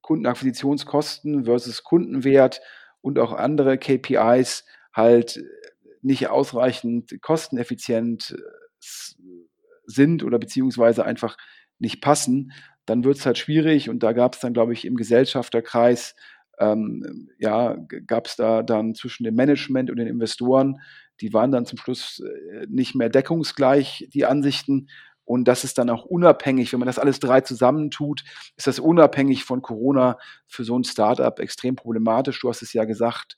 Kundenakquisitionskosten 0.00 1.44
versus 1.44 1.82
Kundenwert 1.82 2.60
und 3.00 3.18
auch 3.18 3.32
andere 3.32 3.78
KPIs 3.78 4.64
halt 4.92 5.42
nicht 6.02 6.28
ausreichend 6.28 7.20
kosteneffizient 7.22 8.36
äh, 8.36 8.62
sind 9.86 10.22
oder 10.24 10.38
beziehungsweise 10.38 11.04
einfach 11.04 11.36
nicht 11.78 12.00
passen, 12.00 12.52
dann 12.86 13.04
wird 13.04 13.18
es 13.18 13.26
halt 13.26 13.38
schwierig 13.38 13.88
und 13.90 14.02
da 14.02 14.12
gab 14.12 14.34
es 14.34 14.40
dann, 14.40 14.52
glaube 14.52 14.72
ich, 14.72 14.84
im 14.84 14.96
Gesellschafterkreis, 14.96 16.14
ähm, 16.58 17.28
ja, 17.38 17.76
gab 18.06 18.26
es 18.26 18.36
da 18.36 18.62
dann 18.62 18.94
zwischen 18.94 19.24
dem 19.24 19.34
Management 19.34 19.90
und 19.90 19.96
den 19.96 20.06
Investoren, 20.08 20.78
die 21.20 21.32
waren 21.32 21.50
dann 21.52 21.66
zum 21.66 21.78
Schluss 21.78 22.20
äh, 22.20 22.66
nicht 22.68 22.94
mehr 22.94 23.08
deckungsgleich, 23.08 24.08
die 24.12 24.24
Ansichten 24.26 24.88
Und 25.24 25.46
das 25.46 25.64
ist 25.64 25.78
dann 25.78 25.90
auch 25.90 26.04
unabhängig, 26.04 26.72
wenn 26.72 26.80
man 26.80 26.86
das 26.88 26.98
alles 26.98 27.20
drei 27.20 27.40
zusammentut, 27.40 28.24
ist 28.56 28.66
das 28.66 28.78
unabhängig 28.80 29.44
von 29.44 29.62
Corona 29.62 30.18
für 30.46 30.64
so 30.64 30.78
ein 30.78 30.84
Startup 30.84 31.38
extrem 31.38 31.76
problematisch. 31.76 32.40
Du 32.40 32.48
hast 32.48 32.62
es 32.62 32.72
ja 32.72 32.84
gesagt, 32.84 33.36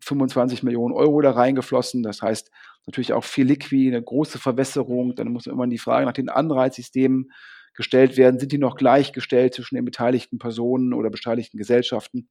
25 0.00 0.62
Millionen 0.62 0.94
Euro 0.94 1.20
da 1.20 1.32
reingeflossen. 1.32 2.02
Das 2.02 2.22
heißt 2.22 2.50
natürlich 2.86 3.12
auch 3.12 3.24
viel 3.24 3.46
Liquid, 3.46 3.88
eine 3.88 4.02
große 4.02 4.38
Verwässerung. 4.38 5.14
Dann 5.14 5.32
muss 5.32 5.46
immer 5.46 5.66
die 5.66 5.78
Frage 5.78 6.06
nach 6.06 6.12
den 6.12 6.28
Anreizsystemen 6.28 7.30
gestellt 7.74 8.16
werden. 8.16 8.38
Sind 8.38 8.52
die 8.52 8.58
noch 8.58 8.76
gleichgestellt 8.76 9.54
zwischen 9.54 9.76
den 9.76 9.84
beteiligten 9.84 10.38
Personen 10.38 10.92
oder 10.92 11.10
beteiligten 11.10 11.58
Gesellschaften? 11.58 12.28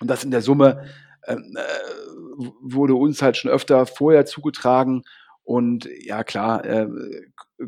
Und 0.00 0.08
das 0.08 0.24
in 0.24 0.30
der 0.30 0.42
Summe 0.42 0.84
ähm, 1.26 1.56
äh, 1.56 2.44
wurde 2.60 2.94
uns 2.94 3.22
halt 3.22 3.36
schon 3.36 3.50
öfter 3.50 3.86
vorher 3.86 4.26
zugetragen. 4.26 5.02
Und 5.42 5.88
ja, 6.00 6.24
klar, 6.24 6.64
äh, 6.64 6.88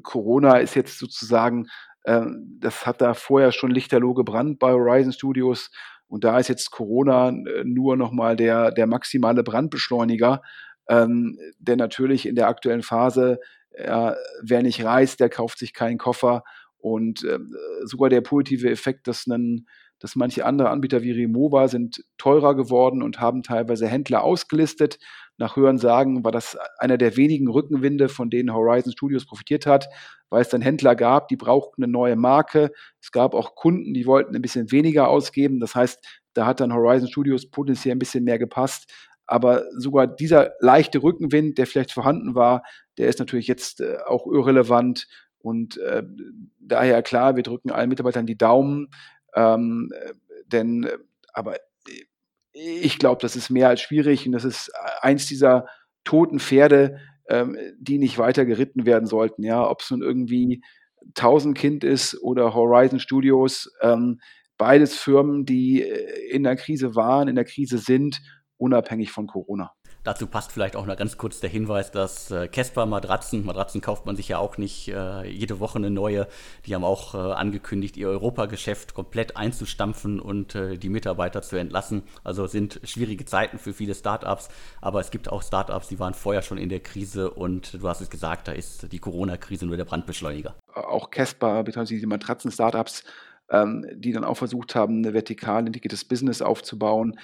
Corona 0.03 0.59
ist 0.59 0.75
jetzt 0.75 0.99
sozusagen, 0.99 1.69
äh, 2.05 2.27
das 2.59 2.87
hat 2.87 3.01
da 3.01 3.15
vorher 3.15 3.53
schon 3.53 3.71
lichterloh 3.71 4.15
gebrannt 4.15 4.59
bei 4.59 4.73
Horizon 4.73 5.13
Studios. 5.13 5.71
Und 6.09 6.25
da 6.25 6.39
ist 6.39 6.49
jetzt 6.49 6.71
Corona 6.71 7.29
äh, 7.29 7.65
nur 7.65 7.97
nochmal 7.97 8.37
der, 8.37 8.73
der 8.73 8.87
maximale 8.87 9.43
Brandbeschleuniger. 9.43 10.43
Ähm, 10.89 11.39
denn 11.59 11.79
natürlich 11.79 12.27
in 12.27 12.35
der 12.35 12.49
aktuellen 12.49 12.83
Phase, 12.83 13.39
äh, 13.71 14.13
wer 14.43 14.63
nicht 14.63 14.85
reist, 14.85 15.21
der 15.21 15.29
kauft 15.29 15.59
sich 15.59 15.75
keinen 15.75 15.99
Koffer. 15.99 16.43
Und 16.79 17.25
äh, 17.25 17.39
sogar 17.85 18.09
der 18.09 18.23
positive 18.23 18.71
Effekt, 18.71 19.07
dass, 19.07 19.27
einen, 19.29 19.67
dass 19.99 20.17
manche 20.17 20.47
andere 20.47 20.71
Anbieter 20.71 21.03
wie 21.03 21.13
Remova 21.13 21.69
sind 21.69 22.05
teurer 22.17 22.55
geworden 22.57 23.03
und 23.03 23.21
haben 23.21 23.43
teilweise 23.43 23.87
Händler 23.87 24.23
ausgelistet. 24.23 24.99
Nach 25.39 25.57
Hören 25.57 25.79
sagen 25.79 26.25
war 26.25 26.33
das 26.33 26.59
einer 26.79 26.99
der 26.99 27.17
wenigen 27.17 27.49
Rückenwinde, 27.49 28.09
von 28.09 28.29
denen 28.29 28.53
Horizon 28.53 28.93
Studios 28.93 29.25
profitiert 29.25 29.67
hat, 29.67 29.89
weil 30.31 30.43
es 30.43 30.49
dann 30.49 30.61
Händler 30.61 30.97
gab, 30.97 31.29
die 31.29 31.37
brauchten 31.37 31.83
eine 31.83 31.93
neue 31.93 32.17
Marke. 32.17 32.73
Es 33.01 33.13
gab 33.13 33.35
auch 33.35 33.55
Kunden, 33.55 33.95
die 33.95 34.07
wollten 34.07 34.35
ein 34.35 34.43
bisschen 34.43 34.73
weniger 34.73 35.09
ausgeben. 35.09 35.61
Das 35.61 35.77
heißt, 35.77 36.05
da 36.35 36.45
hat 36.45 36.61
dann 36.61 36.75
Horizon 36.75 37.09
Studios 37.09 37.49
potenziell 37.51 37.95
ein 37.95 38.01
bisschen 38.01 38.25
mehr 38.25 38.39
gepasst. 38.39 38.93
Aber 39.27 39.65
sogar 39.77 40.07
dieser 40.07 40.53
leichte 40.59 41.03
Rückenwind, 41.03 41.59
der 41.59 41.67
vielleicht 41.67 41.93
vorhanden 41.93 42.35
war, 42.35 42.65
der 42.97 43.09
ist 43.09 43.19
natürlich 43.21 43.47
jetzt 43.47 43.81
äh, 43.81 43.99
auch 44.07 44.27
irrelevant. 44.27 45.07
Und 45.39 45.79
äh, 45.79 46.03
daher 46.59 47.03
klar, 47.03 47.37
wir 47.37 47.43
drücken 47.45 47.71
allen 47.71 47.91
Mitarbeitern 47.91 48.27
die 48.27 48.39
Daumen. 48.39 48.89
Ähm, 49.35 49.91
äh, 49.95 50.15
denn, 50.47 50.85
äh, 50.85 50.99
aber 51.33 51.57
ich 52.53 52.99
glaube, 52.99 53.21
das 53.21 53.37
ist 53.37 53.51
mehr 53.51 53.69
als 53.69 53.81
schwierig 53.81 54.27
und 54.27 54.33
das 54.33 54.45
ist 54.45 54.73
eins 55.01 55.27
dieser 55.27 55.67
toten 56.05 56.39
Pferde, 56.39 56.99
ähm, 57.29 57.57
die 57.79 57.99
nicht 57.99 58.19
weiter 58.19 58.45
geritten 58.45 58.87
werden 58.87 59.07
sollten. 59.07 59.45
Ja, 59.45 59.69
ob 59.69 59.83
es 59.83 59.91
nun 59.91 60.03
irgendwie 60.03 60.63
1000 61.15 61.57
Kind 61.57 61.85
ist 61.85 62.21
oder 62.23 62.55
Horizon 62.55 63.01
Studios, 63.01 63.71
ähm, 63.83 64.21
beides 64.57 64.97
Firmen, 64.97 65.45
die 65.45 65.83
äh, 65.83 66.31
in 66.31 66.43
der 66.43 66.57
Krise 66.57 66.95
waren, 66.95 67.29
in 67.29 67.37
der 67.37 67.45
Krise 67.45 67.79
sind, 67.79 68.21
unabhängig 68.57 69.13
von 69.13 69.27
Corona. 69.27 69.73
Dazu 70.05 70.27
passt 70.27 70.53
vielleicht 70.53 70.77
auch 70.77 70.87
noch 70.87 70.97
ganz 70.97 71.19
kurz 71.19 71.41
der 71.41 71.51
Hinweis, 71.51 71.91
dass 71.91 72.31
äh, 72.31 72.49
Casper 72.49 72.87
Matratzen, 72.87 73.45
Matratzen 73.45 73.81
kauft 73.81 74.07
man 74.07 74.17
sich 74.17 74.29
ja 74.29 74.39
auch 74.39 74.57
nicht 74.57 74.89
äh, 74.89 75.25
jede 75.29 75.61
Woche 75.61 75.79
eine 75.79 75.91
neue, 75.91 76.29
die 76.67 76.75
haben 76.75 76.85
auch 76.85 77.15
äh, 77.15 77.19
angekündigt, 77.19 77.97
ihr 77.97 78.09
Europageschäft 78.09 78.95
komplett 78.95 79.37
einzustampfen 79.37 80.21
und 80.21 80.55
äh, 80.55 80.79
die 80.79 80.89
Mitarbeiter 80.89 81.43
zu 81.43 81.57
entlassen. 81.57 82.03
Also 82.25 82.47
sind 82.47 82.81
schwierige 82.85 83.25
Zeiten 83.25 83.59
für 83.59 83.73
viele 83.73 83.95
Startups, 83.95 84.49
aber 84.81 85.01
es 85.01 85.11
gibt 85.11 85.31
auch 85.31 85.43
Startups, 85.43 85.89
die 85.89 85.99
waren 85.99 86.15
vorher 86.15 86.43
schon 86.43 86.59
in 86.59 86.69
der 86.69 86.81
Krise 86.81 87.31
und 87.31 87.75
du 87.75 87.89
hast 87.89 88.01
es 88.01 88.11
gesagt, 88.11 88.49
da 88.49 88.53
ist 88.53 88.93
die 88.93 88.99
Corona-Krise 88.99 89.67
nur 89.67 89.77
der 89.77 89.85
Brandbeschleuniger. 89.85 90.55
Auch 90.75 91.11
Casper, 91.11 91.65
beziehungsweise 91.65 92.01
die 92.01 92.07
Matratzen-Startups, 92.07 93.05
ähm, 93.51 93.87
die 93.95 94.13
dann 94.13 94.25
auch 94.25 94.37
versucht 94.37 94.75
haben, 94.75 94.99
eine 94.99 95.15
vertikal 95.15 95.67
integriertes 95.67 96.05
Business 96.05 96.43
aufzubauen, 96.43 97.19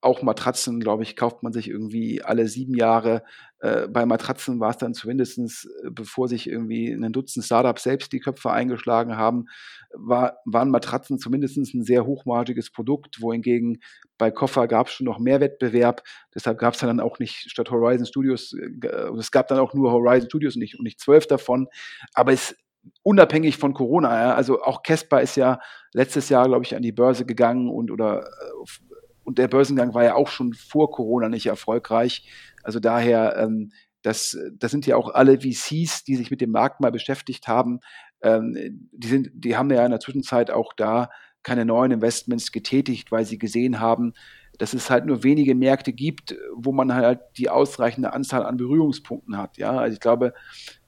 auch 0.00 0.22
Matratzen, 0.22 0.80
glaube 0.80 1.02
ich, 1.02 1.16
kauft 1.16 1.42
man 1.42 1.52
sich 1.52 1.68
irgendwie 1.68 2.22
alle 2.22 2.46
sieben 2.48 2.74
Jahre. 2.74 3.22
Äh, 3.58 3.88
bei 3.88 4.06
Matratzen 4.06 4.60
war 4.60 4.70
es 4.70 4.76
dann 4.76 4.94
zumindestens, 4.94 5.68
äh, 5.84 5.90
bevor 5.90 6.28
sich 6.28 6.48
irgendwie 6.48 6.92
ein 6.92 7.12
Dutzend 7.12 7.44
Startups 7.44 7.82
selbst 7.82 8.12
die 8.12 8.20
Köpfe 8.20 8.50
eingeschlagen 8.50 9.16
haben, 9.16 9.46
war, 9.92 10.38
waren 10.44 10.70
Matratzen 10.70 11.18
zumindest 11.18 11.56
ein 11.56 11.84
sehr 11.84 12.06
hochmargiges 12.06 12.70
Produkt, 12.70 13.20
wohingegen 13.20 13.80
bei 14.18 14.30
Koffer 14.30 14.68
gab 14.68 14.86
es 14.86 14.92
schon 14.92 15.06
noch 15.06 15.18
mehr 15.18 15.40
Wettbewerb. 15.40 16.02
Deshalb 16.34 16.58
gab 16.58 16.74
es 16.74 16.80
dann 16.80 17.00
auch 17.00 17.18
nicht 17.18 17.50
statt 17.50 17.70
Horizon 17.70 18.06
Studios, 18.06 18.54
äh, 18.54 18.88
es 19.18 19.30
gab 19.30 19.48
dann 19.48 19.58
auch 19.58 19.74
nur 19.74 19.92
Horizon 19.92 20.28
Studios 20.28 20.54
und 20.54 20.60
nicht, 20.60 20.78
und 20.78 20.84
nicht 20.84 21.00
zwölf 21.00 21.26
davon. 21.26 21.68
Aber 22.14 22.32
es 22.32 22.56
unabhängig 23.02 23.58
von 23.58 23.74
Corona, 23.74 24.20
ja, 24.20 24.34
also 24.34 24.62
auch 24.62 24.82
Casper 24.82 25.20
ist 25.20 25.36
ja 25.36 25.60
letztes 25.92 26.28
Jahr, 26.28 26.46
glaube 26.48 26.64
ich, 26.64 26.74
an 26.74 26.82
die 26.82 26.92
Börse 26.92 27.24
gegangen 27.24 27.68
und 27.68 27.90
oder 27.90 28.22
äh, 28.22 28.91
und 29.24 29.38
der 29.38 29.48
Börsengang 29.48 29.94
war 29.94 30.04
ja 30.04 30.14
auch 30.14 30.28
schon 30.28 30.54
vor 30.54 30.90
Corona 30.90 31.28
nicht 31.28 31.46
erfolgreich. 31.46 32.28
Also 32.62 32.80
daher, 32.80 33.36
ähm, 33.36 33.72
das, 34.02 34.36
das 34.58 34.70
sind 34.70 34.86
ja 34.86 34.96
auch 34.96 35.14
alle 35.14 35.40
VCs, 35.40 36.04
die 36.04 36.16
sich 36.16 36.30
mit 36.30 36.40
dem 36.40 36.50
Markt 36.50 36.80
mal 36.80 36.90
beschäftigt 36.90 37.46
haben. 37.48 37.80
Ähm, 38.22 38.88
die, 38.92 39.08
sind, 39.08 39.30
die 39.32 39.56
haben 39.56 39.70
ja 39.70 39.84
in 39.84 39.90
der 39.90 40.00
Zwischenzeit 40.00 40.50
auch 40.50 40.72
da 40.72 41.08
keine 41.42 41.64
neuen 41.64 41.92
Investments 41.92 42.52
getätigt, 42.52 43.10
weil 43.10 43.24
sie 43.24 43.38
gesehen 43.38 43.80
haben, 43.80 44.12
dass 44.58 44.74
es 44.74 44.90
halt 44.90 45.06
nur 45.06 45.24
wenige 45.24 45.54
Märkte 45.54 45.92
gibt, 45.92 46.36
wo 46.54 46.72
man 46.72 46.94
halt 46.94 47.20
die 47.36 47.48
ausreichende 47.48 48.12
Anzahl 48.12 48.44
an 48.44 48.58
Berührungspunkten 48.58 49.36
hat. 49.36 49.56
Ja, 49.56 49.72
also 49.78 49.94
ich 49.94 50.00
glaube, 50.00 50.34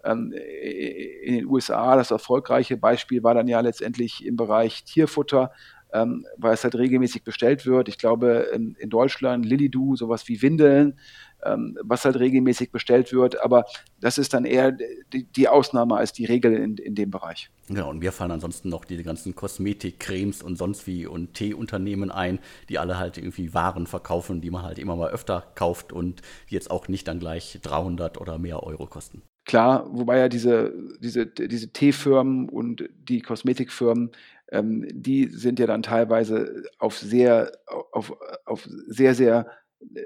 ähm, 0.04 0.32
in 0.32 1.34
den 1.34 1.46
USA 1.46 1.96
das 1.96 2.10
erfolgreiche 2.10 2.76
Beispiel 2.76 3.22
war 3.22 3.34
dann 3.34 3.48
ja 3.48 3.60
letztendlich 3.60 4.24
im 4.24 4.36
Bereich 4.36 4.84
Tierfutter 4.84 5.50
ähm, 5.94 6.26
weil 6.36 6.52
es 6.54 6.64
halt 6.64 6.74
regelmäßig 6.74 7.22
bestellt 7.22 7.64
wird. 7.66 7.88
Ich 7.88 7.98
glaube, 7.98 8.48
in, 8.52 8.74
in 8.74 8.90
Deutschland 8.90 9.46
Lilidu, 9.46 9.94
sowas 9.94 10.26
wie 10.26 10.42
Windeln, 10.42 10.98
ähm, 11.44 11.78
was 11.82 12.04
halt 12.04 12.16
regelmäßig 12.16 12.72
bestellt 12.72 13.12
wird. 13.12 13.40
Aber 13.40 13.64
das 14.00 14.18
ist 14.18 14.34
dann 14.34 14.44
eher 14.44 14.72
die, 14.72 15.24
die 15.24 15.48
Ausnahme 15.48 15.96
als 15.96 16.12
die 16.12 16.24
Regel 16.24 16.52
in, 16.54 16.76
in 16.78 16.96
dem 16.96 17.12
Bereich. 17.12 17.48
Genau, 17.68 17.90
und 17.90 18.00
mir 18.00 18.10
fallen 18.10 18.32
ansonsten 18.32 18.70
noch 18.70 18.84
diese 18.84 19.04
ganzen 19.04 19.36
Kosmetikcremes 19.36 20.42
und 20.42 20.56
sonst 20.56 20.88
wie 20.88 21.06
und 21.06 21.34
Teeunternehmen 21.34 22.10
ein, 22.10 22.40
die 22.68 22.78
alle 22.78 22.98
halt 22.98 23.16
irgendwie 23.16 23.54
Waren 23.54 23.86
verkaufen, 23.86 24.40
die 24.40 24.50
man 24.50 24.64
halt 24.64 24.80
immer 24.80 24.96
mal 24.96 25.10
öfter 25.10 25.44
kauft 25.54 25.92
und 25.92 26.22
die 26.50 26.54
jetzt 26.54 26.72
auch 26.72 26.88
nicht 26.88 27.06
dann 27.06 27.20
gleich 27.20 27.60
300 27.62 28.20
oder 28.20 28.38
mehr 28.38 28.64
Euro 28.64 28.86
kosten. 28.86 29.22
Klar, 29.46 29.86
wobei 29.90 30.18
ja 30.18 30.28
diese, 30.28 30.72
diese, 31.00 31.26
diese 31.26 31.70
Teefirmen 31.70 32.48
und 32.48 32.88
die 32.96 33.20
Kosmetikfirmen 33.20 34.10
ähm, 34.50 34.86
die 34.90 35.26
sind 35.28 35.58
ja 35.58 35.66
dann 35.66 35.82
teilweise 35.82 36.62
auf 36.78 36.98
sehr, 36.98 37.52
auf, 37.92 38.12
auf 38.44 38.68
sehr, 38.86 39.14
sehr 39.14 39.46
äh, 39.94 40.02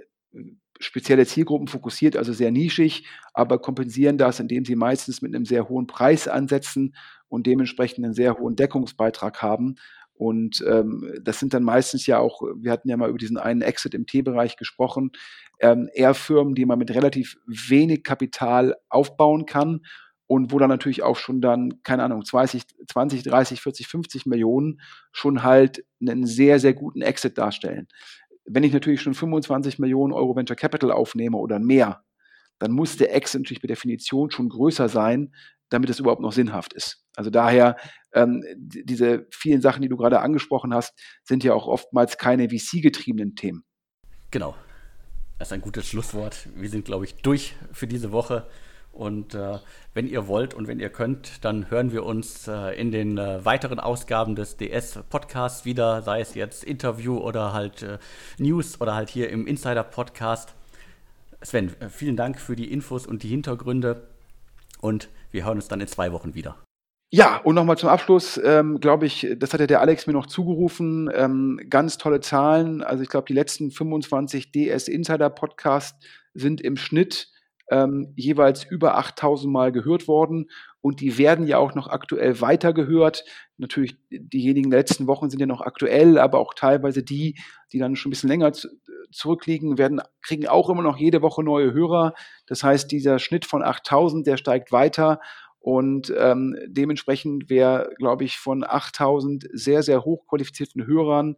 spezielle 0.81 1.27
Zielgruppen 1.27 1.69
fokussiert, 1.69 2.17
also 2.17 2.33
sehr 2.33 2.51
nischig, 2.51 3.05
aber 3.35 3.59
kompensieren 3.59 4.17
das, 4.17 4.39
indem 4.41 4.65
sie 4.65 4.77
meistens 4.77 5.23
mit 5.23 5.35
einem 5.35 5.45
sehr 5.45 5.69
hohen 5.69 5.87
Preis 5.87 6.29
ansetzen 6.29 6.95
und 7.29 7.47
dementsprechend 7.47 8.05
einen 8.05 8.15
sehr 8.15 8.39
hohen 8.39 8.57
Deckungsbeitrag 8.57 9.43
haben. 9.43 9.77
Und 10.15 10.65
ähm, 10.69 11.13
das 11.23 11.39
sind 11.39 11.55
dann 11.55 11.63
meistens 11.63 12.07
ja 12.07 12.19
auch, 12.19 12.43
wir 12.43 12.73
hatten 12.73 12.89
ja 12.89 12.97
mal 12.97 13.09
über 13.09 13.19
diesen 13.19 13.39
einen 13.39 13.63
Exit 13.63 13.95
im 13.95 14.07
T-Bereich 14.07 14.57
gesprochen, 14.57 15.13
ähm, 15.61 15.89
eher 15.93 16.15
Firmen, 16.15 16.55
die 16.55 16.67
man 16.67 16.79
mit 16.79 16.93
relativ 16.93 17.37
wenig 17.47 18.03
Kapital 18.05 18.77
aufbauen 18.89 19.47
kann 19.47 19.81
und 20.29 20.53
wo 20.53 20.59
dann 20.59 20.69
natürlich 20.69 21.03
auch 21.03 21.17
schon 21.17 21.41
dann, 21.41 21.83
keine 21.83 22.05
Ahnung, 22.05 22.25
20, 22.25 22.63
20, 22.87 23.23
30, 23.25 23.61
40, 23.61 23.89
50 23.89 24.27
Millionen 24.27 24.81
schon 25.11 25.43
halt 25.43 25.85
einen 26.01 26.27
sehr, 26.27 26.61
sehr 26.61 26.75
guten 26.75 27.01
Exit 27.03 27.39
darstellen. 27.39 27.89
Wenn 28.45 28.63
ich 28.63 28.73
natürlich 28.73 29.01
schon 29.01 29.15
25 29.15 29.79
Millionen 29.79 30.13
Euro 30.13 30.37
Venture 30.37 30.57
Capital 30.57 30.93
aufnehme 30.93 31.39
oder 31.39 31.59
mehr, 31.59 32.03
dann 32.59 32.73
muss 32.73 32.99
der 32.99 33.15
Exit 33.15 33.41
natürlich 33.41 33.61
per 33.61 33.69
Definition 33.69 34.31
schon 34.31 34.51
größer 34.51 34.89
sein, 34.89 35.35
damit 35.71 35.89
es 35.89 35.99
überhaupt 35.99 36.21
noch 36.21 36.33
sinnhaft 36.33 36.75
ist. 36.75 37.05
Also 37.17 37.31
daher, 37.31 37.77
ähm, 38.13 38.45
diese 38.57 39.27
vielen 39.31 39.63
Sachen, 39.63 39.81
die 39.81 39.89
du 39.89 39.97
gerade 39.97 40.21
angesprochen 40.21 40.75
hast, 40.75 40.93
sind 41.25 41.43
ja 41.43 41.55
auch 41.55 41.67
oftmals 41.67 42.19
keine 42.19 42.51
VC-getriebenen 42.51 43.35
Themen. 43.35 43.65
Genau. 44.31 44.55
Das 45.39 45.49
ist 45.49 45.53
ein 45.53 45.63
gutes 45.63 45.87
Schlusswort. 45.87 46.49
Wir 46.55 46.69
sind, 46.69 46.85
glaube 46.85 47.07
ich, 47.07 47.15
durch 47.17 47.55
für 47.73 47.87
diese 47.87 48.13
Woche. 48.13 48.47
Und 48.99 49.37
äh, 49.37 49.59
wenn 49.95 50.09
ihr 50.09 50.27
wollt 50.27 50.55
und 50.55 50.67
wenn 50.67 50.81
ihr 50.81 50.91
könnt, 50.91 51.45
dann 51.45 51.71
hören 51.71 51.93
wir 51.93 52.05
uns 52.05 52.49
äh, 52.49 52.77
in 52.79 52.91
den 52.91 53.17
äh, 53.17 53.45
weiteren 53.45 53.79
Ausgaben 53.79 54.35
des 54.35 54.57
DS-Podcasts 54.57 55.65
wieder, 55.65 56.03
sei 56.03 56.21
es 56.21 56.35
jetzt 56.35 56.65
Interview 56.65 57.17
oder 57.17 57.53
halt 57.53 57.85
äh, 57.85 57.99
News 58.39 58.81
oder 58.81 58.97
halt 58.97 59.09
hier 59.09 59.31
im 59.31 59.47
Insider-Podcast. 59.47 60.53
Sven, 61.43 61.81
äh, 61.81 61.89
vielen 61.89 62.17
Dank 62.17 62.41
für 62.41 62.57
die 62.57 62.73
Infos 62.73 63.07
und 63.07 63.23
die 63.23 63.29
Hintergründe 63.29 64.09
und 64.81 65.09
wir 65.31 65.45
hören 65.45 65.59
uns 65.59 65.69
dann 65.69 65.81
in 65.81 65.87
zwei 65.87 66.11
Wochen 66.11 66.35
wieder. 66.35 66.57
Ja, 67.11 67.37
und 67.37 67.55
nochmal 67.55 67.79
zum 67.79 67.89
Abschluss, 67.89 68.39
ähm, 68.45 68.81
glaube 68.81 69.07
ich, 69.07 69.29
das 69.39 69.53
hat 69.53 69.61
ja 69.61 69.69
der 69.69 69.81
Alex 69.81 70.09
mir 70.09 70.13
noch 70.13 70.27
zugerufen, 70.27 71.09
ähm, 71.15 71.61
ganz 71.71 71.99
tolle 71.99 72.19
Zahlen. 72.19 72.83
Also 72.83 73.05
ich 73.05 73.09
glaube, 73.09 73.27
die 73.29 73.33
letzten 73.33 73.71
25 73.71 74.51
DS 74.51 74.89
Insider 74.89 75.31
Podcasts 75.31 76.05
sind 76.35 76.61
im 76.61 76.77
Schnitt 76.77 77.31
ähm, 77.71 78.13
jeweils 78.17 78.65
über 78.65 78.97
8000 78.97 79.53
Mal 79.53 79.73
gehört 79.73 80.09
worden. 80.09 80.51
und 80.81 81.01
die 81.01 81.19
werden 81.19 81.47
ja 81.47 81.59
auch 81.59 81.75
noch 81.75 81.89
aktuell 81.89 82.41
weitergehört. 82.41 83.25
Natürlich, 83.57 83.97
diejenigen 84.11 84.71
der 84.71 84.81
letzten 84.81 85.07
Wochen 85.07 85.29
sind 85.29 85.41
ja 85.41 85.47
noch 85.47 85.61
aktuell, 85.61 86.19
aber 86.19 86.39
auch 86.39 86.55
teilweise 86.55 87.03
die, 87.03 87.37
die 87.73 87.79
dann 87.79 87.97
schon 87.97 88.11
ein 88.11 88.13
bisschen 88.13 88.29
länger 88.31 88.53
zurückliegen, 89.11 89.79
werden, 89.79 90.01
kriegen 90.23 90.47
auch 90.47 90.71
immer 90.71 90.83
noch 90.83 90.97
jede 90.97 91.21
Woche 91.23 91.43
neue 91.43 91.73
Hörer. 91.73 92.15
Das 92.47 92.63
heißt, 92.63 92.91
dieser 92.93 93.19
Schnitt 93.19 93.45
von 93.45 93.63
8000, 93.63 94.27
der 94.27 94.37
steigt 94.37 94.71
weiter 94.73 95.21
und 95.61 96.13
ähm, 96.17 96.57
dementsprechend 96.67 97.51
wer, 97.51 97.91
glaube 97.99 98.25
ich, 98.25 98.39
von 98.39 98.65
8000 98.65 99.49
sehr, 99.53 99.83
sehr 99.83 100.05
hochqualifizierten 100.05 100.87
Hörern, 100.87 101.37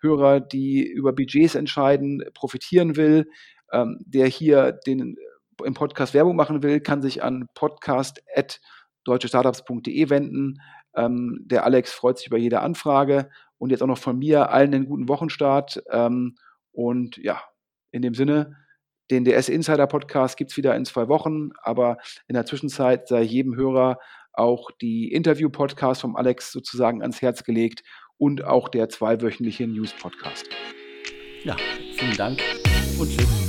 Hörer, 0.00 0.40
die 0.40 0.84
über 0.86 1.12
Budgets 1.12 1.54
entscheiden, 1.54 2.22
profitieren 2.34 2.96
will, 2.96 3.30
ähm, 3.72 3.98
der 4.04 4.26
hier 4.26 4.72
den 4.72 5.16
im 5.64 5.74
Podcast 5.74 6.14
Werbung 6.14 6.36
machen 6.36 6.62
will, 6.62 6.80
kann 6.80 7.02
sich 7.02 7.22
an 7.22 7.48
podcast.deutschestartups.de 7.54 10.10
wenden. 10.10 10.60
Ähm, 10.94 11.40
der 11.44 11.64
Alex 11.64 11.92
freut 11.92 12.18
sich 12.18 12.28
über 12.28 12.38
jede 12.38 12.60
Anfrage 12.60 13.30
und 13.58 13.70
jetzt 13.70 13.82
auch 13.82 13.86
noch 13.86 13.98
von 13.98 14.18
mir 14.18 14.50
allen 14.50 14.74
einen 14.74 14.86
guten 14.86 15.08
Wochenstart. 15.08 15.82
Ähm, 15.90 16.36
und 16.72 17.16
ja, 17.18 17.42
in 17.90 18.02
dem 18.02 18.14
Sinne, 18.14 18.56
den 19.10 19.24
DS 19.24 19.48
Insider 19.48 19.86
Podcast 19.86 20.36
gibt 20.36 20.50
es 20.50 20.56
wieder 20.56 20.74
in 20.74 20.84
zwei 20.84 21.08
Wochen, 21.08 21.50
aber 21.62 21.98
in 22.28 22.34
der 22.34 22.46
Zwischenzeit 22.46 23.08
sei 23.08 23.22
jedem 23.22 23.56
Hörer 23.56 23.98
auch 24.32 24.70
die 24.80 25.12
Interview-Podcast 25.12 26.00
vom 26.00 26.16
Alex 26.16 26.52
sozusagen 26.52 27.02
ans 27.02 27.20
Herz 27.20 27.44
gelegt 27.44 27.82
und 28.16 28.44
auch 28.44 28.68
der 28.68 28.88
zweiwöchentliche 28.88 29.66
News-Podcast. 29.66 30.48
Ja, 31.44 31.56
vielen 31.96 32.16
Dank 32.16 32.40
und 32.98 33.10
tschüss. 33.10 33.41